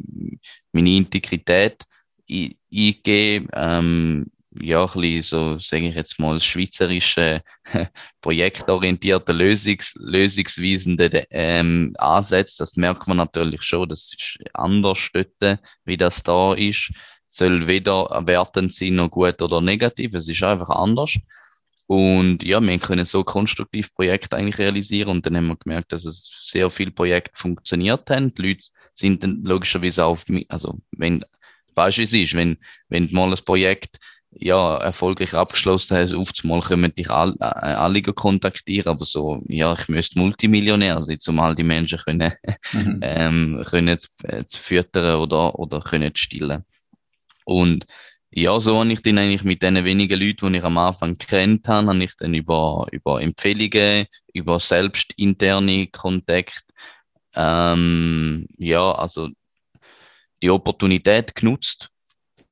meine 0.73 0.91
Integrität 0.91 1.83
eingegeben, 2.31 3.49
ähm, 3.55 4.27
ja, 4.61 4.85
ein 4.85 5.01
bisschen 5.01 5.23
so, 5.23 5.59
sage 5.59 5.89
ich 5.89 5.95
jetzt 5.95 6.19
mal, 6.19 6.41
schweizerische, 6.41 7.43
projektorientierte 8.21 9.33
Lösungs 9.33 9.93
Lösungsweisende 9.97 11.25
ähm, 11.31 11.95
Ansätze. 11.99 12.57
Das 12.59 12.77
merkt 12.77 13.07
man 13.07 13.19
natürlich 13.19 13.63
schon, 13.63 13.89
das 13.89 14.13
ist 14.13 14.39
anders 14.55 15.09
dort, 15.13 15.61
wie 15.85 15.97
das 15.97 16.23
da 16.23 16.55
ist. 16.55 16.91
Soll 17.27 17.67
weder 17.67 18.23
wertend 18.27 18.75
sein 18.75 18.97
noch 18.97 19.11
gut 19.11 19.43
oder 19.43 19.61
negativ, 19.61 20.15
es 20.15 20.29
ist 20.29 20.43
einfach 20.43 20.71
anders. 20.71 21.15
Und 21.87 22.43
ja, 22.43 22.61
wir 22.61 22.79
können 22.79 23.07
so 23.07 23.23
konstruktiv 23.23 23.95
Projekte 23.95 24.37
eigentlich 24.37 24.59
realisieren 24.59 25.11
und 25.11 25.27
dann 25.27 25.37
haben 25.37 25.47
wir 25.47 25.57
gemerkt, 25.57 25.93
dass 25.93 26.05
es 26.05 26.43
sehr 26.47 26.69
viele 26.69 26.91
Projekte 26.91 27.31
funktioniert 27.35 28.11
haben. 28.11 28.35
Die 28.35 28.43
Leute 28.43 28.67
sind 28.95 29.23
dann 29.23 29.45
logischerweise 29.45 30.05
auf, 30.05 30.25
also 30.49 30.81
wenn, 30.91 31.25
weißt 31.75 31.99
du, 31.99 32.03
es 32.03 32.13
ist, 32.13 32.35
wenn, 32.35 32.59
wenn 32.89 33.13
mal 33.13 33.31
ein 33.31 33.45
Projekt 33.45 33.99
ja, 34.39 34.77
erfolgreich 34.79 35.35
abgeschlossen 35.35 35.97
hast, 35.97 36.13
oft 36.15 36.45
mal 36.45 36.61
können 36.61 36.95
dich 36.95 37.11
all, 37.11 37.35
äh, 37.41 37.45
alle 37.45 38.03
kontaktieren, 38.03 38.93
aber 38.93 39.05
so, 39.05 39.43
ja, 39.49 39.75
ich 39.75 39.89
müsste 39.89 40.19
Multimillionär 40.19 41.01
sein, 41.01 41.19
um 41.29 41.41
all 41.41 41.55
die 41.55 41.63
Menschen 41.63 41.99
können, 41.99 42.33
mhm. 42.73 43.01
ähm, 43.03 43.65
können 43.69 43.99
zu, 43.99 44.09
äh, 44.25 44.45
zu 44.45 44.59
füttern 44.59 45.21
oder, 45.21 45.59
oder 45.59 45.81
können 45.81 46.15
zu 46.15 46.23
stillen. 46.23 46.65
Und 47.45 47.87
ja, 48.31 48.61
so 48.61 48.79
habe 48.79 48.93
ich 48.93 49.01
dann 49.03 49.19
eigentlich 49.19 49.45
mit 49.45 49.63
den 49.63 49.83
wenigen 49.85 50.21
Leuten, 50.21 50.53
die 50.53 50.59
ich 50.59 50.65
am 50.65 50.77
Anfang 50.79 51.17
kennt 51.17 51.69
habe, 51.69 51.89
habe 51.89 52.05
ich 52.05 52.15
dann 52.17 52.35
über, 52.35 52.87
über 52.93 53.23
Empfehlungen, 53.23 54.07
über 54.35 54.61
selbstinterne 54.61 55.87
Kontakte, 55.87 56.73
ähm, 57.35 58.47
ja, 58.59 58.93
also 58.93 59.29
die 60.43 60.51
Opportunität 60.51 61.35
genutzt 61.35 61.91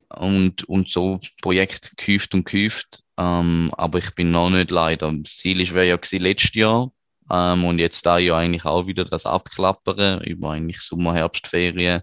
und, 0.09 0.63
und 0.65 0.89
so 0.89 1.19
Projekt 1.41 1.95
gehäuft 1.97 2.33
und 2.33 2.45
gehäuft. 2.45 3.03
Ähm, 3.17 3.71
aber 3.77 3.99
ich 3.99 4.13
bin 4.15 4.31
noch 4.31 4.49
nicht 4.49 4.71
leider. 4.71 5.11
Das 5.11 5.37
Ziel 5.37 5.59
wäre 5.73 5.87
ja 5.87 5.95
gewesen, 5.97 6.21
letztes 6.21 6.53
Jahr. 6.55 6.91
Ähm, 7.31 7.65
und 7.65 7.79
jetzt 7.79 8.05
da 8.05 8.17
ja 8.17 8.37
eigentlich 8.37 8.65
auch 8.65 8.87
wieder 8.87 9.05
das 9.05 9.25
Abklappern 9.25 10.21
über 10.21 10.51
eigentlich 10.51 10.81
Sommer, 10.81 11.15
Herbstferien, 11.15 12.01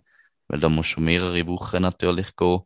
weil 0.48 0.60
da 0.60 0.68
muss 0.68 0.86
schon 0.86 1.04
mehrere 1.04 1.46
Wochen 1.46 1.82
natürlich 1.82 2.34
gehen. 2.36 2.60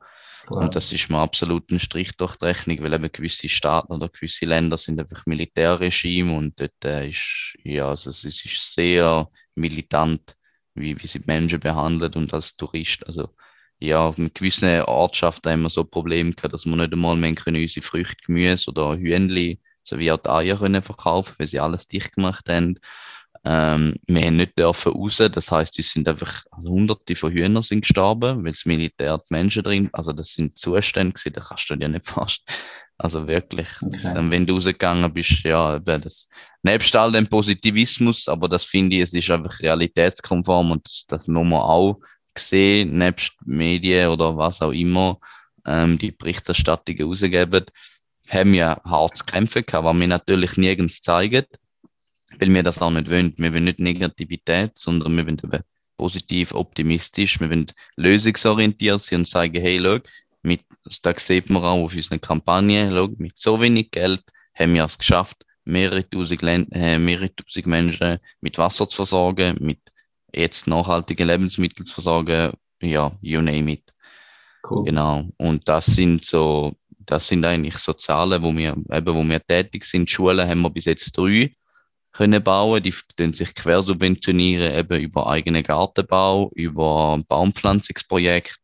Klar. 0.47 0.61
Und 0.62 0.76
das 0.76 0.93
ist 0.93 1.11
mir 1.11 1.18
absolut 1.18 1.70
ein 1.70 1.80
Strich 1.80 2.16
durch 2.16 2.37
die 2.37 2.45
Rechnung, 2.45 2.80
weil 2.80 2.93
eben 2.93 3.11
gewisse 3.11 3.49
Staaten 3.49 3.93
oder 3.93 4.09
gewisse 4.09 4.45
Länder 4.45 4.78
sind 4.78 5.01
einfach 5.01 5.26
Militärregime 5.26 6.37
und 6.37 6.59
dort 6.61 6.84
äh, 6.84 7.09
ist, 7.09 7.57
ja, 7.64 7.89
also 7.89 8.11
es 8.11 8.24
ist 8.24 8.74
sehr 8.74 9.28
militant, 9.57 10.37
wie, 10.74 10.97
wie 11.03 11.07
sie 11.07 11.20
Menschen 11.26 11.59
behandelt 11.59 12.14
und 12.14 12.32
als 12.32 12.55
Tourist, 12.57 13.05
also 13.07 13.34
ja, 13.79 14.12
mit 14.16 14.35
gewissen 14.35 14.83
Ortschaften 14.83 15.53
haben 15.53 15.62
wir 15.62 15.70
so 15.70 15.85
Probleme 15.85 16.33
gehabt, 16.33 16.55
dass 16.55 16.64
wir 16.64 16.77
nicht 16.77 16.93
einmal 16.93 17.16
mehr 17.16 17.35
können 17.35 17.62
unsere 17.62 17.85
Früchte, 17.85 18.24
Gemüse 18.27 18.70
oder 18.70 18.97
Hühnli 18.97 19.61
sowie 19.83 20.11
auch 20.11 20.18
die 20.18 20.31
Eier 20.31 20.59
können 20.59 20.83
verkaufen, 20.83 21.35
weil 21.39 21.47
sie 21.47 21.61
alles 21.61 21.87
dicht 21.87 22.14
gemacht 22.14 22.49
haben. 22.49 22.79
Ähm, 23.45 23.95
wir 24.09 24.22
haben 24.22 24.39
nicht 24.39 24.59
dürfen 24.59 24.93
raus, 24.93 25.18
das 25.18 25.53
heißt, 25.53 25.79
es 25.79 25.91
sind 25.91 26.09
einfach 26.09 26.43
also 26.51 26.70
hunderte 26.70 27.14
von 27.14 27.31
Hühnern 27.33 27.62
sind 27.62 27.83
gestorben, 27.83 28.45
weil 28.45 28.51
das 28.51 28.64
Militär 28.64 29.18
die 29.18 29.35
Menschen 29.35 29.62
drin, 29.62 29.89
also 29.93 30.12
das 30.12 30.33
sind 30.33 30.59
Zustände 30.59 31.12
gewesen, 31.12 31.33
da 31.33 31.41
kannst 31.43 31.70
du 31.70 31.77
dir 31.77 31.89
nicht 31.89 32.07
fast, 32.09 32.43
also 32.99 33.29
wirklich, 33.29 33.68
okay. 33.83 33.99
das, 34.03 34.14
wenn 34.16 34.47
du 34.47 34.55
rausgegangen 34.55 35.12
bist, 35.12 35.45
ja, 35.45 35.79
das, 35.79 36.27
nebst 36.62 36.97
all 36.97 37.12
dem 37.12 37.29
Positivismus, 37.29 38.27
aber 38.27 38.49
das 38.49 38.64
finde 38.64 38.97
ich, 38.97 39.03
es 39.03 39.14
ist 39.14 39.31
einfach 39.31 39.61
realitätskonform 39.61 40.72
und 40.72 40.85
das, 40.85 41.05
das 41.07 41.29
muss 41.29 41.45
man 41.45 41.61
auch 41.61 42.01
gesehen, 42.37 42.99
nebst 42.99 43.32
Medien 43.45 44.09
oder 44.09 44.37
was 44.37 44.62
auch 44.62 44.72
immer, 44.72 45.18
ähm, 45.66 45.99
die 45.99 46.12
Berichterstattungen 46.12 47.03
rausgeben, 47.03 47.64
haben 48.28 48.53
wir 48.53 48.80
hart 48.84 49.16
zu 49.16 49.24
kämpfen 49.24 49.64
gehabt, 49.66 49.84
was 49.84 49.97
wir 49.97 50.09
natürlich 50.09 50.57
nirgends 50.57 51.01
zeigen, 51.01 51.45
weil 52.39 52.55
wir 52.55 52.62
das 52.62 52.80
auch 52.80 52.91
nicht 52.91 53.11
wollen. 53.11 53.34
Wir 53.37 53.53
wollen 53.53 53.64
nicht 53.64 53.80
Negativität, 53.80 54.78
sondern 54.78 55.16
wir 55.16 55.26
wollen 55.26 55.41
eben 55.43 55.62
positiv, 55.97 56.53
optimistisch, 56.53 57.41
wir 57.41 57.51
wollen 57.51 57.66
lösungsorientiert 57.97 59.03
sein 59.03 59.20
und 59.20 59.28
sagen, 59.28 59.61
hey, 59.61 59.80
schau, 59.82 59.99
mit, 60.43 60.62
das 61.03 61.26
sieht 61.26 61.51
man 61.51 61.64
auch 61.64 61.84
auf 61.84 61.95
unseren 61.95 62.20
Kampagnen, 62.20 62.93
schau, 62.93 63.09
mit 63.18 63.39
so 63.39 63.61
wenig 63.61 63.91
Geld 63.91 64.22
haben 64.55 64.74
wir 64.74 64.84
es 64.84 64.99
geschafft, 64.99 65.45
mehrere 65.64 66.09
tausend, 66.09 66.43
äh, 66.72 66.99
mehrere 66.99 67.34
tausend 67.34 67.66
Menschen 67.66 68.18
mit 68.41 68.57
Wasser 68.59 68.89
zu 68.89 68.97
versorgen, 68.97 69.57
mit 69.61 69.80
jetzt 70.33 70.66
nachhaltige 70.66 71.24
Lebensmittel 71.24 71.85
zu 71.85 71.95
versorgen, 71.95 72.53
ja, 72.83 73.12
you 73.20 73.41
name 73.41 73.72
it. 73.72 73.93
Cool. 74.68 74.85
Genau. 74.85 75.29
Und 75.39 75.68
das 75.68 75.87
sind 75.87 76.24
so, 76.24 76.74
das 76.99 77.29
sind 77.29 77.45
eigentlich 77.45 77.79
so 77.79 77.93
Zahlen, 77.93 78.43
wo 78.43 78.55
wir, 78.55 78.77
eben, 78.93 79.14
wo 79.14 79.22
wir 79.22 79.41
tätig 79.47 79.85
sind. 79.85 80.11
Schulen 80.11 80.49
haben 80.49 80.62
wir 80.62 80.70
bis 80.70 80.87
jetzt 80.87 81.16
drei 81.16 81.55
können 82.12 82.43
bauen. 82.43 82.83
Die 82.83 82.95
können 83.16 83.33
sich 83.33 83.55
quersubventionieren, 83.55 84.74
eben 84.74 85.01
über 85.01 85.29
eigenen 85.29 85.62
Gartenbau, 85.62 86.51
über 86.55 87.22
Baumpflanzungsprojekt, 87.29 88.57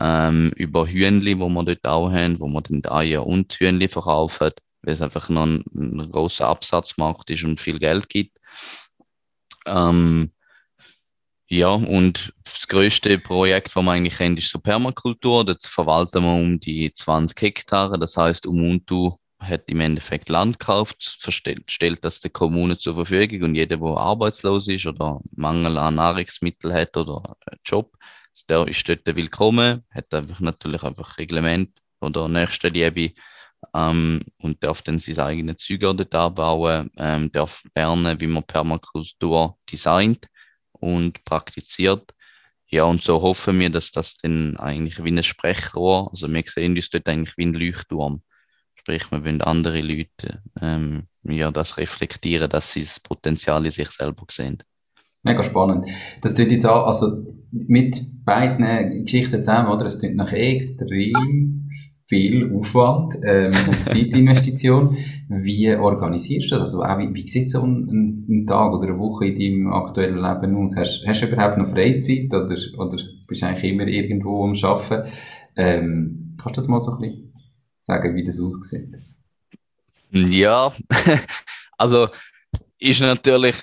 ähm, 0.00 0.52
über 0.56 0.86
Hühnli, 0.86 1.38
wo 1.38 1.48
wir 1.48 1.64
dort 1.64 1.86
auch 1.86 2.12
haben, 2.12 2.40
wo 2.40 2.48
wir 2.48 2.60
dann 2.60 2.84
Eier 2.84 3.26
und 3.26 3.52
Hühnli 3.54 3.88
verkaufen, 3.88 4.50
weil 4.82 4.94
es 4.94 5.02
einfach 5.02 5.28
noch 5.28 5.46
ein, 5.46 5.64
ein 5.72 6.10
großer 6.10 6.46
Absatzmarkt 6.46 7.30
ist 7.30 7.44
und 7.44 7.60
viel 7.60 7.78
Geld 7.78 8.08
gibt. 8.08 8.36
Ähm, 9.66 10.32
ja, 11.50 11.70
und 11.70 12.32
das 12.44 12.68
größte 12.68 13.18
Projekt, 13.18 13.68
das 13.68 13.82
wir 13.82 13.90
eigentlich 13.90 14.18
kennen, 14.18 14.36
ist 14.36 14.50
so 14.50 14.58
Permakultur. 14.58 15.44
Dort 15.46 15.64
verwalten 15.66 16.22
wir 16.22 16.34
um 16.34 16.60
die 16.60 16.92
20 16.92 17.40
Hektare. 17.40 17.98
Das 17.98 18.16
heißt, 18.18 18.46
Umuntu 18.46 19.16
hat 19.38 19.62
im 19.70 19.80
Endeffekt 19.80 20.28
Land 20.28 20.58
gekauft, 20.58 20.96
stellt 21.00 22.04
das 22.04 22.20
der 22.20 22.30
Kommune 22.30 22.76
zur 22.76 22.96
Verfügung 22.96 23.42
und 23.44 23.54
jeder, 23.54 23.76
der 23.78 23.96
arbeitslos 23.96 24.68
ist 24.68 24.86
oder 24.86 25.20
Mangel 25.32 25.78
an 25.78 25.94
Nahrungsmitteln 25.94 26.74
hat 26.74 26.96
oder 26.96 27.36
einen 27.46 27.60
Job, 27.64 27.96
der 28.48 28.66
ist 28.66 28.88
dort 28.88 29.06
willkommen, 29.06 29.84
hat 29.90 30.12
einfach 30.12 30.40
natürlich 30.40 30.82
einfach 30.82 31.18
Reglement 31.18 31.70
oder 32.00 32.28
nächste 32.28 32.68
Liebe 32.68 33.12
ähm, 33.74 34.22
und 34.38 34.62
darf 34.62 34.82
dann 34.82 34.98
sein 34.98 35.18
eigenes 35.20 35.58
Zeug 35.58 35.80
dort 35.80 36.14
anbauen, 36.14 36.90
ähm, 36.96 37.30
darf 37.32 37.62
lernen, 37.74 38.20
wie 38.20 38.26
man 38.26 38.44
Permakultur 38.44 39.56
designt 39.70 40.28
und 40.80 41.24
praktiziert. 41.24 42.12
Ja, 42.70 42.84
und 42.84 43.02
so 43.02 43.22
hoffen 43.22 43.58
wir, 43.60 43.70
dass 43.70 43.90
das 43.90 44.16
dann 44.18 44.56
eigentlich 44.58 45.02
wie 45.02 45.10
ein 45.10 45.22
Sprechrohr, 45.22 46.10
also 46.10 46.30
wir 46.30 46.44
sehen 46.46 46.76
uns 46.76 46.90
dort 46.90 47.08
eigentlich 47.08 47.36
wie 47.38 47.46
ein 47.46 47.54
Leuchtturm. 47.54 48.22
Sprich, 48.74 49.10
wir 49.10 49.24
wollen 49.24 49.42
andere 49.42 49.80
Leute 49.80 50.42
ähm, 50.60 51.04
ja, 51.22 51.50
das 51.50 51.76
reflektieren, 51.76 52.48
dass 52.48 52.72
sie 52.72 52.82
das 52.82 53.00
Potenzial 53.00 53.64
in 53.64 53.72
sich 53.72 53.90
selber 53.90 54.24
sehen. 54.30 54.58
Mega 55.22 55.42
spannend. 55.42 55.88
Das 56.22 56.34
tut 56.34 56.50
jetzt 56.50 56.66
auch, 56.66 56.86
also 56.86 57.24
mit 57.50 58.00
beiden 58.24 59.04
Geschichten 59.04 59.42
zusammen, 59.42 59.68
oder? 59.68 59.86
Es 59.86 59.98
tut 59.98 60.14
nach 60.14 60.32
extrem 60.32 61.68
viel 62.08 62.50
Aufwand 62.56 63.14
ähm, 63.22 63.52
und 63.66 63.74
Zeitinvestition. 63.86 64.96
Wie 65.28 65.74
organisierst 65.76 66.50
du 66.50 66.54
das? 66.54 66.62
Also 66.62 66.82
auch, 66.82 66.98
wie, 66.98 67.14
wie 67.14 67.28
sieht 67.28 67.50
so 67.50 67.62
ein, 67.62 68.26
ein, 68.28 68.46
Tag 68.46 68.72
oder 68.72 68.88
eine 68.88 68.98
Woche 68.98 69.26
in 69.26 69.38
deinem 69.38 69.72
aktuellen 69.72 70.16
Leben 70.16 70.56
aus? 70.56 70.74
Hast, 70.74 71.04
hast 71.06 71.22
du 71.22 71.26
überhaupt 71.26 71.58
noch 71.58 71.68
Freizeit 71.68 72.32
oder, 72.32 72.56
oder 72.78 72.98
bist 73.26 73.42
du 73.42 73.46
eigentlich 73.46 73.70
immer 73.70 73.86
irgendwo 73.86 74.44
am 74.44 74.54
Arbeiten? 74.54 75.10
Ähm, 75.54 76.34
kannst 76.38 76.56
du 76.56 76.60
das 76.62 76.68
mal 76.68 76.82
so 76.82 76.92
ein 76.92 77.00
bisschen 77.00 77.32
sagen, 77.80 78.16
wie 78.16 78.24
das 78.24 78.40
aussieht? 78.40 78.88
Ja, 80.10 80.72
also 81.76 82.08
ist 82.78 83.00
natürlich, 83.00 83.56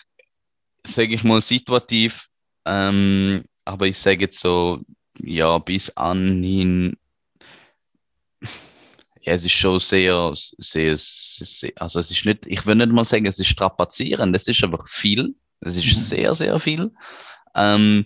sage 0.86 1.16
ich 1.16 1.24
mal, 1.24 1.42
situativ, 1.42 2.28
ähm, 2.66 3.44
aber 3.64 3.88
ich 3.88 3.98
sage 3.98 4.22
jetzt 4.22 4.40
so, 4.40 4.82
ja, 5.18 5.58
bis 5.58 5.90
anhin 5.98 6.96
ja, 9.26 9.34
es 9.34 9.44
ist 9.44 9.54
schon 9.54 9.80
sehr, 9.80 10.34
sehr, 10.36 10.96
sehr, 10.98 11.72
also 11.78 12.00
es 12.00 12.12
ist 12.12 12.26
nicht, 12.26 12.46
ich 12.46 12.66
will 12.66 12.76
nicht 12.76 12.92
mal 12.92 13.06
sagen, 13.06 13.26
es 13.26 13.40
ist 13.40 13.48
strapazierend, 13.48 14.36
es 14.36 14.48
ist 14.48 14.64
einfach 14.64 14.88
viel. 14.88 15.36
Es 15.62 15.78
ist 15.78 15.86
mhm. 15.86 16.02
sehr, 16.02 16.36
sehr 16.36 16.60
viel. 16.60 16.92
Ähm, 17.56 18.06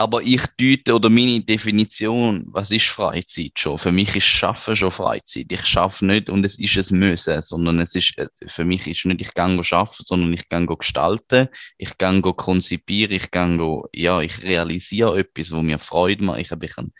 aber 0.00 0.22
ich 0.22 0.42
deute 0.58 0.94
oder 0.94 1.10
meine 1.10 1.40
Definition, 1.40 2.46
was 2.46 2.70
ist 2.70 2.86
Freizeit 2.86 3.58
schon? 3.58 3.78
Für 3.78 3.90
mich 3.90 4.14
ist 4.14 4.26
Schaffen 4.26 4.76
schon 4.76 4.92
Freizeit. 4.92 5.46
Ich 5.50 5.66
schaffe 5.66 6.06
nicht 6.06 6.30
und 6.30 6.44
es 6.44 6.58
ist 6.58 6.76
es 6.76 6.92
müssen, 6.92 7.42
sondern 7.42 7.80
es 7.80 7.96
ist, 7.96 8.14
für 8.46 8.64
mich 8.64 8.86
ist 8.86 9.04
nicht, 9.06 9.20
ich 9.20 9.34
gehe 9.34 9.64
schaffen, 9.64 10.04
sondern 10.06 10.32
ich 10.32 10.48
gehe 10.48 10.66
gestalten, 10.66 11.48
ich 11.78 11.98
gehe 11.98 12.22
konzipieren, 12.22 13.16
ich 13.16 13.30
gehe, 13.32 13.82
ja, 13.92 14.20
ich 14.20 14.42
realisiere 14.42 15.18
etwas, 15.18 15.50
wo 15.50 15.62
mir 15.62 15.80
Freude 15.80 16.22
macht. 16.22 16.40
Ich 16.40 16.52
habe, 16.52 16.64
ich 16.64 16.78
eine 16.78 16.92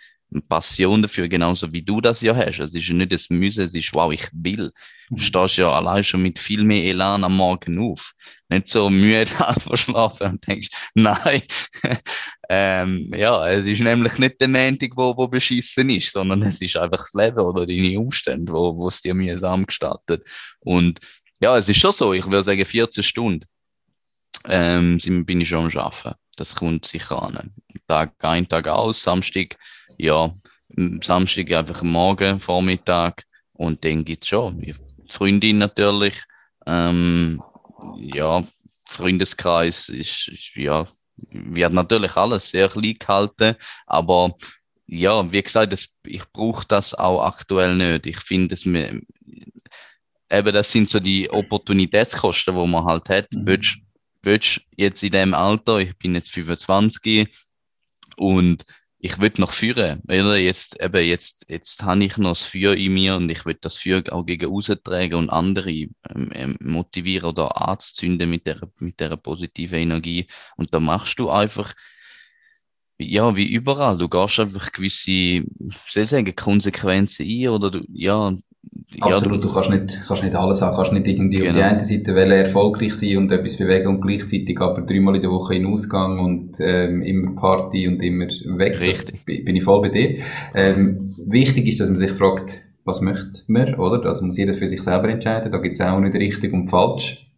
Passion 0.48 1.02
dafür, 1.02 1.28
genauso 1.28 1.72
wie 1.72 1.82
du 1.82 2.00
das 2.00 2.20
ja 2.20 2.36
hast. 2.36 2.58
Es 2.58 2.74
ist 2.74 2.88
ja 2.88 2.94
nicht 2.94 3.12
das 3.12 3.30
Müssen, 3.30 3.64
es 3.64 3.74
ist, 3.74 3.94
wow, 3.94 4.12
ich 4.12 4.28
will. 4.32 4.70
Du 5.08 5.14
mhm. 5.14 5.18
stehst 5.18 5.56
ja 5.56 5.70
allein 5.70 6.04
schon 6.04 6.22
mit 6.22 6.38
viel 6.38 6.64
mehr 6.64 6.84
Elan 6.84 7.24
am 7.24 7.36
Morgen 7.36 7.78
auf. 7.78 8.12
Nicht 8.48 8.68
so 8.68 8.90
müde 8.90 9.26
verschlafen 9.58 10.32
und 10.32 10.46
denkst, 10.46 10.68
nein. 10.94 11.42
ähm, 12.48 13.10
ja, 13.16 13.48
es 13.48 13.66
ist 13.66 13.80
nämlich 13.80 14.18
nicht 14.18 14.40
der 14.40 14.48
Montag, 14.48 14.90
wo, 14.96 15.16
wo 15.16 15.28
beschissen 15.28 15.90
ist, 15.90 16.12
sondern 16.12 16.42
es 16.42 16.60
ist 16.60 16.76
einfach 16.76 16.98
das 16.98 17.14
Leben 17.14 17.40
oder 17.40 17.66
deine 17.66 17.98
Umstände, 17.98 18.52
wo, 18.52 18.76
wo 18.76 18.88
es 18.88 19.00
dir 19.00 19.14
mühsam 19.14 19.64
gestaltet. 19.64 20.26
Und 20.60 21.00
ja, 21.40 21.56
es 21.56 21.68
ist 21.68 21.78
schon 21.78 21.92
so, 21.92 22.12
ich 22.12 22.24
würde 22.26 22.44
sagen 22.44 22.64
14 22.64 23.02
Stunden 23.02 23.46
ähm, 24.46 24.98
bin 25.24 25.40
ich 25.40 25.48
schon 25.48 25.70
am 25.70 25.78
Arbeiten. 25.78 26.16
Das 26.36 26.54
kommt 26.54 26.86
sicher 26.86 27.22
an. 27.22 27.52
Tag 27.88 28.14
ein, 28.20 28.48
Tag 28.48 28.68
aus, 28.68 29.02
Samstag, 29.02 29.56
ja, 29.98 30.34
Samstag 31.02 31.52
einfach 31.52 31.82
Morgen, 31.82 32.40
Vormittag 32.40 33.24
und 33.52 33.84
dann 33.84 34.04
gibt 34.04 34.22
es 34.22 34.28
schon 34.28 34.74
Freundin 35.10 35.58
natürlich. 35.58 36.22
Ähm, 36.66 37.42
ja, 37.96 38.44
Freundeskreis 38.86 39.88
ist, 39.88 40.28
ist, 40.28 40.56
ja, 40.56 40.86
wird 41.16 41.72
natürlich 41.72 42.16
alles 42.16 42.50
sehr 42.50 42.68
klein 42.68 42.94
gehalten, 42.98 43.54
aber 43.86 44.34
ja, 44.86 45.30
wie 45.30 45.42
gesagt, 45.42 45.72
das, 45.72 45.88
ich 46.06 46.24
brauche 46.32 46.66
das 46.66 46.94
auch 46.94 47.22
aktuell 47.22 47.76
nicht. 47.76 48.06
Ich 48.06 48.20
finde 48.20 48.54
es 48.54 48.64
mir, 48.64 49.02
eben 50.30 50.52
das 50.52 50.72
sind 50.72 50.88
so 50.88 50.98
die 50.98 51.30
Opportunitätskosten, 51.30 52.54
wo 52.54 52.66
man 52.66 52.84
halt 52.84 53.08
hat. 53.10 53.30
Mhm. 53.32 53.46
Willst, 53.46 53.76
willst 54.22 54.60
jetzt 54.76 55.02
in 55.02 55.12
dem 55.12 55.34
Alter, 55.34 55.78
ich 55.78 55.96
bin 55.98 56.14
jetzt 56.14 56.30
25 56.30 57.28
und 58.16 58.64
ich 59.00 59.18
will 59.20 59.32
noch 59.38 59.52
führen. 59.52 60.02
Oder? 60.04 60.36
Jetzt, 60.36 60.80
eben, 60.82 61.04
jetzt, 61.04 61.46
jetzt 61.48 61.82
habe 61.82 62.04
ich 62.04 62.16
noch 62.16 62.30
das 62.30 62.44
Feuer 62.44 62.74
in 62.74 62.94
mir 62.94 63.16
und 63.16 63.30
ich 63.30 63.44
will 63.46 63.56
das 63.60 63.76
Feuer 63.76 64.02
auch 64.10 64.24
gegen 64.24 64.50
austragen 64.52 65.14
und 65.14 65.30
andere 65.30 65.70
ähm, 65.70 66.30
ähm, 66.32 66.56
motivieren 66.60 67.30
oder 67.30 67.68
anzünden 67.68 68.28
mit 68.28 68.46
der, 68.46 68.60
mit 68.80 68.98
der 68.98 69.16
positiven 69.16 69.78
Energie. 69.78 70.26
Und 70.56 70.74
da 70.74 70.80
machst 70.80 71.18
du 71.18 71.30
einfach, 71.30 71.74
ja, 72.98 73.36
wie 73.36 73.52
überall. 73.52 73.96
Du 73.98 74.08
gehst 74.08 74.40
einfach 74.40 74.72
gewisse, 74.72 75.44
soll 75.86 76.02
ich 76.02 76.08
sagen, 76.08 76.34
Konsequenzen 76.34 77.26
ein 77.26 77.48
oder 77.48 77.70
du, 77.70 77.84
ja, 77.92 78.34
Absolut, 79.00 79.44
ja, 79.44 79.48
du 79.48 79.54
kannst 79.54 79.70
nicht, 79.70 80.00
kannst 80.06 80.22
nicht 80.22 80.34
alles 80.34 80.62
haben, 80.62 80.74
kannst 80.74 80.92
nicht 80.92 81.06
irgendwie 81.06 81.38
genau. 81.38 81.50
auf 81.50 81.56
die 81.56 81.62
genau. 81.62 81.74
eine 81.74 81.86
Seite 81.86 82.14
wollen, 82.14 82.30
erfolgreich 82.30 82.94
sein 82.94 83.18
und 83.18 83.30
etwas 83.30 83.56
bewegen 83.56 83.88
und 83.88 84.00
gleichzeitig 84.00 84.58
aber 84.60 84.82
dreimal 84.82 85.14
in 85.14 85.22
der 85.22 85.30
Woche 85.30 85.54
in 85.54 85.66
Ausgang 85.66 86.18
und 86.18 86.56
ähm, 86.60 87.02
immer 87.02 87.34
Party 87.34 87.86
und 87.86 88.02
immer 88.02 88.26
weg. 88.26 88.80
Richtig. 88.80 89.24
Das, 89.26 89.44
bin 89.44 89.56
ich 89.56 89.62
voll 89.62 89.82
bei 89.82 89.88
dir. 89.90 90.18
Ähm, 90.54 91.14
wichtig 91.26 91.68
ist, 91.68 91.80
dass 91.80 91.88
man 91.88 91.98
sich 91.98 92.10
fragt, 92.10 92.62
was 92.84 93.02
möchte 93.02 93.42
man, 93.48 93.74
oder? 93.74 94.06
Also 94.06 94.24
muss 94.24 94.38
jeder 94.38 94.54
für 94.54 94.68
sich 94.68 94.82
selber 94.82 95.08
entscheiden, 95.10 95.52
da 95.52 95.58
gibt 95.58 95.74
es 95.74 95.80
auch 95.80 96.00
nicht 96.00 96.14
richtig 96.14 96.52
und 96.52 96.68
falsch. 96.68 97.30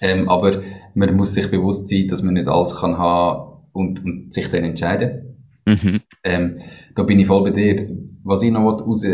Ähm, 0.00 0.28
aber 0.28 0.62
man 0.94 1.14
muss 1.14 1.34
sich 1.34 1.50
bewusst 1.50 1.88
sein, 1.88 2.08
dass 2.08 2.22
man 2.22 2.34
nicht 2.34 2.48
alles 2.48 2.74
kann 2.74 2.96
haben 2.98 3.60
und, 3.72 4.04
und 4.04 4.32
sich 4.32 4.48
dann 4.48 4.64
entscheiden. 4.64 5.36
Mhm. 5.66 6.00
Ähm, 6.24 6.60
da 6.94 7.02
bin 7.02 7.20
ich 7.20 7.26
voll 7.26 7.44
bei 7.44 7.50
dir. 7.50 7.88
Was 8.24 8.42
ich 8.42 8.50
noch 8.50 8.64
raus 8.64 9.04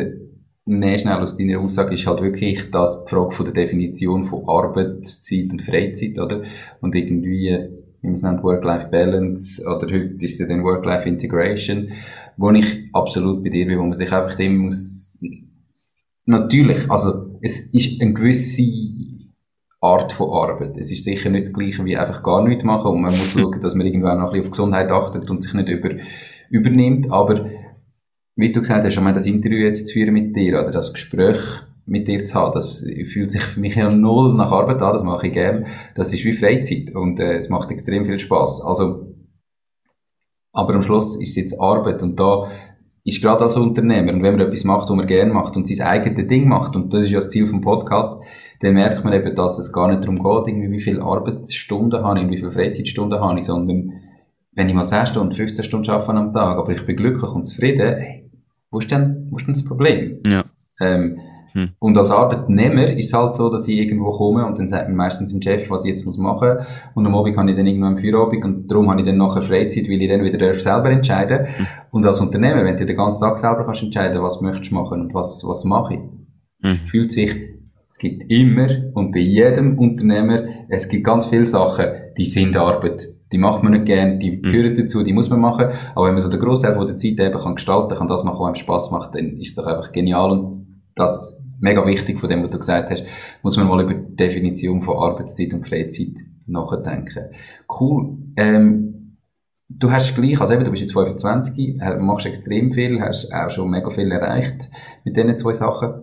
nehmen 0.69 0.99
schnell 0.99 1.19
aus 1.19 1.37
deiner 1.37 1.61
Aussage 1.61 1.95
ist 1.95 2.07
halt 2.07 2.21
wirklich 2.21 2.71
das 2.71 3.05
die 3.05 3.11
Frage 3.11 3.31
von 3.31 3.47
der 3.47 3.55
Definition 3.55 4.23
von 4.23 4.49
Arbeitszeit 4.49 5.53
und 5.53 5.63
Freizeit, 5.63 6.19
oder? 6.19 6.43
Und 6.81 6.95
irgendwie, 6.95 7.59
wie 8.01 8.07
man 8.07 8.15
es 8.15 8.23
nennt, 8.23 8.43
Work-Life-Balance, 8.43 9.63
oder 9.65 9.87
heute 9.93 10.25
ist 10.25 10.41
es 10.41 10.49
dann 10.49 10.65
Work-Life-Integration, 10.65 11.91
wo 12.37 12.51
ich 12.51 12.89
absolut 12.93 13.43
bei 13.43 13.51
dir 13.51 13.67
bin, 13.67 13.79
wo 13.79 13.85
man 13.85 13.97
sich 13.97 14.13
einfach 14.13 14.37
dem 14.37 14.59
muss, 14.59 15.19
natürlich, 16.25 16.91
also, 16.91 17.39
es 17.41 17.59
ist 17.73 18.01
eine 18.03 18.13
gewisse 18.13 18.63
Art 19.81 20.13
von 20.13 20.31
Arbeit. 20.31 20.77
Es 20.77 20.91
ist 20.91 21.05
sicher 21.05 21.31
nicht 21.31 21.47
das 21.47 21.53
Gleiche 21.53 21.85
wie 21.85 21.97
einfach 21.97 22.23
gar 22.23 22.47
nichts 22.47 22.65
machen 22.65 22.91
und 22.93 23.01
man 23.01 23.17
muss 23.17 23.31
schauen, 23.33 23.61
dass 23.61 23.75
man 23.75 23.87
irgendwann 23.87 24.19
noch 24.19 24.27
ein 24.27 24.33
bisschen 24.33 24.47
auf 24.47 24.51
Gesundheit 24.51 24.91
achtet 24.91 25.31
und 25.31 25.43
sich 25.43 25.55
nicht 25.55 25.69
über, 25.69 25.91
übernimmt, 26.51 27.11
aber 27.11 27.47
wie 28.39 28.53
du 28.53 28.61
gesagt 28.61 28.85
hast, 28.85 28.97
um 28.97 29.05
das 29.13 29.27
Interview 29.27 29.59
jetzt 29.59 29.89
zu 29.89 29.95
führen 29.95 30.15
mit 30.15 30.37
dir 30.37 30.61
oder 30.61 30.71
das 30.71 30.93
Gespräch 30.93 31.41
mit 31.87 32.07
dir 32.07 32.25
zu 32.25 32.35
haben, 32.35 32.53
das 32.55 32.87
fühlt 33.05 33.33
sich 33.33 33.43
für 33.43 33.59
mich 33.59 33.75
ja 33.75 33.91
null 33.91 34.35
nach 34.35 34.53
Arbeit 34.53 34.81
an, 34.81 34.93
das 34.93 35.03
mache 35.03 35.27
ich 35.27 35.33
gern. 35.33 35.67
Das 35.97 36.13
ist 36.13 36.25
wie 36.25 36.33
Freizeit 36.33 36.95
und 36.95 37.19
äh, 37.19 37.37
es 37.37 37.49
macht 37.49 37.73
extrem 37.73 38.05
viel 38.05 38.19
Spaß. 38.19 38.63
Also, 38.65 39.13
aber 40.53 40.75
am 40.75 40.83
Schluss 40.83 41.21
ist 41.21 41.31
es 41.31 41.37
jetzt 41.37 41.61
Arbeit 41.61 42.01
und 42.05 42.21
da 42.21 42.47
ist 43.03 43.21
gerade 43.21 43.43
als 43.43 43.57
Unternehmer 43.57 44.13
und 44.13 44.23
wenn 44.23 44.37
man 44.37 44.47
etwas 44.47 44.63
macht, 44.63 44.89
was 44.89 44.97
man 44.97 45.07
gerne 45.09 45.33
macht 45.33 45.57
und 45.57 45.67
sein 45.67 45.85
eigenes 45.85 46.29
Ding 46.29 46.47
macht 46.47 46.77
und 46.77 46.95
das 46.95 47.03
ist 47.03 47.11
ja 47.11 47.19
das 47.19 47.31
Ziel 47.31 47.49
vom 47.49 47.61
Podcast, 47.61 48.13
dann 48.61 48.75
merkt 48.75 49.03
man 49.03 49.15
eben, 49.15 49.35
dass 49.35 49.59
es 49.59 49.73
gar 49.73 49.89
nicht 49.89 50.05
darum 50.05 50.23
geht, 50.23 50.55
irgendwie 50.55 50.71
wie 50.71 50.81
viele 50.81 51.03
Arbeitsstunden 51.03 52.05
habe 52.05 52.21
ich, 52.21 52.29
wie 52.29 52.37
viele 52.37 52.53
Freizeitstunden 52.53 53.19
habe 53.19 53.37
ich, 53.37 53.47
sondern 53.47 53.95
wenn 54.53 54.69
ich 54.69 54.75
mal 54.77 54.87
10 54.87 55.07
Stunden, 55.07 55.35
15 55.35 55.65
Stunden 55.65 55.91
arbeite 55.91 56.19
am 56.19 56.33
Tag, 56.33 56.57
aber 56.57 56.71
ich 56.71 56.87
bin 56.87 56.97
glücklich 56.97 57.33
und 57.33 57.47
zufrieden, 57.47 57.97
hey, 57.97 58.28
wo 58.71 58.79
ist 58.79 58.91
denn, 58.91 59.29
wo 59.31 59.37
ist 59.37 59.47
denn 59.47 59.55
das 59.55 59.65
Problem? 59.65 60.19
Ja. 60.27 60.45
Ähm, 60.81 61.19
hm. 61.53 61.71
Und 61.79 61.97
als 61.97 62.11
Arbeitnehmer 62.11 62.91
ist 62.97 63.07
es 63.07 63.13
halt 63.13 63.37
so, 63.37 63.51
dass 63.51 63.67
ich 63.69 63.79
irgendwo 63.79 64.11
komme 64.11 64.47
und 64.47 64.59
dann 64.59 64.69
sagt 64.69 64.89
mir 64.89 64.95
meistens 64.95 65.33
ein 65.33 65.43
Chef, 65.43 65.71
was 65.71 65.85
ich 65.85 65.93
jetzt 65.93 66.05
muss 66.05 66.19
machen 66.19 66.59
und 66.95 67.07
am 67.07 67.15
Abend 67.15 67.37
habe 67.37 67.51
ich 67.51 67.57
dann 67.57 67.67
irgendwann 67.67 67.97
Feierabend 67.97 68.45
und 68.45 68.69
darum 68.69 68.91
habe 68.91 69.01
ich 69.01 69.07
dann 69.07 69.17
nachher 69.17 69.43
Freizeit, 69.43 69.89
weil 69.89 70.03
ich 70.03 70.09
dann 70.09 70.23
wieder 70.23 70.55
selber 70.55 70.91
entscheiden 70.91 71.47
hm. 71.47 71.67
Und 71.91 72.07
als 72.07 72.21
Unternehmer, 72.21 72.65
wenn 72.65 72.77
du 72.77 72.85
den 72.85 72.97
ganzen 72.97 73.21
Tag 73.21 73.39
selber 73.39 73.65
kannst 73.65 73.83
entscheiden, 73.83 74.23
was 74.23 74.41
möchtest 74.41 74.71
du 74.71 74.75
machen 74.75 75.01
und 75.01 75.15
was, 75.15 75.43
was 75.45 75.65
mache 75.65 75.95
ich, 75.95 76.01
hm. 76.63 76.77
fühlt 76.87 77.13
sich, 77.13 77.35
es 77.91 77.99
gibt 77.99 78.31
immer 78.31 78.69
und 78.95 79.13
bei 79.13 79.21
jedem 79.21 79.79
Unternehmer, 79.79 80.45
es 80.69 80.89
gibt 80.89 81.05
ganz 81.05 81.27
viele 81.27 81.47
Sachen, 81.47 81.87
die 82.17 82.27
sind 82.27 82.57
Arbeit 82.57 83.03
die 83.33 83.39
macht 83.39 83.63
man 83.63 83.73
nicht 83.73 83.85
gern, 83.85 84.19
die 84.19 84.39
mhm. 84.39 84.43
gehören 84.43 84.75
dazu, 84.75 85.03
die 85.03 85.13
muss 85.13 85.31
man 85.31 85.41
machen. 85.41 85.67
Aber 85.95 86.07
wenn 86.07 86.15
man 86.15 86.23
so 86.23 86.31
den 86.31 86.41
Großteil 86.41 86.75
von 86.75 86.87
der 86.87 86.97
Zeit 86.97 87.21
eben 87.21 87.39
kann 87.39 87.55
gestalten 87.55 87.97
kann, 87.97 88.09
das 88.09 88.25
machen, 88.25 88.41
was 88.41 88.47
einem 88.47 88.55
Spass 88.55 88.91
macht, 88.91 89.15
dann 89.15 89.37
ist 89.37 89.51
es 89.51 89.55
doch 89.55 89.67
einfach 89.67 89.93
genial 89.93 90.31
und 90.31 90.57
das 90.95 91.39
mega 91.61 91.85
wichtig 91.87 92.19
von 92.19 92.29
dem, 92.29 92.43
was 92.43 92.51
du 92.51 92.59
gesagt 92.59 92.91
hast, 92.91 93.05
muss 93.43 93.57
man 93.57 93.67
mal 93.67 93.83
über 93.83 93.95
die 93.95 94.17
Definition 94.17 94.83
von 94.83 94.97
Arbeitszeit 94.97 95.53
und 95.55 95.67
Freizeit 95.67 96.15
nachdenken. 96.47 97.31
Cool. 97.81 98.19
Ähm, 98.37 99.17
du 99.69 99.91
hast 99.91 100.15
gleich, 100.15 100.41
also 100.41 100.55
eben, 100.55 100.65
du 100.65 100.71
bist 100.71 100.83
jetzt 100.83 100.93
25, 100.93 101.79
machst 102.01 102.27
extrem 102.27 102.73
viel, 102.73 103.01
hast 103.01 103.33
auch 103.33 103.51
schon 103.51 103.71
mega 103.71 103.91
viel 103.91 104.11
erreicht 104.11 104.71
mit 105.05 105.17
diesen 105.17 105.37
zwei 105.37 105.53
Sachen. 105.53 106.03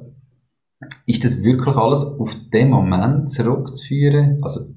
Ist 1.07 1.23
das 1.23 1.43
wirklich 1.43 1.75
alles 1.75 2.03
auf 2.03 2.35
den 2.53 2.69
Moment 2.69 3.29
zurückzuführen? 3.29 4.39
Also, 4.41 4.67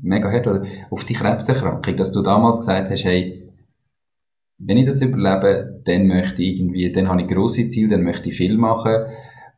mega 0.00 0.30
hart, 0.30 0.46
oder 0.46 0.64
auf 0.90 1.04
die 1.04 1.14
Krebserkrankung, 1.14 1.96
dass 1.96 2.12
du 2.12 2.22
damals 2.22 2.60
gesagt 2.60 2.90
hast, 2.90 3.04
hey, 3.04 3.48
wenn 4.58 4.76
ich 4.76 4.86
das 4.86 5.00
überlebe, 5.00 5.82
dann 5.84 6.06
möchte 6.06 6.42
ich 6.42 6.58
irgendwie, 6.58 6.90
dann 6.92 7.08
habe 7.08 7.22
ich 7.22 7.28
grosse 7.28 7.66
Ziele, 7.68 7.88
dann 7.88 8.02
möchte 8.02 8.30
ich 8.30 8.36
viel 8.36 8.56
machen. 8.56 9.06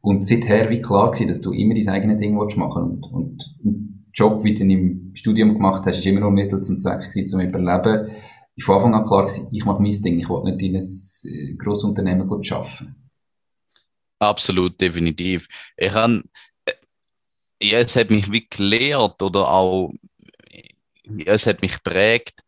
Und 0.03 0.27
seither 0.27 0.71
wie 0.71 0.81
klar 0.81 1.11
gewesen, 1.11 1.29
dass 1.29 1.41
du 1.41 1.53
immer 1.53 1.75
dein 1.75 1.89
eigenes 1.89 2.19
Ding 2.19 2.35
machen 2.35 2.83
und, 2.83 3.07
und 3.13 3.57
ein 3.65 4.11
Job, 4.13 4.45
wie 4.45 4.55
du 4.55 4.65
im 4.65 5.13
Studium 5.15 5.55
gemacht 5.55 5.85
hast, 5.87 5.99
ist 5.99 6.07
immer 6.07 6.21
nur 6.21 6.31
Mittel 6.31 6.61
zum 6.63 6.79
Zweck 6.79 7.01
gewesen, 7.01 7.29
zum 7.29 7.41
Überleben. 7.41 8.11
Ich 8.57 8.65
von 8.65 8.77
Anfang 8.77 8.95
an 8.95 9.05
klar 9.05 9.27
gewesen, 9.27 9.49
ich 9.53 9.65
mache 9.65 9.81
mein 9.81 10.03
Ding, 10.03 10.19
ich 10.19 10.29
will 10.29 10.43
nicht 10.45 10.63
in 10.63 10.77
ein 10.77 10.83
äh, 10.83 11.55
grosses 11.57 11.85
Unternehmen 11.85 12.27
gut 12.27 12.51
arbeiten. 12.53 12.97
Absolut, 14.19 14.79
definitiv. 14.81 15.49
Ich 15.77 15.93
habe, 15.93 16.23
äh, 16.67 16.73
ja, 17.63 17.79
es 17.79 17.97
hat 17.97 18.11
mich 18.11 18.31
wie 18.31 18.47
gelehrt 18.49 19.23
oder 19.23 19.51
auch 19.51 19.93
ja, 21.17 21.33
es 21.33 21.47
hat 21.47 21.63
mich 21.63 21.83
prägt, 21.83 22.41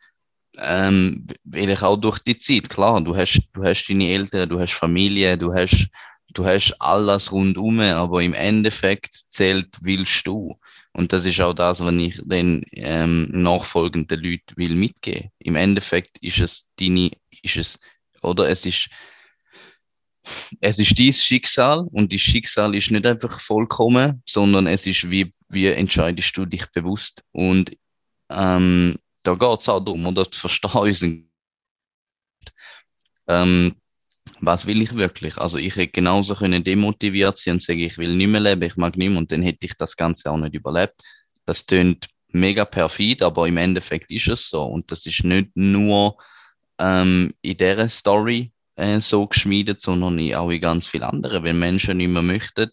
ähm, 0.59 1.27
weil 1.45 1.71
ich 1.71 1.83
auch 1.83 1.97
durch 1.97 2.19
die 2.19 2.39
Zeit, 2.39 2.69
klar, 2.69 3.01
du 3.01 3.17
hast, 3.17 3.41
du 3.53 3.65
hast 3.65 3.87
deine 3.87 4.11
Eltern, 4.11 4.49
du 4.49 4.61
hast 4.61 4.75
Familie, 4.75 5.37
du 5.39 5.53
hast, 5.53 5.89
du 6.35 6.45
hast 6.45 6.75
alles 6.81 7.33
rundum, 7.33 7.81
aber 7.81 8.23
im 8.23 8.35
Endeffekt 8.35 9.15
zählt 9.29 9.69
willst 9.81 10.27
du. 10.27 10.59
Und 10.93 11.13
das 11.13 11.25
ist 11.25 11.41
auch 11.41 11.55
das, 11.55 11.81
was 11.81 11.95
ich 11.95 12.21
den 12.23 12.65
ähm, 12.73 13.29
nachfolgenden 13.31 14.23
Leuten 14.23 14.57
will 14.57 14.75
mitgeben. 14.75 15.31
Im 15.39 15.57
Endeffekt 15.57 16.19
ist 16.19 16.41
es 16.41 16.69
deine, 16.79 17.11
ist 17.43 17.57
es, 17.57 17.79
oder 18.21 18.49
es 18.49 18.67
ist, 18.67 18.89
es 20.61 20.79
ist 20.79 20.99
dein 20.99 21.13
Schicksal 21.13 21.89
und 21.93 22.13
das 22.13 22.21
Schicksal 22.21 22.75
ist 22.75 22.91
nicht 22.91 23.07
einfach 23.07 23.41
vollkommen, 23.41 24.23
sondern 24.27 24.67
es 24.67 24.87
ist 24.87 25.11
wie, 25.11 25.33
wie 25.49 25.69
entscheidest 25.69 26.37
du 26.37 26.45
dich 26.45 26.67
bewusst. 26.73 27.23
Und 27.33 27.73
ähm, 28.37 28.99
da 29.23 29.35
geht 29.35 29.61
es 29.61 29.69
auch 29.69 29.85
darum, 29.85 30.07
oder 30.07 30.31
zu 30.31 30.41
verstehen 30.41 31.29
ähm, 33.29 33.75
was 34.41 34.67
will 34.67 34.83
ich 34.83 34.95
wirklich? 34.95 35.39
Also 35.39 35.59
ich 35.59 35.77
hätte 35.77 35.93
genauso 35.93 36.35
können 36.35 36.65
demotiviert 36.65 37.39
sein 37.39 37.55
und 37.55 37.63
sagen, 37.63 37.81
ich 37.81 37.99
will 37.99 38.15
nicht 38.17 38.29
mehr 38.29 38.41
leben, 38.41 38.63
ich 38.63 38.77
mag 38.77 38.97
nicht 38.97 39.09
mehr 39.09 39.19
und 39.19 39.31
dann 39.31 39.43
hätte 39.43 39.67
ich 39.67 39.77
das 39.77 39.97
Ganze 39.97 40.31
auch 40.31 40.37
nicht 40.37 40.55
überlebt. 40.55 41.01
Das 41.47 41.65
tönt 41.65 42.09
mega 42.29 42.65
perfid, 42.65 43.23
aber 43.23 43.47
im 43.47 43.57
Endeffekt 43.57 44.11
ist 44.11 44.29
es 44.29 44.49
so 44.49 44.65
und 44.65 44.91
das 44.91 45.07
ist 45.07 45.25
nicht 45.25 45.51
nur 45.55 46.17
ähm, 46.79 47.33
in 47.43 47.57
dieser 47.57 47.89
Story 47.89 48.53
äh, 48.77 49.01
so 49.01 49.27
geschmiedet, 49.27 49.81
sondern 49.81 50.19
auch 50.35 50.51
in 50.51 50.61
ganz 50.61 50.87
vielen 50.87 51.05
anderen. 51.05 51.45
Wenn 51.45 51.59
Menschen 51.59 51.99
nicht 51.99 52.09
mehr 52.09 52.23
möchten, 52.23 52.71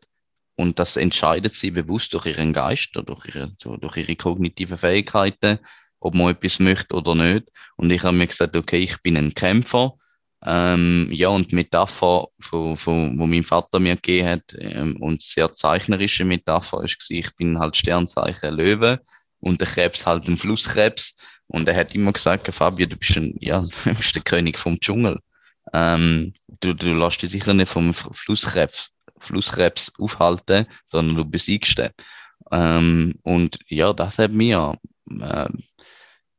und 0.60 0.78
das 0.78 0.98
entscheidet 0.98 1.56
sie 1.56 1.72
bewusst 1.72 2.14
durch 2.14 2.26
ihren 2.26 2.52
Geist 2.52 2.98
oder 2.98 3.06
durch 3.06 3.28
ihre, 3.28 3.54
durch 3.80 3.96
ihre 3.96 4.16
kognitiven 4.18 4.78
Fähigkeiten, 4.78 5.58
ob 6.02 6.16
man 6.16 6.32
etwas 6.32 6.60
möchte 6.60 6.96
oder 6.96 7.16
nicht. 7.16 7.48
Und 7.78 7.90
ich 7.94 8.04
habe 8.04 8.18
mir 8.18 8.28
gesagt, 8.28 8.58
okay, 8.58 8.80
ich 8.80 9.02
bin 9.02 9.16
ein 9.16 9.34
Kämpfer. 9.34 9.94
Ähm, 10.46 11.08
ja, 11.14 11.30
und 11.30 11.52
die 11.52 11.56
Metapher, 11.56 12.28
wo 12.52 13.26
mein 13.26 13.44
Vater 13.44 13.80
mir 13.80 13.96
gegeben 13.96 14.28
hat, 14.28 14.54
ähm, 14.60 14.98
und 14.98 15.22
sehr 15.22 15.54
zeichnerische 15.54 16.26
Metapher, 16.26 16.84
ist 16.84 17.10
ich 17.10 17.34
bin 17.38 17.58
halt 17.58 17.78
Sternzeichen 17.78 18.54
Löwe 18.54 19.00
und 19.40 19.62
der 19.62 19.68
Krebs 19.70 20.06
halt 20.06 20.28
ein 20.28 20.36
Flusskrebs. 20.36 21.16
Und 21.48 21.70
er 21.70 21.78
hat 21.78 21.96
immer 21.96 22.12
gesagt, 22.12 22.54
Fabio, 22.54 22.86
du 22.86 22.98
bist, 22.98 23.16
ein, 23.16 23.34
ja, 23.40 23.62
du 23.86 23.96
bist 23.96 24.14
der 24.14 24.24
König 24.24 24.58
vom 24.58 24.78
Dschungel. 24.78 25.20
Ähm, 25.72 26.34
du, 26.60 26.74
du 26.74 26.94
lässt 26.96 27.22
dich 27.22 27.30
sicher 27.30 27.54
nicht 27.54 27.70
vom 27.70 27.94
Flusskrebs, 27.94 28.92
Flusskrebs 29.20 29.92
aufhalten, 30.00 30.66
sondern 30.86 31.16
du 31.16 31.26
besiegst 31.26 31.78
den. 31.78 31.90
Ähm, 32.52 33.16
und 33.24 33.60
ja, 33.68 33.94
das 33.94 34.20
hat 34.20 34.32
mir, 34.32 34.78
äh, 35.22 35.50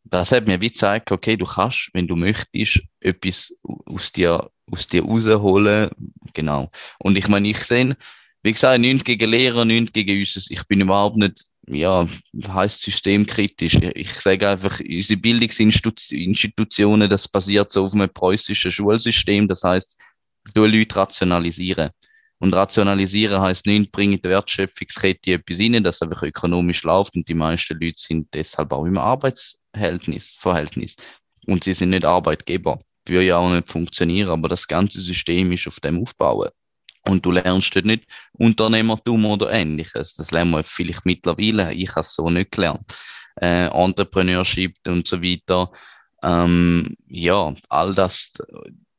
das 0.05 0.33
hat 0.33 0.47
mir 0.47 0.61
wie 0.61 0.71
gezeigt, 0.71 1.13
okay, 1.13 1.37
du 1.37 1.47
kannst, 1.47 1.91
wenn 1.93 2.09
du 2.09 2.17
möchtest, 2.17 2.83
etwas 3.01 3.53
aus 3.63 4.13
dir, 4.13 4.51
aus 4.71 4.87
dir 4.89 5.05
rausholen. 5.05 5.91
Genau. 6.35 6.71
Und 6.99 7.17
ich 7.17 7.29
meine, 7.29 7.49
ich 7.49 7.59
sehe, 7.59 7.97
wie 8.43 8.53
gesagt, 8.53 8.81
nichts 8.81 9.05
gegen 9.05 9.31
Lehrer, 9.31 9.65
nichts 9.65 9.93
gegen 9.93 10.19
uns. 10.19 10.51
Ich 10.51 10.65
bin 10.67 10.81
überhaupt 10.81 11.17
nicht, 11.17 11.51
ja, 11.67 12.09
heißt 12.49 12.81
systemkritisch. 12.81 13.75
Ich, 13.75 13.97
ich 13.97 14.13
sage 14.15 14.49
einfach, 14.49 14.81
unsere 14.81 15.21
Bildungsinstitutionen, 15.21 17.09
das 17.09 17.29
basiert 17.29 17.71
so 17.71 17.85
auf 17.85 17.95
einem 17.95 18.13
preußischen 18.13 18.71
Schulsystem. 18.71 19.47
Das 19.47 19.63
heißt, 19.63 19.97
du 20.55 20.65
Leute 20.65 20.97
rationalisieren. 20.97 21.91
Und 22.41 22.55
rationalisieren 22.55 23.41
heißt 23.41 23.67
nicht, 23.67 23.93
bringen 23.93 24.19
die 24.21 24.29
Wertschöpfungskette 24.29 25.35
etwas 25.35 25.59
rein, 25.59 25.85
das 25.85 26.01
einfach 26.01 26.23
ökonomisch 26.23 26.83
läuft 26.85 27.15
und 27.15 27.29
die 27.29 27.35
meisten 27.35 27.79
Leute 27.79 27.99
sind 27.99 28.29
deshalb 28.33 28.73
auch 28.73 28.87
im 28.87 28.97
Arbeitsverhältnis, 28.97 30.33
Verhältnis. 30.39 30.97
Und 31.47 31.65
sie 31.65 31.75
sind 31.75 31.91
nicht 31.91 32.05
Arbeitgeber. 32.05 32.81
Würde 33.07 33.27
ja 33.27 33.37
auch 33.37 33.51
nicht 33.51 33.71
funktionieren, 33.71 34.31
aber 34.31 34.49
das 34.49 34.67
ganze 34.67 35.03
System 35.03 35.53
ist 35.53 35.67
auf 35.69 35.81
dem 35.81 36.01
aufbauen. 36.01 36.49
Und 37.07 37.25
du 37.25 37.31
lernst 37.31 37.75
dort 37.75 37.87
nicht 37.87 38.05
Unternehmertum 38.33 39.25
oder 39.27 39.51
ähnliches. 39.53 40.15
Das 40.15 40.31
lernen 40.31 40.53
wir 40.53 40.65
vielleicht 40.65 41.05
mittlerweile. 41.05 41.73
Ich 41.75 41.91
habe 41.91 42.01
es 42.01 42.15
so 42.15 42.29
nicht 42.31 42.53
gelernt. 42.53 42.93
Äh, 43.41 43.67
Entrepreneurship 43.67 44.77
und 44.87 45.07
so 45.07 45.23
weiter. 45.23 45.71
Ähm, 46.23 46.95
ja, 47.07 47.55
all 47.69 47.95
das, 47.95 48.33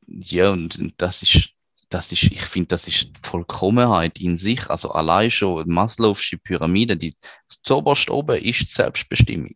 ja, 0.07 0.51
und 0.51 0.93
das 0.97 1.21
ist, 1.21 1.49
das 1.91 2.11
ist, 2.11 2.23
ich 2.23 2.41
finde, 2.41 2.67
das 2.69 2.87
ist 2.87 3.09
Vollkommenheit 3.21 4.19
in 4.19 4.37
sich. 4.37 4.69
Also 4.69 4.91
allein 4.91 5.29
schon 5.29 5.67
Maslow'sche 5.67 6.37
Pyramide, 6.41 6.95
die 6.95 7.13
zuoberst 7.63 8.09
oben 8.09 8.37
ist 8.37 8.61
die 8.61 8.73
Selbstbestimmung. 8.73 9.55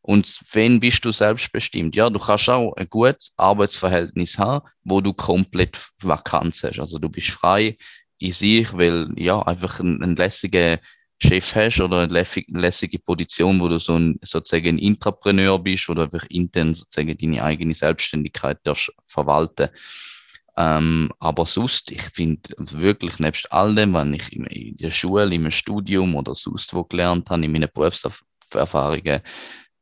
Und 0.00 0.40
wenn 0.52 0.78
bist 0.78 1.04
du 1.04 1.10
selbstbestimmt? 1.10 1.96
Ja, 1.96 2.08
du 2.08 2.20
kannst 2.20 2.48
auch 2.48 2.72
ein 2.76 2.88
gutes 2.88 3.32
Arbeitsverhältnis 3.36 4.38
haben, 4.38 4.64
wo 4.84 5.00
du 5.00 5.12
komplett 5.12 5.90
Vakanz 6.00 6.62
hast. 6.62 6.78
Also 6.78 7.00
du 7.00 7.08
bist 7.08 7.30
frei 7.30 7.76
in 8.18 8.32
sich, 8.32 8.72
weil 8.72 9.08
ja 9.16 9.42
einfach 9.42 9.80
ein, 9.80 10.00
ein 10.04 10.14
lässiger 10.14 10.78
Chef 11.20 11.56
hast 11.56 11.80
oder 11.80 12.02
eine 12.02 12.24
lässige 12.48 12.98
Position, 13.00 13.58
wo 13.60 13.68
du 13.68 13.80
so 13.80 13.98
ein, 13.98 14.20
sozusagen 14.22 14.76
ein 14.76 14.78
Intrapreneur 14.78 15.58
bist 15.58 15.88
oder 15.88 16.04
einfach 16.04 16.26
intern 16.28 16.74
sozusagen 16.74 17.18
deine 17.18 17.42
eigene 17.42 17.74
Selbstständigkeit 17.74 18.58
darfst 18.62 18.92
verwalten. 19.06 19.70
Ähm, 20.56 21.12
aber 21.18 21.44
sonst, 21.44 21.90
ich 21.90 22.02
finde 22.02 22.50
wirklich, 22.58 23.18
nebst 23.18 23.52
all 23.52 23.74
dem, 23.74 23.92
was 23.92 24.08
ich 24.08 24.32
in 24.32 24.76
der 24.78 24.90
Schule, 24.90 25.34
im 25.34 25.50
Studium 25.50 26.14
oder 26.14 26.34
sonst 26.34 26.72
wo 26.72 26.84
gelernt 26.84 27.28
habe, 27.28 27.44
in 27.44 27.52
meinen 27.52 27.68
Berufserfahrungen, 27.72 29.20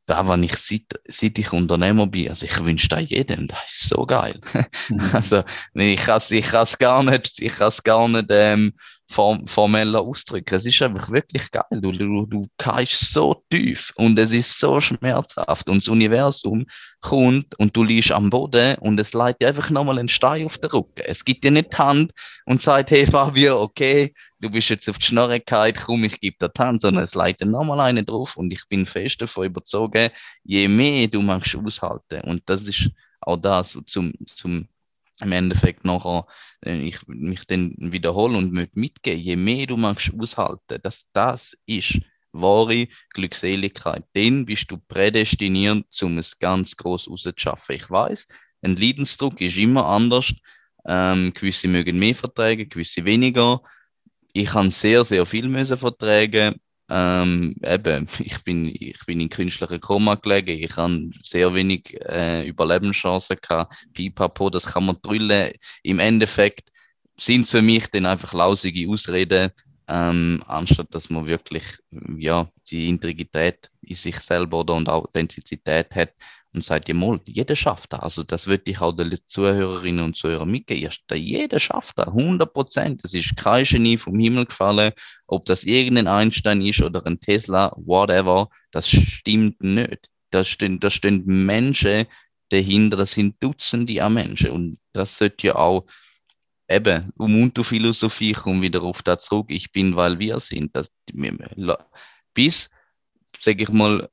da, 0.06 0.26
was 0.26 0.40
ich 0.40 0.56
seit, 0.56 1.00
seit 1.08 1.38
ich 1.38 1.52
Unternehmer 1.52 2.06
bin, 2.06 2.28
also 2.28 2.44
ich 2.44 2.64
wünsche 2.64 2.88
da 2.88 2.98
jedem, 2.98 3.46
das 3.46 3.58
ist 3.68 3.88
so 3.88 4.04
geil. 4.04 4.40
Mhm. 4.90 5.10
Also, 5.12 5.42
ich 5.74 6.04
kann 6.04 6.18
es 6.18 6.30
ich 6.30 6.46
kann's 6.46 6.76
gar 6.76 7.02
nicht, 7.02 7.40
ich 7.40 7.54
kann 7.56 7.72
gar 7.84 8.08
nicht 8.08 8.26
ähm, 8.30 8.74
form, 9.14 9.46
formeller 9.46 10.00
ausdrücken. 10.00 10.54
Es 10.54 10.66
ist 10.66 10.82
einfach 10.82 11.08
wirklich 11.10 11.50
geil. 11.50 11.64
Du, 11.70 11.92
du, 11.92 12.26
du 12.26 12.46
kannst 12.58 13.12
so 13.12 13.42
tief 13.48 13.92
und 13.96 14.18
es 14.18 14.32
ist 14.32 14.58
so 14.58 14.80
schmerzhaft 14.80 15.68
und 15.68 15.82
das 15.82 15.88
Universum 15.88 16.66
kommt 17.00 17.58
und 17.58 17.76
du 17.76 17.84
liegst 17.84 18.10
am 18.10 18.28
Boden 18.28 18.76
und 18.80 18.98
es 18.98 19.12
leitet 19.12 19.42
dir 19.42 19.48
einfach 19.48 19.70
nochmal 19.70 19.98
einen 19.98 20.08
Stein 20.08 20.46
auf 20.46 20.58
den 20.58 20.70
Rücken. 20.70 21.02
Es 21.06 21.24
gibt 21.24 21.44
dir 21.44 21.52
nicht 21.52 21.72
die 21.72 21.76
Hand 21.76 22.12
und 22.44 22.60
sagt, 22.60 22.90
hey 22.90 23.06
Fabio, 23.06 23.62
okay, 23.62 24.12
du 24.40 24.50
bist 24.50 24.70
jetzt 24.70 24.90
auf 24.90 24.98
die 24.98 25.06
Schnorrigkeit, 25.06 25.76
komm, 25.80 26.04
ich 26.04 26.20
gebe 26.20 26.36
dir 26.40 26.48
die 26.48 26.62
Hand, 26.62 26.80
sondern 26.80 27.04
es 27.04 27.14
leitet 27.14 27.48
nochmal 27.48 27.80
einen 27.80 28.04
drauf 28.04 28.36
und 28.36 28.52
ich 28.52 28.66
bin 28.68 28.84
fest 28.84 29.22
davon 29.22 29.46
überzogen, 29.46 30.10
je 30.42 30.66
mehr 30.66 31.06
du 31.06 31.22
magst 31.22 31.56
aushalten 31.56 32.20
und 32.22 32.42
das 32.46 32.62
ist 32.62 32.90
auch 33.20 33.36
das 33.36 33.78
zum, 33.86 34.12
zum 34.26 34.68
im 35.20 35.32
Endeffekt 35.32 35.84
nachher 35.84 36.26
äh, 36.64 36.76
ich 36.76 37.06
mich 37.06 37.46
dann 37.46 37.74
wiederhole 37.78 38.36
und 38.36 38.52
mitgeben, 38.74 39.20
je 39.20 39.36
mehr 39.36 39.66
du 39.66 39.76
magst 39.76 40.12
aushalten, 40.18 40.78
dass 40.82 41.06
das 41.12 41.56
ist 41.66 42.00
wahre 42.32 42.88
Glückseligkeit. 43.10 44.04
Dann 44.12 44.44
bist 44.44 44.70
du 44.70 44.78
prädestiniert, 44.78 45.86
um 46.02 46.18
es 46.18 46.38
ganz 46.38 46.76
groß 46.76 47.08
rauszuschaffen. 47.08 47.76
Ich 47.76 47.88
weiß, 47.88 48.26
ein 48.62 48.76
Leidensdruck 48.76 49.40
ist 49.40 49.56
immer 49.56 49.86
anders. 49.86 50.34
Ähm, 50.86 51.32
gewisse 51.32 51.68
mögen 51.68 51.98
mehr 51.98 52.14
vertragen, 52.14 52.68
gewisse 52.68 53.04
weniger. 53.04 53.62
Ich 54.32 54.48
kann 54.48 54.70
sehr, 54.70 55.04
sehr 55.04 55.24
viel 55.26 55.48
müssen 55.48 55.78
vertragen. 55.78 56.60
Ähm, 56.90 57.56
eben, 57.62 58.08
ich 58.18 58.42
bin, 58.44 58.66
ich 58.66 58.98
bin 59.06 59.20
in 59.20 59.30
künstlicher 59.30 59.78
Koma 59.78 60.16
gelegen, 60.16 60.62
ich 60.62 60.76
habe 60.76 61.10
sehr 61.22 61.52
wenig 61.54 61.98
äh, 62.06 62.46
Überlebenschancen 62.46 63.38
gehabt, 63.40 63.74
pipapo, 63.94 64.50
das 64.50 64.66
kann 64.66 64.86
man 64.86 64.98
drüllen. 65.02 65.52
Im 65.82 65.98
Endeffekt 65.98 66.70
sind 67.18 67.48
für 67.48 67.62
mich 67.62 67.86
dann 67.88 68.06
einfach 68.06 68.34
lausige 68.34 68.88
Ausreden, 68.90 69.50
ähm, 69.88 70.42
anstatt 70.46 70.94
dass 70.94 71.10
man 71.10 71.26
wirklich 71.26 71.64
ja, 72.18 72.48
die 72.70 72.88
Integrität 72.88 73.70
in 73.82 73.96
sich 73.96 74.18
selber 74.20 74.60
oder 74.60 74.74
und 74.74 74.88
Authentizität 74.88 75.94
hat 75.94 76.12
und 76.54 76.64
sagt, 76.64 76.88
ja 76.88 76.94
mal, 76.94 77.20
jeder 77.26 77.56
schafft 77.56 77.92
das. 77.92 78.00
Also 78.00 78.22
das 78.22 78.46
würde 78.46 78.70
ich 78.70 78.80
auch 78.80 78.92
den 78.92 79.16
Zuhörerinnen 79.26 80.04
und 80.04 80.16
Zuhörern 80.16 80.50
mitgeben. 80.50 80.90
Jeder 81.12 81.58
schafft 81.58 81.98
das, 81.98 82.08
100 82.08 82.52
Prozent. 82.52 83.04
Das 83.04 83.12
ist 83.12 83.36
kein 83.36 83.64
Genie 83.64 83.96
vom 83.96 84.18
Himmel 84.18 84.46
gefallen. 84.46 84.92
Ob 85.26 85.44
das 85.46 85.64
irgendein 85.64 86.06
Einstein 86.06 86.62
ist 86.62 86.80
oder 86.80 87.04
ein 87.06 87.20
Tesla, 87.20 87.72
whatever, 87.76 88.48
das 88.70 88.88
stimmt 88.88 89.62
nicht. 89.62 90.08
Da 90.30 90.44
stehen, 90.44 90.80
da 90.80 90.90
stehen 90.90 91.24
Menschen 91.24 92.06
dahinter, 92.50 92.96
das 92.96 93.12
sind 93.12 93.42
Dutzende 93.42 94.02
an 94.02 94.14
Menschen. 94.14 94.50
Und 94.50 94.78
das 94.92 95.18
sollte 95.18 95.48
ja 95.48 95.56
auch 95.56 95.86
eben, 96.68 97.12
Ubuntu-Philosophie, 97.18 98.30
ich 98.30 98.36
komme 98.36 98.62
wieder 98.62 98.82
auf 98.82 99.02
das 99.02 99.24
zurück, 99.24 99.46
ich 99.48 99.72
bin, 99.72 99.96
weil 99.96 100.18
wir 100.18 100.38
sind. 100.40 100.74
Das, 100.76 100.90
bis, 102.32 102.70
sage 103.40 103.62
ich 103.62 103.68
mal, 103.70 104.08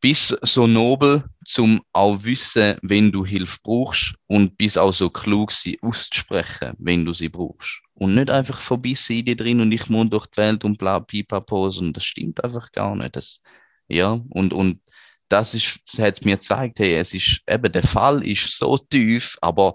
bis 0.00 0.28
so 0.42 0.66
nobel, 0.66 1.24
zum 1.46 1.80
auch 1.92 2.24
wissen, 2.24 2.76
wenn 2.82 3.12
du 3.12 3.24
Hilfe 3.24 3.58
brauchst 3.62 4.14
und 4.26 4.56
bis 4.56 4.76
auch 4.76 4.92
so 4.92 5.08
klug 5.08 5.52
sie 5.52 5.78
auszusprechen, 5.80 6.74
wenn 6.78 7.04
du 7.04 7.14
sie 7.14 7.28
brauchst. 7.28 7.82
Und 7.94 8.16
nicht 8.16 8.30
einfach 8.30 8.60
verbissen 8.60 9.16
in 9.16 9.24
dir 9.24 9.36
drin 9.36 9.60
und 9.60 9.70
ich 9.70 9.88
muss 9.88 10.10
durch 10.10 10.26
die 10.26 10.38
Welt 10.38 10.64
und 10.64 10.76
bla 10.76 10.98
pipapo, 10.98 11.68
und 11.68 11.92
das 11.92 12.04
stimmt 12.04 12.42
einfach 12.42 12.72
gar 12.72 12.96
nicht. 12.96 13.14
Das, 13.14 13.42
ja, 13.86 14.20
und, 14.30 14.52
und 14.52 14.80
das 15.28 15.54
ist, 15.54 15.78
das 15.90 16.04
hat 16.04 16.24
mir 16.24 16.36
gezeigt, 16.36 16.80
hey, 16.80 16.96
es 16.96 17.14
ist, 17.14 17.40
eben, 17.48 17.70
der 17.70 17.84
Fall 17.84 18.26
ist 18.26 18.56
so 18.56 18.76
tief, 18.76 19.38
aber 19.40 19.74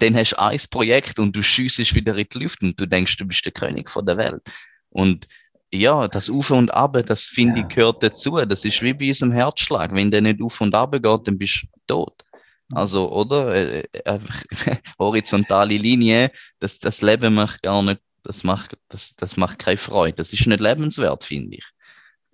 dann 0.00 0.16
hast 0.16 0.32
du 0.32 0.40
ein 0.40 0.60
Projekt 0.68 1.20
und 1.20 1.34
du 1.34 1.42
schiessest 1.42 1.94
wieder 1.94 2.16
in 2.16 2.26
die 2.30 2.38
Luft 2.38 2.60
und 2.62 2.78
du 2.78 2.86
denkst, 2.86 3.16
du 3.16 3.24
bist 3.24 3.44
der 3.44 3.52
König 3.52 3.88
von 3.88 4.04
der 4.04 4.16
Welt. 4.16 4.42
Und 4.90 5.28
ja, 5.72 6.08
das 6.08 6.30
Auf 6.30 6.50
und 6.50 6.72
Ab, 6.72 6.98
das 7.06 7.24
finde 7.24 7.60
ja. 7.60 7.66
ich 7.66 7.74
gehört 7.74 8.02
dazu. 8.02 8.38
Das 8.46 8.64
ist 8.64 8.82
wie 8.82 8.94
bei 8.94 9.08
unserem 9.08 9.32
Herzschlag. 9.32 9.94
Wenn 9.94 10.10
der 10.10 10.22
nicht 10.22 10.42
auf 10.42 10.60
und 10.60 10.74
ab 10.74 10.92
geht, 10.92 11.04
dann 11.04 11.38
bist 11.38 11.64
du 11.64 11.80
tot. 11.86 12.24
Also, 12.72 13.10
oder? 13.10 13.54
Äh, 13.54 13.84
äh 14.04 14.18
horizontale 14.98 15.76
Linie, 15.76 16.30
das, 16.58 16.78
das 16.78 17.02
Leben 17.02 17.34
macht 17.34 17.62
gar 17.62 17.82
nicht, 17.82 18.00
das 18.22 18.44
macht, 18.44 18.76
das, 18.88 19.14
das 19.16 19.36
macht 19.36 19.58
keine 19.58 19.76
Freude. 19.76 20.16
Das 20.16 20.32
ist 20.32 20.46
nicht 20.46 20.60
lebenswert, 20.60 21.24
finde 21.24 21.56
ich. 21.56 21.64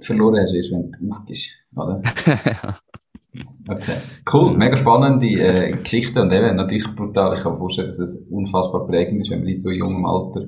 Verloren 0.01 0.43
hast 0.43 0.53
du 0.53 0.57
erst, 0.57 0.73
wenn 0.73 0.91
du 0.91 1.13
aufgehst, 1.13 1.51
oder? 1.75 2.03
Okay, 3.69 3.97
cool, 4.33 4.57
mega 4.57 4.77
spannende 4.77 5.27
äh, 5.27 5.73
Geschichte 5.73 6.23
und 6.23 6.33
eben 6.33 6.55
natürlich 6.55 6.87
brutal. 6.95 7.35
Ich 7.35 7.43
kann 7.43 7.55
mir 7.55 7.59
vorstellen, 7.59 7.89
dass 7.89 7.99
es 7.99 8.17
unfassbar 8.31 8.87
prägend 8.87 9.23
ist, 9.23 9.31
wenn 9.31 9.41
man 9.41 9.49
in 9.49 9.59
so 9.59 9.71
jungem 9.71 10.05
Alter 10.05 10.47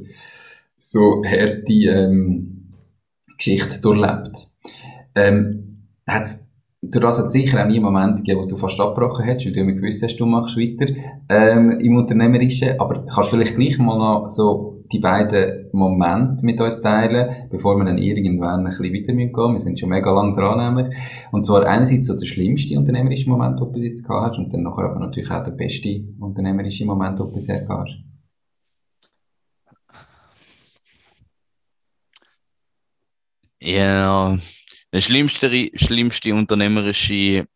so 0.78 1.22
harte 1.24 1.72
ähm, 1.72 2.65
Geschichte 3.36 3.80
durchlebt. 3.80 4.48
Ähm, 5.14 5.86
hat's 6.08 6.46
durch 6.82 7.04
das 7.04 7.18
hat 7.18 7.32
sicher 7.32 7.62
auch 7.62 7.66
nie 7.66 7.76
einen 7.76 7.84
Moment 7.84 8.18
gegeben, 8.18 8.42
wo 8.42 8.46
du 8.46 8.56
fast 8.56 8.80
abgebrochen 8.80 9.24
hättest, 9.24 9.46
weil 9.46 9.52
du 9.52 9.60
immer 9.60 9.72
gewusst 9.72 10.02
hast, 10.02 10.16
du 10.18 10.26
machst 10.26 10.56
weiter 10.56 10.92
ähm, 11.28 11.80
im 11.80 11.96
Unternehmerischen. 11.96 12.78
Aber 12.78 13.04
kannst 13.06 13.32
du 13.32 13.36
vielleicht 13.36 13.56
gleich 13.56 13.78
mal 13.78 13.98
noch 13.98 14.28
so 14.28 14.84
die 14.92 14.98
beiden 14.98 15.68
Momente 15.72 16.44
mit 16.44 16.60
uns 16.60 16.80
teilen, 16.80 17.48
bevor 17.50 17.76
wir 17.76 17.84
dann 17.84 17.98
irgendwann 17.98 18.60
ein 18.60 18.66
bisschen 18.66 18.92
weiter 18.94 19.14
gehen 19.14 19.32
Wir 19.32 19.60
sind 19.60 19.78
schon 19.78 19.88
mega 19.88 20.12
lang 20.12 20.34
dran. 20.34 20.90
Und 21.32 21.44
zwar 21.44 21.66
einerseits 21.66 22.06
so 22.06 22.16
der 22.16 22.26
schlimmste 22.26 22.78
unternehmerische 22.78 23.28
Moment, 23.28 23.58
den 23.58 23.66
du 23.66 23.72
bis 23.72 23.84
jetzt 23.84 24.04
gehabt 24.04 24.30
hast, 24.30 24.38
und 24.38 24.52
dann 24.52 24.62
nachher 24.62 24.84
aber 24.84 25.00
natürlich 25.00 25.30
auch 25.30 25.42
der 25.42 25.52
beste 25.52 26.04
unternehmerische 26.20 26.86
Moment, 26.86 27.18
den 27.18 27.26
du 27.26 27.32
bisher 27.32 27.62
gehabt 27.62 27.90
hast. 27.90 28.15
Ja, 33.60 34.38
der 34.92 35.00
schlimmste, 35.00 35.70
schlimmste 35.74 36.34
unternehmerische, 36.34 37.46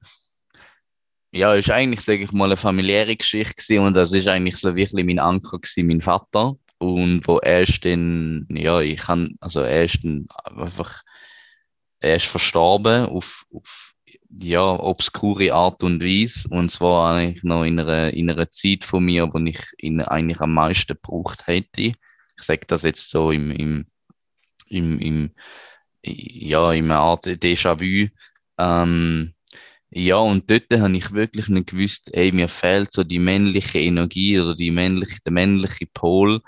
ja, 1.32 1.54
ist 1.54 1.70
eigentlich, 1.70 2.00
sage 2.00 2.24
ich 2.24 2.32
mal, 2.32 2.46
eine 2.46 2.56
familiäre 2.56 3.16
Geschichte 3.16 3.54
gewesen 3.54 3.86
und 3.86 3.94
das 3.94 4.12
ist 4.12 4.28
eigentlich 4.28 4.56
so 4.56 4.74
wirklich 4.74 5.04
mein 5.06 5.18
Anker 5.18 5.58
gewesen, 5.58 5.86
mein 5.86 6.00
Vater. 6.00 6.54
Und 6.78 7.26
wo 7.26 7.38
er 7.38 7.62
ist 7.62 7.84
dann, 7.84 8.46
ja, 8.50 8.80
ich 8.80 8.98
kann, 8.98 9.36
also 9.40 9.60
er 9.60 9.84
ist 9.84 10.02
dann 10.02 10.26
einfach, 10.44 11.02
er 12.00 12.16
ist 12.16 12.26
verstorben 12.26 13.06
auf, 13.06 13.44
auf 13.52 13.94
ja, 14.30 14.62
obskure 14.62 15.52
Art 15.52 15.82
und 15.82 16.02
Weise. 16.02 16.48
Und 16.48 16.70
zwar 16.70 17.14
eigentlich 17.16 17.44
noch 17.44 17.64
in 17.64 17.78
einer, 17.78 18.12
in 18.14 18.30
einer 18.30 18.50
Zeit 18.50 18.84
von 18.84 19.04
mir, 19.04 19.32
wo 19.32 19.38
ich 19.40 19.60
ihn 19.78 20.00
eigentlich 20.00 20.40
am 20.40 20.54
meisten 20.54 20.94
gebraucht 20.94 21.46
hätte. 21.46 21.82
Ich 21.82 22.42
sage 22.42 22.66
das 22.66 22.82
jetzt 22.82 23.10
so 23.10 23.30
im, 23.30 23.50
im, 23.50 23.86
im, 24.68 24.98
im 25.00 25.30
ja, 26.04 26.72
in 26.72 26.86
einer 26.86 27.00
Art 27.00 27.26
Déjà-vu. 27.26 28.08
Ähm, 28.58 29.34
ja, 29.90 30.16
und 30.16 30.48
dort 30.50 30.64
habe 30.70 30.96
ich 30.96 31.12
wirklich 31.12 31.48
nicht 31.48 31.70
gewusst, 31.70 32.10
ey, 32.14 32.32
mir 32.32 32.48
fehlt 32.48 32.92
so 32.92 33.02
die 33.04 33.18
männliche 33.18 33.80
Energie 33.80 34.38
oder 34.40 34.54
die 34.54 34.70
männliche, 34.70 35.18
der 35.24 35.32
männliche 35.32 35.86
Pol. 35.92 36.40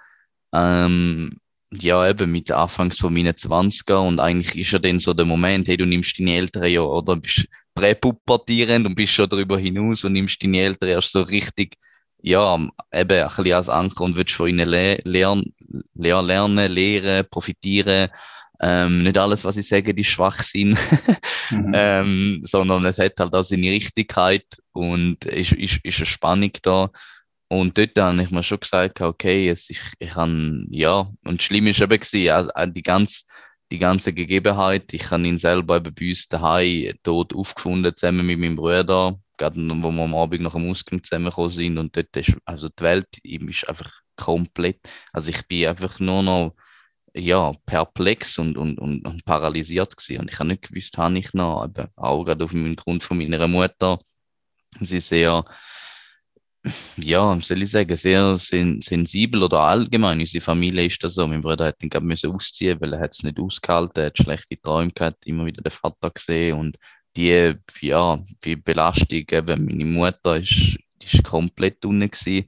Ähm, 0.55 1.39
ja, 1.73 2.09
eben 2.09 2.31
mit 2.33 2.51
Anfangs 2.53 2.99
von 2.99 3.13
meinen 3.15 3.35
20er 3.35 4.07
und 4.07 4.21
eigentlich 4.21 4.57
ist 4.57 4.73
ja 4.73 4.79
dann 4.79 4.99
so 5.01 5.15
der 5.15 5.25
Moment, 5.27 5.67
hey, 5.69 5.77
du 5.77 5.87
nimmst 5.87 6.19
deine 6.19 6.37
Eltern 6.37 6.65
ja 6.71 6.83
oder 6.83 7.17
bist 7.17 7.47
präpubertierend 7.75 8.87
und 8.87 8.95
bist 8.95 9.15
schon 9.15 9.29
darüber 9.29 9.59
hinaus 9.59 10.05
und 10.05 10.13
nimmst 10.13 10.43
deine 10.43 10.59
Eltern 10.61 10.91
erst 10.91 11.13
so 11.13 11.23
richtig, 11.23 11.77
ja, 12.23 12.57
eben 12.57 12.71
ein 12.91 13.07
bisschen 13.09 13.53
als 13.55 13.69
Anker 13.69 14.05
und 14.05 14.17
willst 14.17 14.35
von 14.35 14.49
ihnen 14.49 14.69
le 14.69 15.01
lernen, 15.05 15.55
lernen, 15.95 16.71
lehren, 16.71 17.27
profitieren 17.31 18.09
ähm, 18.63 19.03
nicht 19.03 19.19
alles, 19.19 19.45
was 19.45 19.57
ich 19.57 19.67
sage, 19.67 19.91
ist 19.91 20.07
Schwachsinn, 20.07 20.79
mhm. 21.51 21.73
ähm, 21.75 22.41
sondern 22.45 22.85
es 22.85 22.99
hat 22.99 23.15
halt 23.19 23.35
auch 23.35 23.43
seine 23.43 23.71
Richtigkeit 23.71 24.47
und 24.73 25.25
ist, 25.25 25.53
ist, 25.53 25.81
ist 25.83 25.99
eine 25.99 26.07
Spannung 26.07 26.53
da. 26.63 26.91
Und 27.49 27.77
dort 27.77 27.99
habe 27.99 28.23
ich 28.23 28.31
mir 28.31 28.43
schon 28.43 28.61
gesagt, 28.61 29.01
okay, 29.01 29.49
es, 29.49 29.69
ich, 29.69 29.81
ich 29.99 30.11
kann, 30.11 30.67
ja, 30.71 31.11
und 31.25 31.43
schlimm 31.43 31.67
ist 31.67 31.81
eben 31.81 32.01
gewesen, 32.01 32.31
also 32.31 32.51
die 32.67 32.83
ganze, 32.83 33.25
die 33.71 33.79
ganze 33.79 34.13
Gegebenheit, 34.13 34.93
ich 34.93 35.11
habe 35.11 35.27
ihn 35.27 35.39
selber 35.39 35.77
eben 35.77 35.93
bei 35.95 36.11
uns 36.11 36.29
daheim 36.29 36.93
tot 37.03 37.35
aufgefunden, 37.35 37.95
zusammen 37.97 38.25
mit 38.25 38.39
meinem 38.39 38.57
Bruder, 38.57 39.19
gerade 39.37 39.57
wo 39.57 39.91
wir 39.91 40.03
am 40.05 40.15
Abend 40.15 40.43
nach 40.43 40.53
dem 40.53 40.71
Ausgang 40.71 41.03
zusammengekommen 41.03 41.51
sind 41.51 41.79
und 41.79 41.97
dort 41.97 42.17
ist, 42.17 42.37
also 42.45 42.69
die 42.69 42.83
Welt 42.85 43.09
ihm 43.23 43.49
ist 43.49 43.69
einfach 43.69 43.91
komplett, 44.17 44.79
also 45.13 45.31
ich 45.31 45.47
bin 45.49 45.67
einfach 45.67 45.99
nur 45.99 46.23
noch 46.23 46.55
ja, 47.15 47.53
perplex 47.67 48.39
und, 48.39 48.57
und, 48.57 48.79
und, 48.79 49.07
und 49.07 49.25
paralysiert 49.25 49.97
gewesen. 49.97 50.21
Und 50.21 50.31
ich 50.31 50.39
habe 50.39 50.49
nicht 50.49 50.63
gewusst, 50.63 50.97
habe 50.99 51.19
ich 51.19 51.33
noch, 51.35 51.65
eben 51.65 51.89
auch 51.97 52.25
gerade 52.25 52.45
auf 52.45 52.53
den 52.53 52.77
Grund 52.77 53.03
von 53.03 53.19
meiner 53.19 53.49
Mutter, 53.49 53.99
sie 54.81 55.01
sehr, 55.01 55.45
ja, 56.97 57.39
soll 57.43 57.63
ich 57.63 57.71
sagen, 57.71 57.97
sehr 57.97 58.39
sen 58.39 58.81
sensibel 58.81 59.43
oder 59.43 59.61
allgemein. 59.61 60.21
Unsere 60.21 60.43
Familie 60.43 60.87
ist 60.87 61.03
das 61.03 61.15
so. 61.15 61.27
Mein 61.27 61.43
Bruder 61.43 61.67
hat 61.67 61.83
ihn 61.83 61.91
gerade 61.91 62.07
müssen 62.07 62.33
ausziehen, 62.33 62.81
weil 62.81 62.95
er 62.95 63.01
hat 63.01 63.15
es 63.15 63.23
nicht 63.23 63.39
ausgehalten, 63.39 64.01
er 64.01 64.07
hat 64.07 64.19
schlechte 64.19 64.61
Träume 64.61 64.93
gehabt, 64.93 65.27
immer 65.27 65.45
wieder 65.47 65.63
den 65.63 65.73
Vater 65.73 66.11
gesehen 66.11 66.59
und 66.59 66.79
die, 67.17 67.55
ja, 67.81 68.23
die 68.45 68.57
Belastung, 68.57 69.25
eben, 69.31 69.65
meine 69.67 69.85
Mutter 69.85 70.37
ist, 70.39 70.79
ist 71.03 71.25
komplett 71.25 71.85
unten 71.85 72.11
gewesen. 72.11 72.47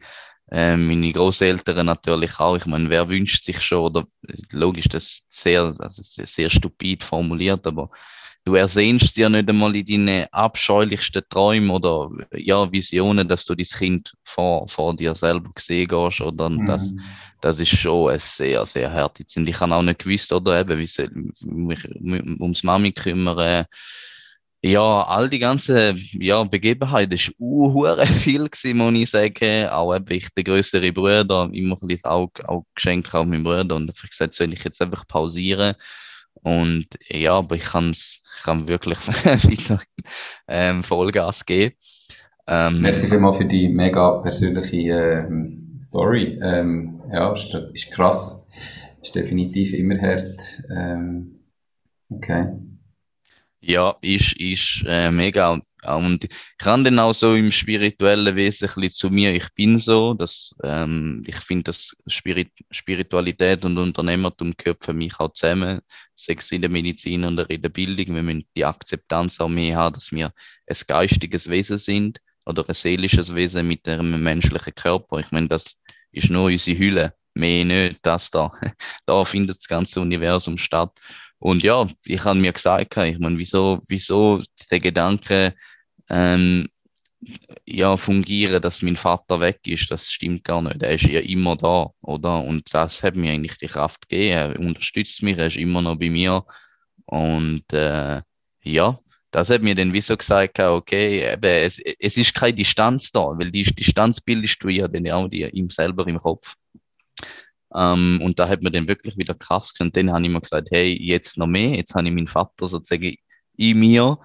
Ähm, 0.50 0.86
meine 0.88 1.12
Großeltern 1.12 1.86
natürlich 1.86 2.38
auch. 2.38 2.56
Ich 2.56 2.66
meine, 2.66 2.90
wer 2.90 3.08
wünscht 3.08 3.44
sich 3.44 3.60
schon, 3.60 3.84
oder 3.84 4.06
logisch, 4.52 4.88
das 4.88 5.04
ist 5.04 5.24
sehr, 5.28 5.74
also 5.78 6.02
sehr 6.02 6.50
stupid 6.50 7.02
formuliert, 7.02 7.66
aber 7.66 7.90
du 8.44 8.54
ersehnst 8.54 9.16
dir 9.16 9.30
nicht 9.30 9.48
einmal 9.48 9.74
in 9.74 9.86
deinen 9.86 10.26
abscheulichsten 10.30 11.22
Träumen 11.28 11.70
oder 11.70 12.10
ja, 12.32 12.70
Visionen, 12.70 13.26
dass 13.26 13.44
du 13.44 13.54
dein 13.54 13.66
Kind 13.66 14.12
vor, 14.22 14.68
vor 14.68 14.94
dir 14.94 15.14
selber 15.14 15.50
gesehen 15.54 15.88
hast. 15.90 16.20
Oder 16.20 16.50
mhm. 16.50 16.66
das, 16.66 16.92
das 17.40 17.58
ist 17.58 17.76
schon 17.76 18.12
ein 18.12 18.18
sehr, 18.18 18.66
sehr 18.66 18.92
harte 18.92 19.24
Und 19.36 19.48
ich 19.48 19.58
habe 19.60 19.74
auch 19.74 19.82
nicht 19.82 20.00
gewusst, 20.00 20.32
oder 20.32 20.60
eben, 20.60 20.78
wie 20.78 20.86
sie 20.86 21.08
mich 21.42 21.84
ums 22.00 22.62
Mami 22.62 22.92
kümmern 22.92 23.64
ja, 24.66 25.02
all 25.02 25.28
die 25.28 25.38
ganzen 25.38 25.94
ja, 26.12 26.42
Begebenheiten, 26.42 27.10
das 27.10 27.28
war 27.38 28.06
viel 28.06 28.48
gewesen, 28.48 28.78
muss 28.78 28.98
ich 28.98 29.10
sagen. 29.10 29.68
Auch 29.68 29.94
eben 29.94 30.06
ich, 30.08 30.28
der 30.34 30.44
größere 30.44 30.90
Bruder, 30.90 31.50
immer 31.52 31.76
ein 31.80 31.86
bisschen 31.86 32.10
Auge, 32.10 32.48
Auge 32.48 32.66
geschenkt 32.74 33.14
auf 33.14 33.26
meinen 33.26 33.44
Bruder 33.44 33.76
und 33.76 33.90
ich 33.90 34.10
gesagt, 34.10 34.32
soll 34.32 34.54
ich 34.54 34.64
jetzt 34.64 34.80
einfach 34.80 35.06
pausieren? 35.06 35.74
Und 36.32 36.86
ja, 37.10 37.34
aber 37.34 37.56
ich, 37.56 37.64
kann's, 37.64 38.22
ich 38.38 38.42
kann 38.42 38.66
wirklich 38.66 38.98
weiterhin 39.06 39.78
ähm, 40.48 40.82
Vollgas 40.82 41.44
geben. 41.44 41.74
Ähm, 42.46 42.80
Merci 42.80 43.06
vielmals 43.06 43.36
für 43.36 43.44
die 43.44 43.68
mega 43.68 44.18
persönliche 44.22 44.78
äh, 44.78 45.78
Story. 45.78 46.38
Ähm, 46.42 47.02
ja, 47.12 47.30
ist, 47.32 47.54
ist 47.74 47.90
krass. 47.90 48.42
Ist 49.02 49.14
definitiv 49.14 49.74
immer 49.74 50.00
hart. 50.00 50.40
Ähm, 50.74 51.40
okay. 52.08 52.48
Ja, 53.66 53.96
ist, 54.02 54.34
ist 54.34 54.84
äh, 54.86 55.10
mega. 55.10 55.58
Und 55.86 56.24
ich 56.24 56.30
kann 56.58 56.84
dann 56.84 56.98
auch 56.98 57.14
so 57.14 57.34
im 57.34 57.50
spirituellen 57.50 58.36
Wesen 58.36 58.68
ein 58.76 58.90
zu 58.90 59.08
mir, 59.10 59.34
ich 59.34 59.48
bin 59.54 59.78
so, 59.78 60.12
dass, 60.12 60.54
ähm, 60.62 61.22
ich 61.26 61.36
finde, 61.36 61.64
dass 61.64 61.96
Spirit 62.06 62.50
Spiritualität 62.70 63.64
und 63.64 63.78
Unternehmertum 63.78 64.52
gehört 64.56 64.84
für 64.84 64.92
mich 64.92 65.18
auch 65.18 65.32
zusammen, 65.32 65.80
sei 66.14 66.34
es 66.38 66.52
in 66.52 66.60
der 66.60 66.70
Medizin 66.70 67.24
oder 67.24 67.48
in 67.48 67.62
der 67.62 67.70
Bildung. 67.70 68.14
Wir 68.14 68.22
müssen 68.22 68.46
die 68.54 68.64
Akzeptanz 68.66 69.40
auch 69.40 69.48
mehr 69.48 69.76
haben, 69.76 69.94
dass 69.94 70.12
wir 70.12 70.26
ein 70.66 70.76
geistiges 70.86 71.48
Wesen 71.48 71.78
sind 71.78 72.20
oder 72.44 72.68
ein 72.68 72.74
seelisches 72.74 73.34
Wesen 73.34 73.66
mit 73.66 73.88
einem 73.88 74.22
menschlichen 74.22 74.74
Körper. 74.74 75.20
Ich 75.20 75.30
meine, 75.32 75.48
das 75.48 75.78
ist 76.12 76.28
nur 76.30 76.46
unsere 76.46 76.78
Hülle, 76.78 77.14
mehr 77.32 77.64
nicht, 77.64 78.00
das 78.02 78.30
da. 78.30 78.52
da 79.06 79.24
findet 79.24 79.56
das 79.58 79.68
ganze 79.68 80.00
Universum 80.00 80.58
statt. 80.58 80.92
Und 81.44 81.62
ja, 81.62 81.86
ich 82.06 82.24
habe 82.24 82.38
mir 82.38 82.54
gesagt, 82.54 82.96
ich 82.96 83.18
meine, 83.18 83.36
wieso, 83.36 83.78
wieso 83.86 84.42
der 84.70 84.80
Gedanke 84.80 85.54
ähm, 86.08 86.68
ja, 87.66 87.98
fungieren, 87.98 88.62
dass 88.62 88.80
mein 88.80 88.96
Vater 88.96 89.40
weg 89.40 89.60
ist, 89.66 89.90
das 89.90 90.10
stimmt 90.10 90.44
gar 90.44 90.62
nicht. 90.62 90.82
Er 90.82 90.94
ist 90.94 91.04
ja 91.04 91.20
immer 91.20 91.54
da, 91.54 91.90
oder? 92.00 92.42
Und 92.42 92.72
das 92.72 93.02
hat 93.02 93.16
mir 93.16 93.30
eigentlich 93.30 93.58
die 93.58 93.66
Kraft 93.66 94.08
gegeben. 94.08 94.32
Er 94.32 94.58
unterstützt 94.58 95.22
mich, 95.22 95.36
er 95.36 95.48
ist 95.48 95.58
immer 95.58 95.82
noch 95.82 95.96
bei 95.98 96.08
mir. 96.08 96.44
Und 97.04 97.70
äh, 97.74 98.22
ja, 98.62 98.98
das 99.30 99.50
hat 99.50 99.62
mir 99.62 99.74
dann 99.74 99.92
wieso 99.92 100.16
gesagt, 100.16 100.58
okay, 100.58 101.30
eben, 101.30 101.44
es, 101.44 101.78
es 101.78 102.16
ist 102.16 102.34
keine 102.34 102.54
Distanz 102.54 103.12
da, 103.12 103.20
weil 103.20 103.50
die 103.50 103.64
Distanz 103.64 104.18
bildest 104.18 104.62
du 104.62 104.68
ja 104.70 104.88
dann 104.88 105.10
auch 105.10 105.28
dir 105.28 105.52
ihm 105.52 105.68
selber 105.68 106.06
im 106.06 106.18
Kopf. 106.18 106.54
Ähm, 107.74 108.20
und 108.22 108.38
da 108.38 108.48
hat 108.48 108.62
mir 108.62 108.70
dann 108.70 108.88
wirklich 108.88 109.16
wieder 109.16 109.34
Kraft 109.34 109.72
gesehen. 109.72 109.88
Und 109.88 109.96
dann 109.96 110.12
habe 110.12 110.22
ich 110.22 110.28
mir 110.28 110.40
gesagt, 110.40 110.68
hey, 110.70 110.96
jetzt 111.00 111.36
noch 111.38 111.46
mehr. 111.46 111.76
Jetzt 111.76 111.94
habe 111.94 112.06
ich 112.06 112.14
meinen 112.14 112.26
Vater 112.26 112.66
sozusagen 112.66 113.16
in 113.56 113.78
mir, 113.78 114.18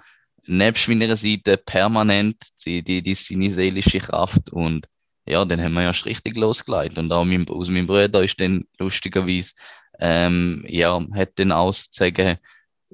nebst 0.46 0.88
meiner 0.88 1.16
Seite 1.16 1.58
permanent, 1.58 2.38
die, 2.66 2.84
die, 2.84 3.02
die 3.02 3.16
seine 3.16 3.50
seelische 3.52 4.00
Kraft. 4.00 4.52
Und 4.52 4.88
ja, 5.26 5.44
dann 5.46 5.62
haben 5.62 5.74
wir 5.74 5.84
ja 5.84 5.90
richtig 5.90 6.36
losgelegt. 6.36 6.98
Und 6.98 7.12
auch 7.12 7.26
mein, 7.26 7.48
aus 7.50 7.70
meinem 7.70 7.88
Bruder 7.88 8.24
ist 8.24 8.40
dann 8.40 8.66
lustigerweise, 8.80 9.54
ähm, 10.00 10.64
ja, 10.68 11.04
hat 11.14 11.32
dann 11.36 11.52
auch 11.52 11.74
sozusagen, 11.74 12.38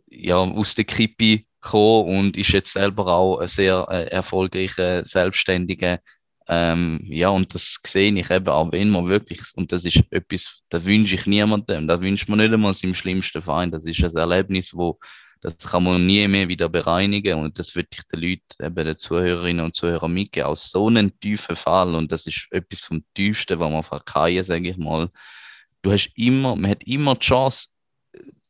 ja, 0.08 0.38
aus 0.38 0.76
der 0.76 0.86
Krippe 0.86 1.42
gekommen 1.62 2.20
und 2.20 2.38
ist 2.38 2.52
jetzt 2.52 2.74
selber 2.74 3.08
auch 3.08 3.40
ein 3.40 3.48
sehr 3.48 3.86
äh, 3.90 4.06
erfolgreicher, 4.08 5.04
selbstständiger 5.04 6.00
ähm, 6.48 7.00
ja, 7.06 7.30
und 7.30 7.54
das 7.54 7.80
sehe 7.86 8.14
ich 8.14 8.30
eben 8.30 8.48
auch, 8.48 8.72
man 8.72 9.08
wirklich, 9.08 9.42
und 9.56 9.72
das 9.72 9.86
ist 9.86 10.04
etwas, 10.12 10.62
das 10.70 10.86
wünsche 10.86 11.16
ich 11.16 11.26
niemandem, 11.26 11.88
das 11.88 12.02
wünscht 12.02 12.30
man 12.30 12.40
nicht 12.40 12.54
einmal 12.54 12.74
seinem 12.74 12.94
schlimmsten 12.94 13.42
Feind, 13.42 13.74
das 13.74 13.86
ist 13.86 14.04
ein 14.04 14.16
Erlebnis, 14.16 14.72
wo, 14.74 15.00
das 15.42 15.58
kann 15.58 15.84
man 15.84 16.06
nie 16.06 16.28
mehr 16.28 16.48
wieder 16.48 16.70
bereinigen. 16.70 17.40
Und 17.40 17.60
das 17.60 17.76
würde 17.76 17.90
ich 17.94 18.04
den 18.08 18.20
Leuten, 18.20 18.64
eben 18.64 18.86
den 18.86 18.98
Zuhörerinnen 18.98 19.66
und 19.66 19.76
Zuhörern 19.76 20.12
mitgeben, 20.14 20.48
aus 20.48 20.72
so 20.72 20.88
einem 20.88 21.18
tiefen 21.20 21.56
Fall 21.56 21.94
und 21.96 22.12
das 22.12 22.26
ist 22.26 22.48
etwas 22.52 22.82
vom 22.82 23.04
Tiefsten, 23.14 23.60
was 23.60 23.72
man 23.72 23.84
verkehren, 23.84 24.44
sage 24.44 24.70
ich 24.70 24.78
mal. 24.78 25.10
Du 25.82 25.92
hast 25.92 26.12
immer, 26.16 26.56
man 26.56 26.72
hat 26.72 26.84
immer 26.84 27.16
die 27.16 27.26
Chance, 27.26 27.68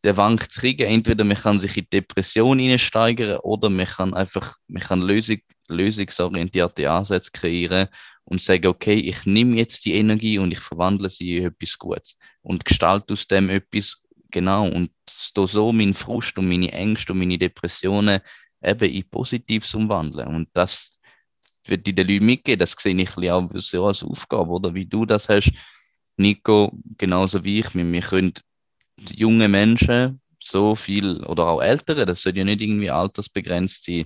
den 0.05 0.17
Wank 0.17 0.51
zu 0.51 0.61
kriegen. 0.61 0.87
Entweder 0.87 1.23
man 1.23 1.35
kann 1.35 1.59
sich 1.59 1.75
in 1.77 1.87
Depression 1.91 2.59
hineinsteigern 2.59 3.39
oder 3.39 3.69
man 3.69 3.85
kann 3.85 4.13
einfach 4.13 4.55
man 4.67 4.83
kann 4.83 5.01
Lösung, 5.01 5.39
lösungsorientierte 5.67 6.89
Ansätze 6.89 7.31
kreieren 7.31 7.87
und 8.23 8.41
sagen, 8.41 8.67
okay, 8.67 8.95
ich 8.95 9.25
nehme 9.25 9.57
jetzt 9.57 9.85
die 9.85 9.93
Energie 9.95 10.39
und 10.39 10.51
ich 10.51 10.59
verwandle 10.59 11.09
sie 11.09 11.37
in 11.37 11.45
etwas 11.45 11.77
Gutes 11.77 12.17
und 12.41 12.65
gestalte 12.65 13.13
aus 13.13 13.27
dem 13.27 13.49
etwas 13.49 14.01
genau 14.31 14.67
und 14.67 14.91
so 15.07 15.71
meinen 15.71 15.93
Frust 15.93 16.37
und 16.37 16.49
meine 16.49 16.71
Ängste 16.71 17.13
und 17.13 17.19
meine 17.19 17.37
Depressionen 17.37 18.19
eben 18.63 18.91
in 18.91 19.09
Positives 19.09 19.73
umwandeln. 19.73 20.27
Und 20.27 20.49
das 20.53 20.99
wird 21.65 21.87
ich 21.87 21.95
den 21.95 22.07
Leuten 22.07 22.25
mitgeben, 22.25 22.59
das 22.59 22.75
sehe 22.77 22.95
ich 22.95 23.31
auch 23.31 23.49
so 23.55 23.85
als 23.85 24.03
Aufgabe, 24.03 24.51
oder 24.51 24.73
wie 24.73 24.85
du 24.85 25.05
das 25.05 25.29
hast, 25.29 25.51
Nico, 26.17 26.71
genauso 26.97 27.43
wie 27.43 27.59
ich. 27.59 27.73
Wir, 27.73 28.01
können 28.01 28.33
junge 28.97 29.47
Menschen 29.47 30.21
so 30.41 30.75
viel, 30.75 31.23
oder 31.23 31.47
auch 31.47 31.61
Ältere, 31.61 32.05
das 32.05 32.21
soll 32.21 32.37
ja 32.37 32.43
nicht 32.43 32.61
irgendwie 32.61 32.91
altersbegrenzt 32.91 33.83
sein, 33.83 34.05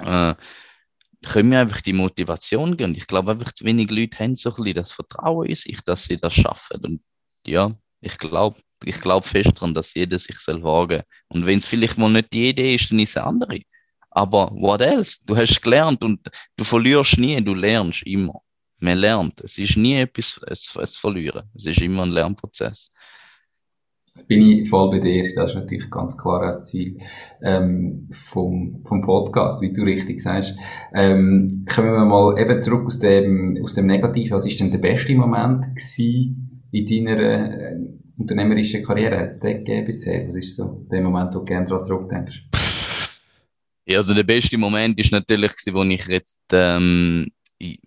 äh, 0.00 0.34
können 1.24 1.50
wir 1.50 1.60
einfach 1.60 1.82
die 1.82 1.92
Motivation 1.92 2.76
geben. 2.76 2.92
Und 2.92 2.96
ich 2.96 3.06
glaube 3.06 3.32
einfach, 3.32 3.52
zu 3.52 3.64
wenig 3.64 3.90
Leute 3.90 4.18
haben 4.18 4.34
so 4.34 4.50
ein 4.50 4.56
bisschen 4.56 4.74
das 4.74 4.92
Vertrauen 4.92 5.46
in 5.48 5.54
sich, 5.54 5.80
dass 5.84 6.04
sie 6.04 6.18
das 6.18 6.34
schaffen. 6.34 6.80
Und 6.84 7.00
ja, 7.46 7.76
ich 8.00 8.18
glaube 8.18 8.58
ich 8.84 9.00
glaub 9.00 9.24
fest 9.24 9.52
daran, 9.54 9.74
dass 9.74 9.94
jeder 9.94 10.18
sich 10.18 10.38
soll 10.38 10.62
wagen 10.62 11.02
Und 11.28 11.46
wenn 11.46 11.58
es 11.58 11.66
vielleicht 11.66 11.98
mal 11.98 12.10
nicht 12.10 12.32
die 12.32 12.50
Idee 12.50 12.74
ist, 12.74 12.90
dann 12.90 12.98
ist 12.98 13.10
es 13.10 13.16
eine 13.16 13.26
andere. 13.26 13.60
Aber 14.10 14.50
what 14.52 14.80
else? 14.80 15.18
Du 15.26 15.36
hast 15.36 15.60
gelernt 15.62 16.02
und 16.02 16.20
du 16.56 16.64
verlierst 16.64 17.18
nie, 17.18 17.40
du 17.42 17.54
lernst 17.54 18.02
immer. 18.04 18.40
Man 18.78 18.98
lernt. 18.98 19.40
Es 19.40 19.58
ist 19.58 19.76
nie 19.76 19.96
etwas 19.96 20.40
zu 20.62 21.00
Verlieren. 21.00 21.48
Es 21.54 21.66
ist 21.66 21.80
immer 21.80 22.02
ein 22.02 22.10
Lernprozess. 22.10 22.90
Bin 24.28 24.42
ich 24.42 24.68
voll 24.68 24.90
bei 24.90 24.98
dir. 25.00 25.24
Das 25.34 25.50
ist 25.50 25.56
natürlich 25.56 25.90
ganz 25.90 26.16
klar 26.16 26.46
das 26.46 26.66
Ziel 26.66 26.98
ähm, 27.42 28.08
vom, 28.12 28.53
vom 28.94 29.02
Podcast, 29.02 29.60
wie 29.60 29.72
du 29.72 29.82
richtig 29.82 30.20
sagst. 30.20 30.56
Ähm, 30.94 31.64
kommen 31.72 31.92
wir 31.92 32.04
mal 32.04 32.38
eben 32.38 32.62
zurück 32.62 32.86
aus 32.86 32.98
dem, 32.98 33.58
aus 33.62 33.74
dem 33.74 33.86
Negativen. 33.86 34.36
Was 34.36 34.46
ist 34.46 34.60
denn 34.60 34.70
der 34.70 34.78
beste 34.78 35.14
Moment 35.14 35.66
in 35.98 36.86
deiner 36.86 37.20
äh, 37.20 37.76
unternehmerischen 38.16 38.84
Karriere? 38.84 39.18
Hat 39.18 39.28
es 39.28 39.40
den 39.40 39.58
gegeben 39.58 39.86
bisher? 39.86 40.28
Was 40.28 40.36
ist 40.36 40.56
so 40.56 40.86
der 40.90 41.00
Moment, 41.00 41.34
wo 41.34 41.40
du 41.40 41.44
gerne 41.44 41.66
daran 41.66 41.82
zurückdenkst? 41.82 42.44
Ja, 43.86 43.98
also 43.98 44.14
der 44.14 44.22
beste 44.22 44.56
Moment 44.56 44.98
ist 44.98 45.12
natürlich, 45.12 45.52
wo 45.72 45.82
ich 45.82 46.06
jetzt 46.06 46.38
ähm, 46.52 47.26
ich, 47.58 47.80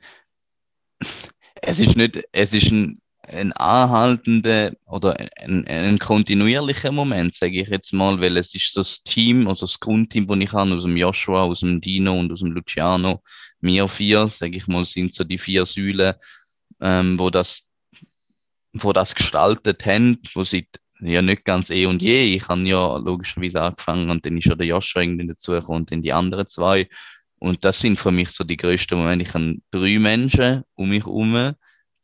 es 1.61 1.79
ist 1.79 1.95
nicht, 1.95 2.21
es 2.31 2.53
ist 2.53 2.71
ein 2.71 2.99
ein 3.27 3.51
anhaltender 3.53 4.73
oder 4.85 5.15
ein, 5.37 5.67
ein 5.67 5.99
kontinuierlicher 5.99 6.91
Moment, 6.91 7.35
sage 7.35 7.61
ich 7.61 7.67
jetzt 7.67 7.93
mal, 7.93 8.19
weil 8.21 8.37
es 8.37 8.53
ist 8.55 8.73
so 8.73 8.81
das 8.81 9.03
Team, 9.03 9.47
also 9.47 9.65
das 9.65 9.79
Grundteam, 9.79 10.27
das 10.27 10.37
ich 10.39 10.53
habe, 10.53 10.73
aus 10.73 10.83
dem 10.83 10.97
Joshua, 10.97 11.43
aus 11.43 11.59
dem 11.59 11.81
Dino 11.81 12.17
und 12.19 12.31
aus 12.31 12.39
dem 12.39 12.51
Luciano, 12.51 13.21
mir 13.59 13.87
vier, 13.87 14.27
sage 14.27 14.57
ich 14.57 14.67
mal, 14.67 14.85
sind 14.85 15.13
so 15.13 15.23
die 15.23 15.37
vier 15.37 15.65
Säulen, 15.65 16.13
ähm, 16.81 17.19
wo 17.19 17.29
das, 17.29 17.63
wo 18.73 18.93
das 18.93 19.15
gestaltet 19.15 19.85
haben, 19.85 20.19
wo 20.33 20.43
sie 20.43 20.67
ja 20.99 21.21
nicht 21.21 21.45
ganz 21.45 21.69
eh 21.69 21.85
und 21.85 22.01
je. 22.01 22.35
Ich 22.35 22.47
habe 22.47 22.61
ja 22.61 22.97
logischerweise 22.97 23.61
angefangen 23.61 24.09
und 24.09 24.25
dann 24.25 24.37
ist 24.37 24.45
ja 24.45 24.55
der 24.55 24.67
Joshua 24.67 25.01
irgendwie 25.01 25.27
dazugekommen 25.27 25.81
und 25.81 25.91
dann 25.91 26.01
die 26.01 26.13
anderen 26.13 26.47
zwei. 26.47 26.87
Und 27.39 27.63
das 27.65 27.79
sind 27.79 27.99
für 27.99 28.11
mich 28.11 28.29
so 28.29 28.43
die 28.43 28.57
größten 28.57 28.97
Momente. 28.97 29.25
Ich 29.25 29.33
habe 29.33 29.57
drei 29.71 29.99
Menschen 29.99 30.63
um 30.75 30.89
mich 30.89 31.05
herum, 31.05 31.53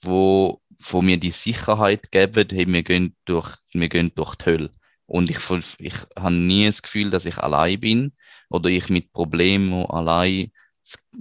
wo 0.01 0.61
wo 0.91 1.01
mir 1.01 1.17
die 1.17 1.31
Sicherheit 1.31 2.11
geben, 2.11 2.47
hey, 2.51 2.67
wir 2.67 2.83
gehen 2.83 3.15
durch, 3.25 3.55
wir 3.73 3.89
gehen 3.89 4.11
durch 4.15 4.35
die 4.35 4.45
Hölle. 4.45 4.71
Und 5.05 5.29
ich, 5.29 5.37
ich 5.79 5.95
habe 6.17 6.33
nie 6.33 6.65
das 6.67 6.81
Gefühl, 6.81 7.09
dass 7.09 7.25
ich 7.25 7.37
allein 7.37 7.79
bin 7.79 8.13
oder 8.49 8.69
ich 8.69 8.89
mit 8.89 9.11
Problemen 9.13 9.85
allein 9.85 10.51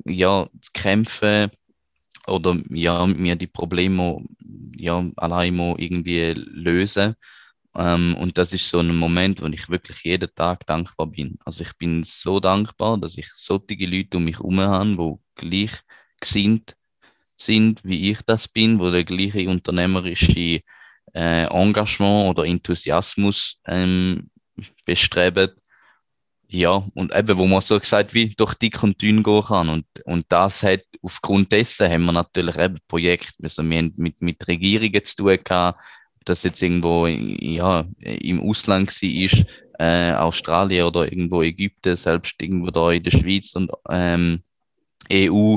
ja, 0.04 0.48
kämpfe 0.72 1.50
oder 2.26 2.56
ja, 2.70 3.06
mir 3.06 3.36
die 3.36 3.46
Probleme 3.46 4.24
ja, 4.76 5.04
allein 5.16 5.58
irgendwie 5.78 6.32
lösen. 6.36 7.14
Ähm, 7.74 8.16
und 8.16 8.38
das 8.38 8.52
ist 8.52 8.68
so 8.68 8.80
ein 8.80 8.96
Moment, 8.96 9.42
wo 9.42 9.46
ich 9.46 9.68
wirklich 9.68 10.02
jeden 10.04 10.34
Tag 10.34 10.66
dankbar 10.66 11.06
bin. 11.06 11.38
Also 11.44 11.62
ich 11.64 11.76
bin 11.78 12.04
so 12.04 12.40
dankbar, 12.40 12.98
dass 12.98 13.16
ich 13.18 13.28
solche 13.34 13.86
Leute 13.86 14.18
um 14.18 14.24
mich 14.24 14.38
herum 14.38 14.60
habe, 14.60 15.18
die 15.40 15.66
gleich 15.66 15.72
sind 16.24 16.76
sind, 17.44 17.80
wie 17.84 18.10
ich 18.10 18.18
das 18.26 18.48
bin, 18.48 18.78
wo 18.78 18.90
der 18.90 19.04
gleiche 19.04 19.48
unternehmerische 19.48 20.60
äh, 21.14 21.44
Engagement 21.46 22.30
oder 22.30 22.46
Enthusiasmus 22.46 23.58
ähm, 23.66 24.30
bestreben. 24.84 25.50
Ja, 26.48 26.86
und 26.94 27.14
eben, 27.14 27.38
wo 27.38 27.46
man 27.46 27.62
so 27.62 27.80
gesagt 27.80 28.12
wie 28.12 28.34
durch 28.34 28.54
dick 28.54 28.82
und 28.82 29.00
dünn 29.00 29.22
gehen 29.22 29.42
kann. 29.42 29.70
Und, 29.70 29.86
und 30.04 30.26
das 30.28 30.62
hat, 30.62 30.82
aufgrund 31.00 31.50
dessen 31.50 31.90
haben 31.90 32.04
wir 32.04 32.12
natürlich 32.12 32.56
eben 32.58 32.78
Projekte, 32.88 33.44
also 33.44 33.62
wir 33.62 33.78
haben 33.78 33.94
mit, 33.96 34.20
mit 34.20 34.46
Regierungen 34.46 35.02
zu 35.02 35.16
tun 35.16 35.38
gehabt, 35.42 35.80
das 36.26 36.42
jetzt 36.42 36.62
irgendwo 36.62 37.06
ja, 37.06 37.86
im 37.98 38.42
Ausland 38.42 38.90
war, 38.90 39.44
äh, 39.78 40.12
Australien 40.12 40.84
oder 40.86 41.10
irgendwo 41.10 41.42
Ägypten, 41.42 41.96
selbst 41.96 42.34
irgendwo 42.40 42.70
da 42.70 42.92
in 42.92 43.02
der 43.02 43.10
Schweiz 43.10 43.54
und 43.54 43.70
ähm, 43.88 44.42
EU, 45.10 45.56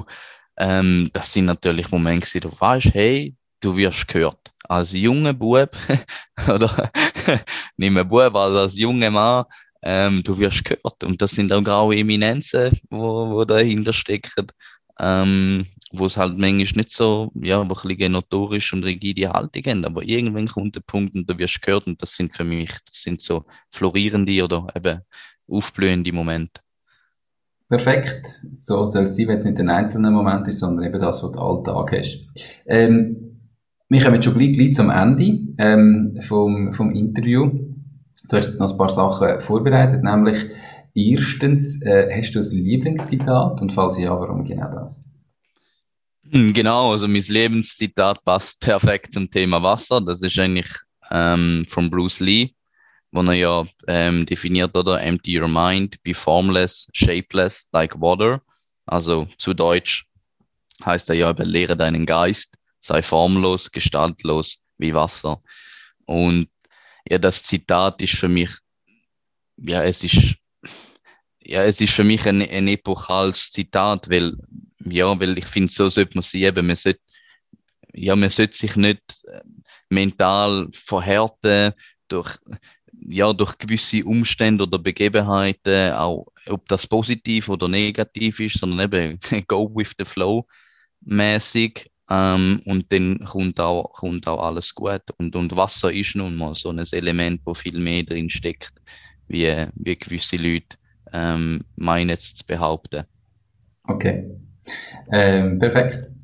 ähm, 0.57 1.09
das 1.13 1.33
sind 1.33 1.45
natürlich 1.45 1.89
Momente, 1.91 2.39
du 2.39 2.51
weißt, 2.57 2.93
hey, 2.93 3.35
du 3.61 3.75
wirst 3.75 4.07
gehört. 4.07 4.39
Als 4.67 4.93
junger 4.93 5.33
Bub, 5.33 5.69
oder 6.47 6.89
nicht 7.77 7.91
mehr 7.91 8.03
Bub, 8.05 8.35
also 8.35 8.59
als 8.59 8.75
junger 8.75 9.11
Mann, 9.11 9.45
ähm, 9.83 10.23
du 10.23 10.37
wirst 10.37 10.65
gehört. 10.65 11.03
Und 11.03 11.21
das 11.21 11.31
sind 11.31 11.51
auch 11.53 11.63
graue 11.63 11.97
Eminenzen, 11.97 12.79
wo, 12.89 13.29
wo 13.31 13.45
dahinter 13.45 13.93
stecken, 13.93 14.47
ähm, 14.99 15.67
wo 15.91 16.07
es 16.07 16.17
halt 16.17 16.37
manchmal 16.37 16.57
nicht 16.57 16.91
so, 16.91 17.31
ja, 17.35 17.57
wo 17.59 17.73
ein 17.73 17.87
bisschen 17.87 18.11
notorisch 18.13 18.73
und 18.73 18.83
rigide 18.83 19.29
Haltung 19.29 19.63
haben. 19.65 19.85
Aber 19.85 20.03
irgendwann 20.03 20.47
kommt 20.47 20.75
der 20.75 20.81
Punkt 20.81 21.15
und 21.15 21.29
du 21.29 21.37
wirst 21.37 21.61
gehört 21.61 21.87
und 21.87 22.01
das 22.01 22.15
sind 22.15 22.35
für 22.35 22.43
mich, 22.43 22.71
das 22.85 23.03
sind 23.03 23.21
so 23.21 23.45
florierende 23.71 24.43
oder 24.43 24.67
eben 24.75 25.01
aufblühende 25.47 26.11
Momente. 26.11 26.61
Perfekt. 27.67 28.41
So 28.55 28.85
soll 28.85 29.03
es 29.03 29.15
sein, 29.15 29.27
wenn 29.27 29.37
es 29.37 29.45
nicht 29.45 29.59
ein 29.59 29.69
einzelner 29.69 30.11
Moment 30.11 30.47
ist, 30.47 30.59
sondern 30.59 30.85
eben 30.85 31.01
das, 31.01 31.23
was 31.23 31.31
du 31.31 31.39
Alltag 31.39 31.97
hast. 31.97 32.25
Ähm, 32.67 33.39
wir 33.89 34.01
kommen 34.01 34.15
jetzt 34.15 34.25
schon 34.25 34.37
gleich, 34.37 34.73
zum 34.73 34.89
Ende 34.89 35.39
ähm, 35.57 36.17
vom, 36.21 36.73
vom 36.73 36.91
Interview. 36.91 37.49
Du 38.29 38.37
hast 38.37 38.47
jetzt 38.47 38.59
noch 38.59 38.71
ein 38.71 38.77
paar 38.77 38.89
Sachen 38.89 39.41
vorbereitet, 39.41 40.03
nämlich 40.03 40.45
erstens, 40.93 41.81
äh, 41.83 42.09
hast 42.11 42.33
du 42.33 42.39
ein 42.39 42.49
Lieblingszitat 42.49 43.61
und 43.61 43.71
falls 43.71 43.99
ja, 43.99 44.11
warum 44.19 44.43
genau 44.43 44.71
das? 44.71 45.03
Hm, 46.31 46.53
genau, 46.53 46.91
also 46.91 47.07
mein 47.07 47.23
Lebenszitat 47.27 48.23
passt 48.23 48.59
perfekt 48.59 49.11
zum 49.11 49.29
Thema 49.29 49.61
Wasser. 49.61 50.01
Das 50.01 50.21
ist 50.21 50.37
eigentlich 50.39 50.71
ähm, 51.11 51.65
von 51.67 51.89
Bruce 51.89 52.19
Lee 52.19 52.54
wo 53.15 53.21
er 53.21 53.33
ja 53.33 53.65
ähm, 53.87 54.25
definiert, 54.25 54.75
oder? 54.75 55.01
Empty 55.01 55.39
your 55.39 55.47
mind, 55.47 56.01
be 56.03 56.13
formless, 56.13 56.89
shapeless, 56.93 57.69
like 57.71 57.99
water. 57.99 58.41
Also 58.85 59.27
zu 59.37 59.53
Deutsch 59.53 60.05
heißt 60.83 61.09
er 61.09 61.15
ja, 61.15 61.29
überlehre 61.29 61.77
deinen 61.77 62.05
Geist, 62.05 62.57
sei 62.79 63.01
formlos, 63.01 63.71
gestaltlos 63.71 64.59
wie 64.77 64.93
Wasser. 64.93 65.41
Und 66.05 66.49
ja, 67.09 67.17
das 67.17 67.41
Zitat 67.41 68.01
ist 68.01 68.15
für 68.15 68.27
mich, 68.27 68.49
ja, 69.57 69.81
es 69.83 70.03
ist, 70.03 70.35
ja, 71.39 71.63
es 71.63 71.79
ist 71.79 71.93
für 71.93 72.03
mich 72.03 72.25
ein, 72.27 72.41
ein 72.41 72.67
epochales 72.67 73.49
Zitat, 73.49 74.09
weil, 74.09 74.35
ja, 74.83 75.17
weil 75.17 75.37
ich 75.37 75.45
finde, 75.45 75.71
so 75.71 75.89
sollte 75.89 76.15
man 76.15 76.23
sie 76.23 76.43
eben, 76.43 76.67
man 76.67 76.75
sollte, 76.75 76.99
ja, 77.93 78.13
man 78.15 78.29
sollte 78.29 78.57
sich 78.57 78.75
nicht 78.75 79.23
äh, 79.27 79.41
mental 79.89 80.67
verhärten 80.73 81.71
durch 82.07 82.37
ja, 83.09 83.33
durch 83.33 83.57
gewisse 83.57 84.03
Umstände 84.05 84.63
oder 84.63 84.79
Begebenheiten, 84.79 85.93
auch 85.93 86.27
ob 86.47 86.67
das 86.67 86.87
positiv 86.87 87.49
oder 87.49 87.67
negativ 87.67 88.39
ist, 88.39 88.57
sondern 88.57 88.91
eben 88.91 89.19
go 89.47 89.69
with 89.73 89.93
the 89.97 90.05
flow 90.05 90.45
mäßig. 91.01 91.89
Ähm, 92.09 92.61
und 92.65 92.91
dann 92.91 93.23
kommt 93.25 93.59
auch, 93.59 93.91
kommt 93.93 94.27
auch 94.27 94.43
alles 94.43 94.73
gut. 94.73 95.01
Und, 95.17 95.35
und 95.35 95.55
Wasser 95.55 95.91
ist 95.91 96.15
nun 96.15 96.35
mal 96.35 96.53
so 96.53 96.69
ein 96.69 96.85
Element, 96.91 97.41
wo 97.45 97.53
viel 97.53 97.79
mehr 97.79 98.03
drin 98.03 98.29
steckt, 98.29 98.73
wie, 99.27 99.65
wie 99.75 99.95
gewisse 99.95 100.37
Leute 100.37 100.77
ähm, 101.11 101.61
meinen 101.75 102.17
zu 102.17 102.45
behaupten. 102.45 103.05
Okay. 103.87 104.29
Ähm, 105.11 105.59
perfekt. 105.59 106.14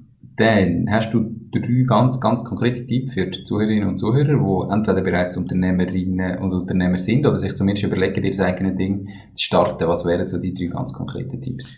Dann 0.42 0.90
hast 0.90 1.14
du 1.14 1.36
drei 1.52 1.84
ganz, 1.86 2.20
ganz 2.20 2.44
konkrete 2.44 2.84
Tipps 2.88 3.14
für 3.14 3.28
die 3.28 3.44
Zuhörerinnen 3.44 3.90
und 3.90 3.98
Zuhörer, 3.98 4.26
die 4.26 4.74
entweder 4.74 5.02
bereits 5.02 5.38
Unternehmerinnen 5.38 6.40
und 6.40 6.52
Unternehmer 6.52 6.98
sind 6.98 7.28
oder 7.28 7.38
sich 7.38 7.56
zumindest 7.56 7.86
überlegen, 7.86 8.24
ihr 8.24 8.40
eigenes 8.40 8.76
Ding 8.76 9.08
zu 9.36 9.44
starten. 9.46 9.88
Was 9.88 10.04
wären 10.04 10.28
so 10.28 10.40
die 10.40 10.56
drei 10.56 10.66
ganz 10.66 10.94
konkreten 10.94 11.40
Tipps? 11.40 11.72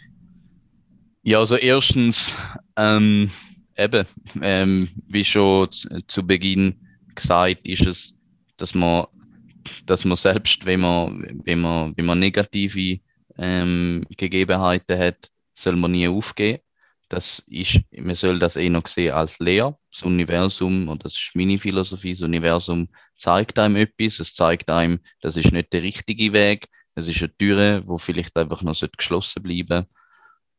Ja, 1.23 1.39
also 1.39 1.57
erstens, 1.57 2.33
ähm, 2.77 3.31
eben, 3.77 4.05
ähm, 4.41 4.87
wie 5.09 5.25
schon 5.25 5.67
zu, 6.07 6.25
Beginn 6.25 6.75
gesagt, 7.13 7.67
ist 7.67 7.85
es, 7.85 8.17
dass 8.55 8.73
man 8.73 9.07
dass 9.85 10.05
man 10.05 10.15
selbst, 10.15 10.65
wenn 10.65 10.79
man, 10.79 11.41
wenn 11.43 11.59
man, 11.59 11.93
wenn 11.97 12.05
man 12.05 12.19
negative 12.19 12.99
ähm, 13.37 14.05
Gegebenheiten 14.15 14.97
hat, 14.97 15.29
soll 15.53 15.75
man 15.75 15.91
nie 15.91 16.07
aufgeben. 16.07 16.62
Das 17.13 17.43
ist, 17.45 17.79
man 17.91 18.15
soll 18.15 18.39
das 18.39 18.55
eh 18.55 18.69
noch 18.69 18.87
sehen 18.87 19.13
als 19.13 19.37
Lehr. 19.37 19.77
Das 19.91 20.01
Universum, 20.01 20.87
und 20.87 21.05
das 21.05 21.13
ist 21.13 21.35
meine 21.35 21.59
Philosophie, 21.59 22.13
das 22.13 22.23
Universum 22.23 22.89
zeigt 23.15 23.59
einem 23.59 23.75
etwas, 23.75 24.19
es 24.19 24.33
zeigt 24.33 24.71
einem, 24.71 24.99
das 25.21 25.37
ist 25.37 25.51
nicht 25.51 25.71
der 25.73 25.83
richtige 25.83 26.33
Weg, 26.33 26.67
es 26.95 27.07
ist 27.07 27.21
eine 27.21 27.37
Tür, 27.37 27.83
wo 27.85 27.99
vielleicht 27.99 28.35
einfach 28.35 28.63
noch 28.63 28.81
geschlossen 28.97 29.43
bleiben 29.43 29.85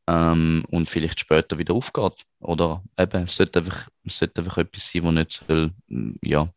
ähm, 0.06 0.64
und 0.70 0.88
vielleicht 0.88 1.18
später 1.18 1.58
wieder 1.58 1.74
aufgeht. 1.74 2.24
Oder 2.38 2.84
eben, 2.96 3.24
es 3.24 3.34
sollte 3.34 3.58
einfach, 3.58 3.88
es 4.04 4.18
sollte 4.18 4.40
einfach 4.40 4.58
etwas 4.58 4.92
sein, 4.92 5.02
was 5.02 5.12
nicht 5.12 5.42
soll, 5.48 5.72
ja. 6.22 6.48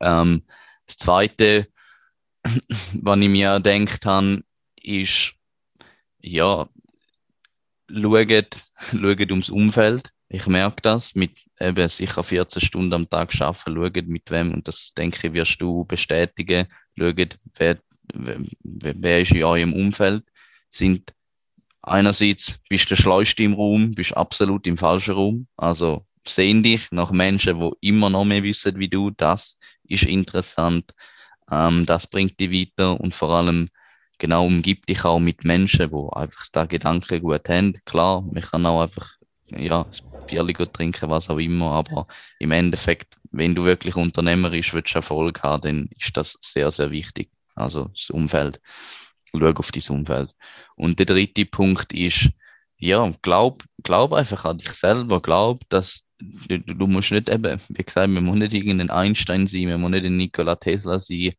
Ähm, 0.00 0.42
das 0.86 0.98
Zweite, 0.98 1.68
was 2.44 3.18
ich 3.18 3.28
mir 3.30 3.58
gedacht 3.60 4.04
habe, 4.04 4.42
ist, 4.82 5.32
ja, 6.20 6.68
schaut, 7.92 8.62
schaut 8.90 9.30
ums 9.30 9.50
Umfeld. 9.50 10.10
Ich 10.28 10.46
merke 10.46 10.80
das, 10.82 11.14
mit 11.14 11.44
eben 11.60 11.88
sicher 11.88 12.22
14 12.22 12.62
Stunden 12.62 12.94
am 12.94 13.10
Tag 13.10 13.38
arbeiten, 13.40 13.74
schaut 13.74 14.06
mit 14.06 14.30
wem, 14.30 14.54
und 14.54 14.68
das 14.68 14.92
denke 14.96 15.26
ich, 15.26 15.32
wirst 15.32 15.60
du 15.60 15.84
bestätigen, 15.84 16.66
schaut, 16.98 17.38
wer, 17.56 17.78
wer, 18.14 18.40
wer 18.62 19.20
ist 19.20 19.32
in 19.32 19.44
eurem 19.44 19.72
Umfeld, 19.72 20.24
sind 20.68 21.12
einerseits 21.82 22.60
bist 22.68 22.84
du 22.84 22.94
der 22.94 23.02
Schleuste 23.02 23.42
im 23.42 23.54
Raum, 23.54 23.92
bist 23.92 24.16
absolut 24.16 24.66
im 24.66 24.76
falschen 24.76 25.14
Raum, 25.14 25.46
also 25.56 26.06
sehen 26.26 26.62
dich 26.62 26.92
nach 26.92 27.10
Menschen, 27.10 27.58
die 27.58 27.88
immer 27.88 28.10
noch 28.10 28.24
mehr 28.24 28.42
wissen 28.42 28.78
wie 28.78 28.88
du, 28.88 29.10
das 29.10 29.58
ist 29.84 30.04
interessant, 30.04 30.92
ähm, 31.50 31.86
das 31.86 32.06
bringt 32.06 32.38
dich 32.38 32.52
weiter 32.52 33.00
und 33.00 33.14
vor 33.14 33.30
allem 33.30 33.68
genau 34.20 34.46
umgib 34.46 34.86
dich 34.86 35.04
auch 35.04 35.18
mit 35.18 35.44
Menschen, 35.44 35.90
die 35.90 36.12
einfach 36.12 36.46
da 36.52 36.66
Gedanken 36.66 37.20
gut 37.20 37.48
haben. 37.48 37.76
Klar, 37.84 38.22
man 38.22 38.42
kann 38.42 38.66
auch 38.66 38.82
einfach 38.82 39.16
ja, 39.48 39.82
ein 39.82 40.26
Bier 40.26 40.72
trinken, 40.72 41.10
was 41.10 41.28
auch 41.28 41.38
immer, 41.38 41.72
aber 41.72 42.06
im 42.38 42.52
Endeffekt, 42.52 43.16
wenn 43.32 43.54
du 43.56 43.64
wirklich 43.64 43.96
unternehmerisch 43.96 44.72
willst, 44.72 44.94
Erfolg 44.94 45.42
haben, 45.42 45.62
dann 45.62 45.88
ist 45.98 46.16
das 46.16 46.36
sehr, 46.40 46.70
sehr 46.70 46.92
wichtig. 46.92 47.30
Also 47.56 47.86
das 47.86 48.10
Umfeld. 48.10 48.60
Schau 49.32 49.46
auf 49.46 49.72
dein 49.72 49.96
Umfeld. 49.96 50.34
Und 50.76 50.98
der 50.98 51.06
dritte 51.06 51.46
Punkt 51.46 51.92
ist, 51.92 52.30
ja, 52.78 53.12
glaub, 53.22 53.64
glaub 53.82 54.12
einfach 54.12 54.44
an 54.44 54.58
dich 54.58 54.70
selber, 54.70 55.20
glaub, 55.20 55.60
dass 55.68 56.02
du, 56.18 56.58
du 56.58 56.86
musst 56.86 57.12
nicht 57.12 57.28
eben, 57.28 57.60
wie 57.68 57.84
gesagt, 57.84 58.08
man 58.08 58.24
muss 58.24 58.36
nicht 58.36 58.54
irgendein 58.54 58.90
Einstein 58.90 59.46
sein, 59.46 59.68
man 59.68 59.80
muss 59.80 59.90
nicht 59.90 60.04
ein 60.04 60.16
Nikola 60.16 60.56
Tesla 60.56 60.98
sein, 60.98 61.32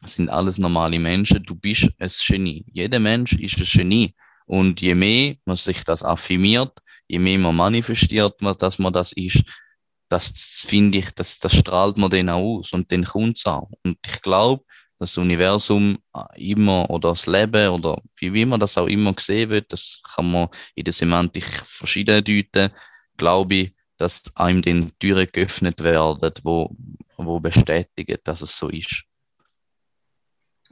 das 0.00 0.14
sind 0.14 0.28
alles 0.28 0.58
normale 0.58 0.98
Menschen. 0.98 1.42
Du 1.42 1.54
bist 1.54 1.88
ein 1.98 2.10
Genie. 2.26 2.64
Jeder 2.72 3.00
Mensch 3.00 3.32
ist 3.34 3.58
ein 3.58 3.64
Genie. 3.64 4.14
Und 4.46 4.80
je 4.80 4.94
mehr 4.94 5.36
man 5.44 5.56
sich 5.56 5.84
das 5.84 6.02
affirmiert, 6.02 6.78
je 7.06 7.18
mehr 7.18 7.38
man 7.38 7.56
manifestiert, 7.56 8.36
dass 8.58 8.78
man 8.78 8.92
das 8.92 9.12
ist, 9.12 9.42
das 10.08 10.32
finde 10.66 10.98
ich, 10.98 11.10
das, 11.10 11.38
das 11.38 11.54
strahlt 11.54 11.98
man 11.98 12.10
dann 12.10 12.30
auch 12.30 12.58
aus 12.58 12.72
und 12.72 12.90
dann 12.90 13.04
kommt 13.04 13.36
es 13.38 13.46
auch. 13.46 13.68
Und 13.84 13.98
ich 14.06 14.22
glaube, 14.22 14.64
das 14.98 15.18
Universum 15.18 15.98
immer 16.36 16.88
oder 16.90 17.10
das 17.10 17.26
Leben 17.26 17.68
oder 17.68 18.00
wie, 18.16 18.32
wie 18.32 18.46
man 18.46 18.58
das 18.58 18.78
auch 18.78 18.86
immer 18.86 19.12
gesehen 19.12 19.50
wird, 19.50 19.72
das 19.72 20.00
kann 20.14 20.30
man 20.30 20.48
in 20.74 20.84
der 20.84 20.92
Semantik 20.92 21.44
verschieden 21.44 22.24
deuten, 22.24 22.72
glaube 23.16 23.54
ich, 23.54 23.74
dass 23.96 24.22
einem 24.34 24.62
den 24.62 24.92
Türen 24.98 25.28
geöffnet 25.30 25.82
werden, 25.82 26.32
wo, 26.42 26.74
wo 27.16 27.38
bestätigen, 27.40 28.16
dass 28.24 28.42
es 28.42 28.56
so 28.56 28.68
ist. 28.68 29.04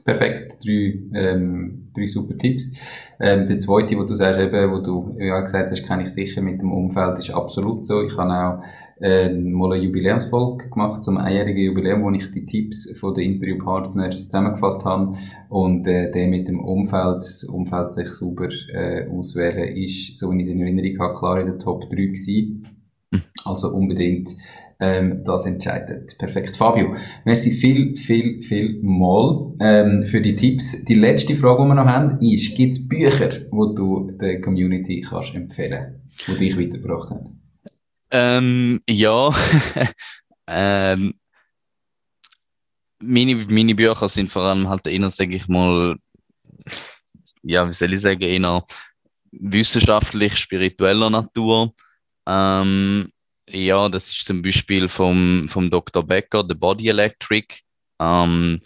Perfekt, 0.07 0.65
drei, 0.65 1.01
ähm, 1.15 1.89
drei 1.93 2.07
super 2.07 2.37
Tipps. 2.37 2.71
Ähm, 3.19 3.45
der 3.45 3.59
zweite, 3.59 3.97
wo 3.97 4.05
du 4.05 4.15
sagst, 4.15 4.39
eben, 4.39 4.71
wo 4.71 4.79
du 4.79 5.13
ja 5.19 5.41
gesagt 5.41 5.69
hast, 5.69 5.85
kenne 5.85 6.03
ich 6.03 6.09
sicher 6.13 6.41
mit 6.41 6.61
dem 6.61 6.71
Umfeld, 6.71 7.19
ist 7.19 7.31
absolut 7.31 7.85
so. 7.85 8.01
Ich 8.03 8.15
habe 8.15 8.31
auch 8.31 8.63
äh, 9.01 9.27
mal 9.33 9.73
eine 9.73 9.83
Jubiläumsfolge 9.83 10.69
gemacht 10.69 11.03
zum 11.03 11.17
einjährigen 11.17 11.61
Jubiläum, 11.61 12.03
wo 12.03 12.11
ich 12.11 12.31
die 12.31 12.45
Tipps 12.45 12.89
von 12.97 13.15
den 13.15 13.33
Interviewpartnern 13.33 14.13
zusammengefasst 14.13 14.85
habe 14.85 15.17
und 15.49 15.85
äh, 15.87 16.09
der 16.09 16.27
mit 16.29 16.47
dem 16.47 16.61
Umfeld, 16.61 17.17
das 17.17 17.43
Umfeld 17.43 17.91
sich 17.91 18.07
super 18.07 18.47
äh, 18.71 19.09
auswählen, 19.09 19.75
ist, 19.75 20.15
so 20.15 20.31
wie 20.31 20.37
ich 20.37 20.43
es 20.43 20.53
in 20.53 20.61
Erinnerung 20.61 20.99
habe, 20.99 21.15
klar 21.15 21.41
in 21.41 21.47
der 21.47 21.59
Top 21.59 21.81
3 21.89 21.89
gewesen. 21.89 22.65
Hm. 23.13 23.23
Also 23.43 23.75
unbedingt 23.75 24.29
ähm, 24.79 25.23
das 25.23 25.45
entscheidet. 25.45 26.17
Perfekt. 26.17 26.55
Fabio, 26.55 26.95
merci 27.25 27.51
viel, 27.51 27.95
viel, 27.97 28.41
viel 28.41 28.79
mal 28.83 29.53
ähm, 29.59 30.05
für 30.05 30.21
die 30.21 30.35
Tipps. 30.35 30.83
Die 30.85 30.93
letzte 30.93 31.35
Frage, 31.35 31.63
die 31.63 31.69
wir 31.69 31.75
noch 31.75 31.85
haben, 31.85 32.19
ist, 32.21 32.55
gibt 32.55 32.73
es 32.73 32.87
Bücher, 32.87 33.29
die 33.29 33.75
du 33.75 34.11
der 34.11 34.41
Community 34.41 35.05
kannst 35.07 35.33
empfehlen 35.35 36.01
die 36.27 36.35
dich 36.35 36.57
weitergebracht 36.57 37.11
haben? 37.11 37.41
Ähm, 38.11 38.79
ja. 38.89 39.31
ähm, 40.47 41.13
meine, 42.99 43.35
meine 43.49 43.75
Bücher 43.75 44.07
sind 44.07 44.31
vor 44.31 44.43
allem 44.43 44.67
halt 44.67 44.87
eher, 44.87 45.09
sage 45.09 45.35
ich 45.35 45.47
mal, 45.47 45.95
ja, 47.43 47.67
wie 47.67 47.73
soll 47.73 47.93
ich 47.93 48.01
sagen, 48.01 48.21
eher 48.21 48.63
wissenschaftlich, 49.31 50.35
spiritueller 50.35 51.09
Natur. 51.09 51.73
Ähm, 52.27 53.11
ja, 53.49 53.89
das 53.89 54.09
ist 54.09 54.25
zum 54.25 54.41
Beispiel 54.41 54.89
vom, 54.89 55.47
vom 55.49 55.69
Dr. 55.69 56.03
Becker, 56.03 56.45
The 56.47 56.55
Body 56.55 56.89
Electric. 56.89 57.55
Ähm, 57.99 58.61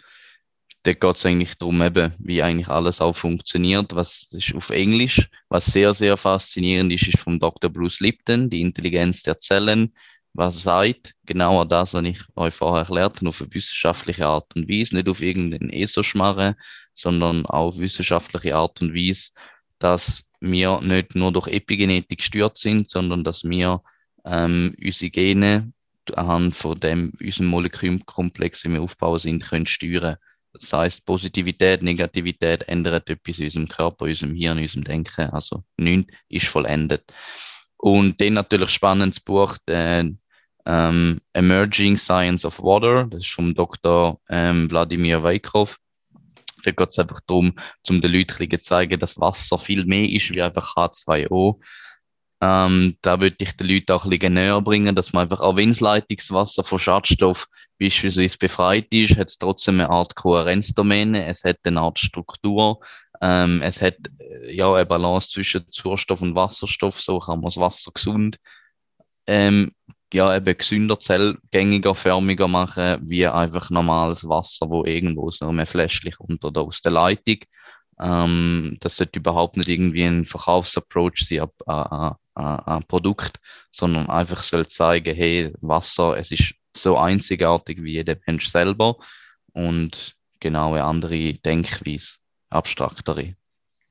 da 0.84 0.92
geht 0.92 1.16
es 1.16 1.24
eigentlich 1.24 1.56
darum, 1.58 1.80
eben, 1.82 2.12
wie 2.18 2.42
eigentlich 2.42 2.68
alles 2.68 3.00
auch 3.00 3.14
funktioniert. 3.14 3.94
Was 3.94 4.32
ist 4.32 4.54
auf 4.54 4.70
Englisch, 4.70 5.28
was 5.48 5.66
sehr, 5.66 5.94
sehr 5.94 6.16
faszinierend 6.16 6.92
ist, 6.92 7.06
ist 7.06 7.18
vom 7.18 7.38
Dr. 7.38 7.70
Bruce 7.70 8.00
Lipton, 8.00 8.50
die 8.50 8.60
Intelligenz 8.60 9.22
der 9.22 9.38
Zellen. 9.38 9.94
Was 10.34 10.62
sagt 10.62 11.14
genauer 11.26 11.66
das, 11.66 11.94
was 11.94 12.04
ich 12.04 12.18
euch 12.36 12.54
vorher 12.54 12.80
erklärt 12.80 13.18
habe, 13.18 13.28
auf 13.28 13.40
eine 13.42 13.54
wissenschaftliche 13.54 14.26
Art 14.26 14.56
und 14.56 14.68
Weise, 14.68 14.96
nicht 14.96 15.08
auf 15.08 15.20
irgendeinen 15.20 15.70
ESO-Schmarre, 15.70 16.56
sondern 16.94 17.46
auf 17.46 17.78
wissenschaftliche 17.78 18.56
Art 18.56 18.80
und 18.80 18.94
Weise, 18.94 19.30
dass 19.78 20.24
wir 20.40 20.80
nicht 20.80 21.14
nur 21.14 21.32
durch 21.32 21.48
Epigenetik 21.48 22.18
gestört 22.18 22.58
sind, 22.58 22.90
sondern 22.90 23.24
dass 23.24 23.44
wir 23.44 23.82
ähm, 24.24 24.74
unsere 24.82 25.10
Gene 25.10 25.72
anhand 26.14 26.56
von 26.56 26.78
dem 26.78 27.12
unserem 27.20 27.46
Molekülkomplex, 27.46 28.62
den 28.62 28.74
wir 28.74 28.82
aufbauen 28.82 29.18
sind, 29.18 29.44
können 29.44 29.66
steuern. 29.66 30.16
Das 30.52 30.72
heißt, 30.72 31.04
Positivität, 31.06 31.82
Negativität 31.82 32.68
ändert 32.68 33.08
etwas 33.08 33.38
in 33.38 33.46
unserem 33.46 33.68
Körper, 33.68 34.06
in 34.06 34.12
unserem 34.12 34.34
Hirn, 34.34 34.58
in 34.58 34.64
unserem 34.64 34.84
Denken. 34.84 35.30
Also 35.30 35.64
nichts 35.76 36.12
ist 36.28 36.48
vollendet. 36.48 37.12
Und 37.76 38.20
dann 38.20 38.34
natürlich 38.34 38.70
spannendes 38.70 39.20
Buch, 39.20 39.56
der, 39.66 40.10
ähm, 40.66 41.20
Emerging 41.32 41.96
Science 41.96 42.44
of 42.44 42.60
Water, 42.60 43.06
das 43.06 43.22
ist 43.22 43.32
vom 43.32 43.54
Dr. 43.54 44.20
Ähm, 44.28 44.70
Wladimir 44.70 45.22
Weikov. 45.22 45.78
Da 46.64 46.70
geht 46.70 46.90
es 46.90 46.98
einfach 46.98 47.20
darum, 47.26 47.54
um 47.88 48.00
den 48.00 48.12
Leuten 48.12 48.50
zu 48.50 48.60
zeigen, 48.60 48.98
dass 49.00 49.18
Wasser 49.18 49.58
viel 49.58 49.84
mehr 49.84 50.08
ist 50.08 50.30
wie 50.30 50.42
einfach 50.42 50.76
H2O. 50.76 51.60
Ähm, 52.42 52.96
da 53.02 53.20
würde 53.20 53.36
ich 53.38 53.56
den 53.56 53.68
Leuten 53.68 53.92
auch 53.92 54.04
ein 54.04 54.10
bisschen 54.10 54.34
näher 54.34 54.60
bringen, 54.60 54.96
dass 54.96 55.12
man 55.12 55.22
einfach, 55.22 55.38
auch 55.38 55.54
wenn 55.54 55.68
das 55.68 55.78
Leitungswasser 55.78 56.64
von 56.64 56.80
Schadstoff 56.80 57.46
beispielsweise 57.78 58.36
befreit 58.36 58.88
ist, 58.90 59.16
hat 59.16 59.28
es 59.28 59.38
trotzdem 59.38 59.76
eine 59.76 59.90
Art 59.90 60.16
Kohärenzdomäne, 60.16 61.24
es 61.26 61.44
hat 61.44 61.58
eine 61.62 61.80
Art 61.80 62.00
Struktur, 62.00 62.80
ähm, 63.20 63.62
es 63.62 63.80
hat 63.80 63.94
äh, 64.18 64.52
ja 64.56 64.74
eine 64.74 64.84
Balance 64.86 65.30
zwischen 65.30 65.64
Sauerstoff 65.70 66.20
und 66.20 66.34
Wasserstoff, 66.34 67.00
so 67.00 67.20
kann 67.20 67.38
man 67.38 67.44
das 67.44 67.58
Wasser 67.58 67.92
gesund, 67.94 68.38
ähm, 69.28 69.70
ja, 70.12 70.36
eben 70.36 70.58
gesünder, 70.58 70.98
zellgängiger, 70.98 71.94
förmiger 71.94 72.48
machen, 72.48 72.98
wie 73.08 73.24
einfach 73.26 73.70
normales 73.70 74.28
Wasser, 74.28 74.68
wo 74.68 74.84
irgendwo 74.84 75.30
so 75.30 75.46
einem 75.48 75.66
Fläschchen 75.66 76.10
kommt 76.12 76.44
oder 76.44 76.62
aus 76.62 76.82
der 76.82 76.92
Leitung. 76.92 77.38
Ähm, 78.02 78.76
das 78.80 78.96
sollte 78.96 79.20
überhaupt 79.20 79.56
nicht 79.56 79.68
irgendwie 79.68 80.02
ein 80.04 80.24
Verkaufsapproach 80.24 81.24
sein 81.24 81.46
an, 81.66 82.16
ein 82.34 82.84
Produkt, 82.84 83.38
sondern 83.70 84.08
einfach 84.08 84.42
soll 84.42 84.66
zeigen, 84.66 85.14
hey, 85.14 85.52
Wasser, 85.60 86.16
es 86.16 86.32
ist 86.32 86.54
so 86.76 86.96
einzigartig 86.96 87.82
wie 87.82 87.92
jeder 87.92 88.16
Mensch 88.26 88.48
selber 88.48 88.96
und 89.52 90.16
genau 90.40 90.72
eine 90.72 90.84
andere 90.84 91.34
Denkweise, 91.34 92.16
abstraktere. 92.50 93.36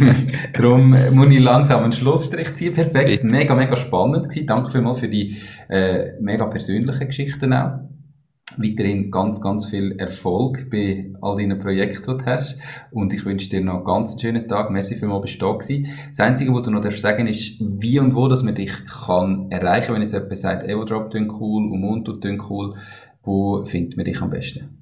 darum 0.55 0.95
muss 1.11 1.35
ich 1.35 1.41
langsam 1.41 1.83
einen 1.83 1.91
Schlussstrich 1.91 2.55
ziehen. 2.55 2.75
Perfekt. 2.75 3.25
Mega, 3.25 3.57
mega 3.57 3.75
spannend 3.75 4.29
gewesen. 4.29 4.47
Danke 4.47 4.71
vielmals 4.71 4.99
für 4.99 5.09
die 5.09 5.37
äh, 5.69 6.13
mega 6.21 6.47
persönlichen 6.47 7.09
Geschichten 7.09 7.53
auch. 7.53 7.81
Weiterhin 8.59 9.11
ganz, 9.11 9.41
ganz 9.41 9.67
viel 9.67 9.93
Erfolg 9.99 10.71
bei 10.71 11.13
all 11.21 11.37
deinen 11.37 11.59
Projekten, 11.59 12.19
die 12.19 12.25
du 12.25 12.27
hast. 12.27 12.59
Und 12.91 13.13
ich 13.13 13.25
wünsche 13.25 13.49
dir 13.49 13.61
noch 13.61 13.77
einen 13.77 13.85
ganz 13.85 14.21
schönen 14.21 14.49
Tag. 14.49 14.71
Merci 14.71 14.97
vielmals, 14.97 15.23
bist 15.23 15.41
du 15.41 15.47
da 15.47 15.53
gewesen. 15.53 15.89
Das 16.11 16.21
Einzige, 16.21 16.53
was 16.55 16.63
du 16.63 16.71
noch 16.71 16.83
darfst 16.83 17.01
sagen 17.01 17.27
ist, 17.27 17.61
wie 17.61 17.99
und 17.99 18.15
wo, 18.15 18.29
dass 18.29 18.43
man 18.43 18.55
dich 18.55 18.73
kann 19.07 19.51
erreichen, 19.51 19.95
wenn 19.95 20.03
jetzt 20.03 20.13
jemand 20.13 20.37
sagt, 20.37 20.69
Evodrop 20.69 21.11
tun 21.11 21.31
cool, 21.41 21.71
Umuntu 21.71 22.13
tun 22.15 22.43
cool. 22.49 22.75
Wo 23.23 23.65
findet 23.67 23.97
man 23.97 24.05
dich 24.05 24.21
am 24.21 24.31
besten? 24.31 24.77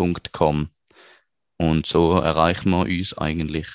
www.umuntumovement.com. 0.00 0.68
Und 1.58 1.86
so 1.86 2.12
erreichen 2.12 2.70
wir 2.70 2.86
uns 2.86 3.16
eigentlich 3.16 3.66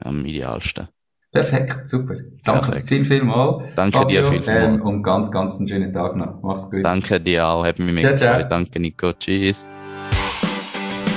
am 0.00 0.24
idealsten. 0.24 0.88
Perfekt, 1.32 1.88
super. 1.88 2.14
Danke 2.44 2.66
Perfekt. 2.66 2.88
viel, 2.88 3.04
viel 3.04 3.24
mal. 3.24 3.52
Danke 3.74 3.98
Fabio, 3.98 4.20
dir 4.20 4.28
viel, 4.28 4.42
viel 4.42 4.52
ähm, 4.52 4.82
und 4.82 5.02
ganz, 5.02 5.30
ganz 5.30 5.58
einen 5.58 5.66
schönen 5.66 5.92
Tag 5.92 6.14
noch. 6.14 6.40
Mach's 6.42 6.70
gut. 6.70 6.84
Danke 6.84 7.18
dir 7.20 7.46
auch. 7.46 7.64
Hat 7.64 7.78
mich 7.78 7.92
mega 7.92 8.12
gefreut. 8.12 8.50
Danke, 8.50 8.78
Nico. 8.78 9.12
Tschüss. 9.14 9.68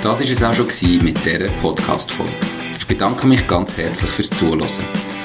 Das 0.01 0.19
war 0.19 0.29
es 0.29 0.43
auch 0.43 0.53
schon 0.53 1.03
mit 1.03 1.23
dieser 1.25 1.47
Podcast-Folge. 1.61 2.31
Ich 2.77 2.87
bedanke 2.87 3.27
mich 3.27 3.45
ganz 3.47 3.77
herzlich 3.77 4.09
fürs 4.09 4.29
Zuhören. 4.29 5.24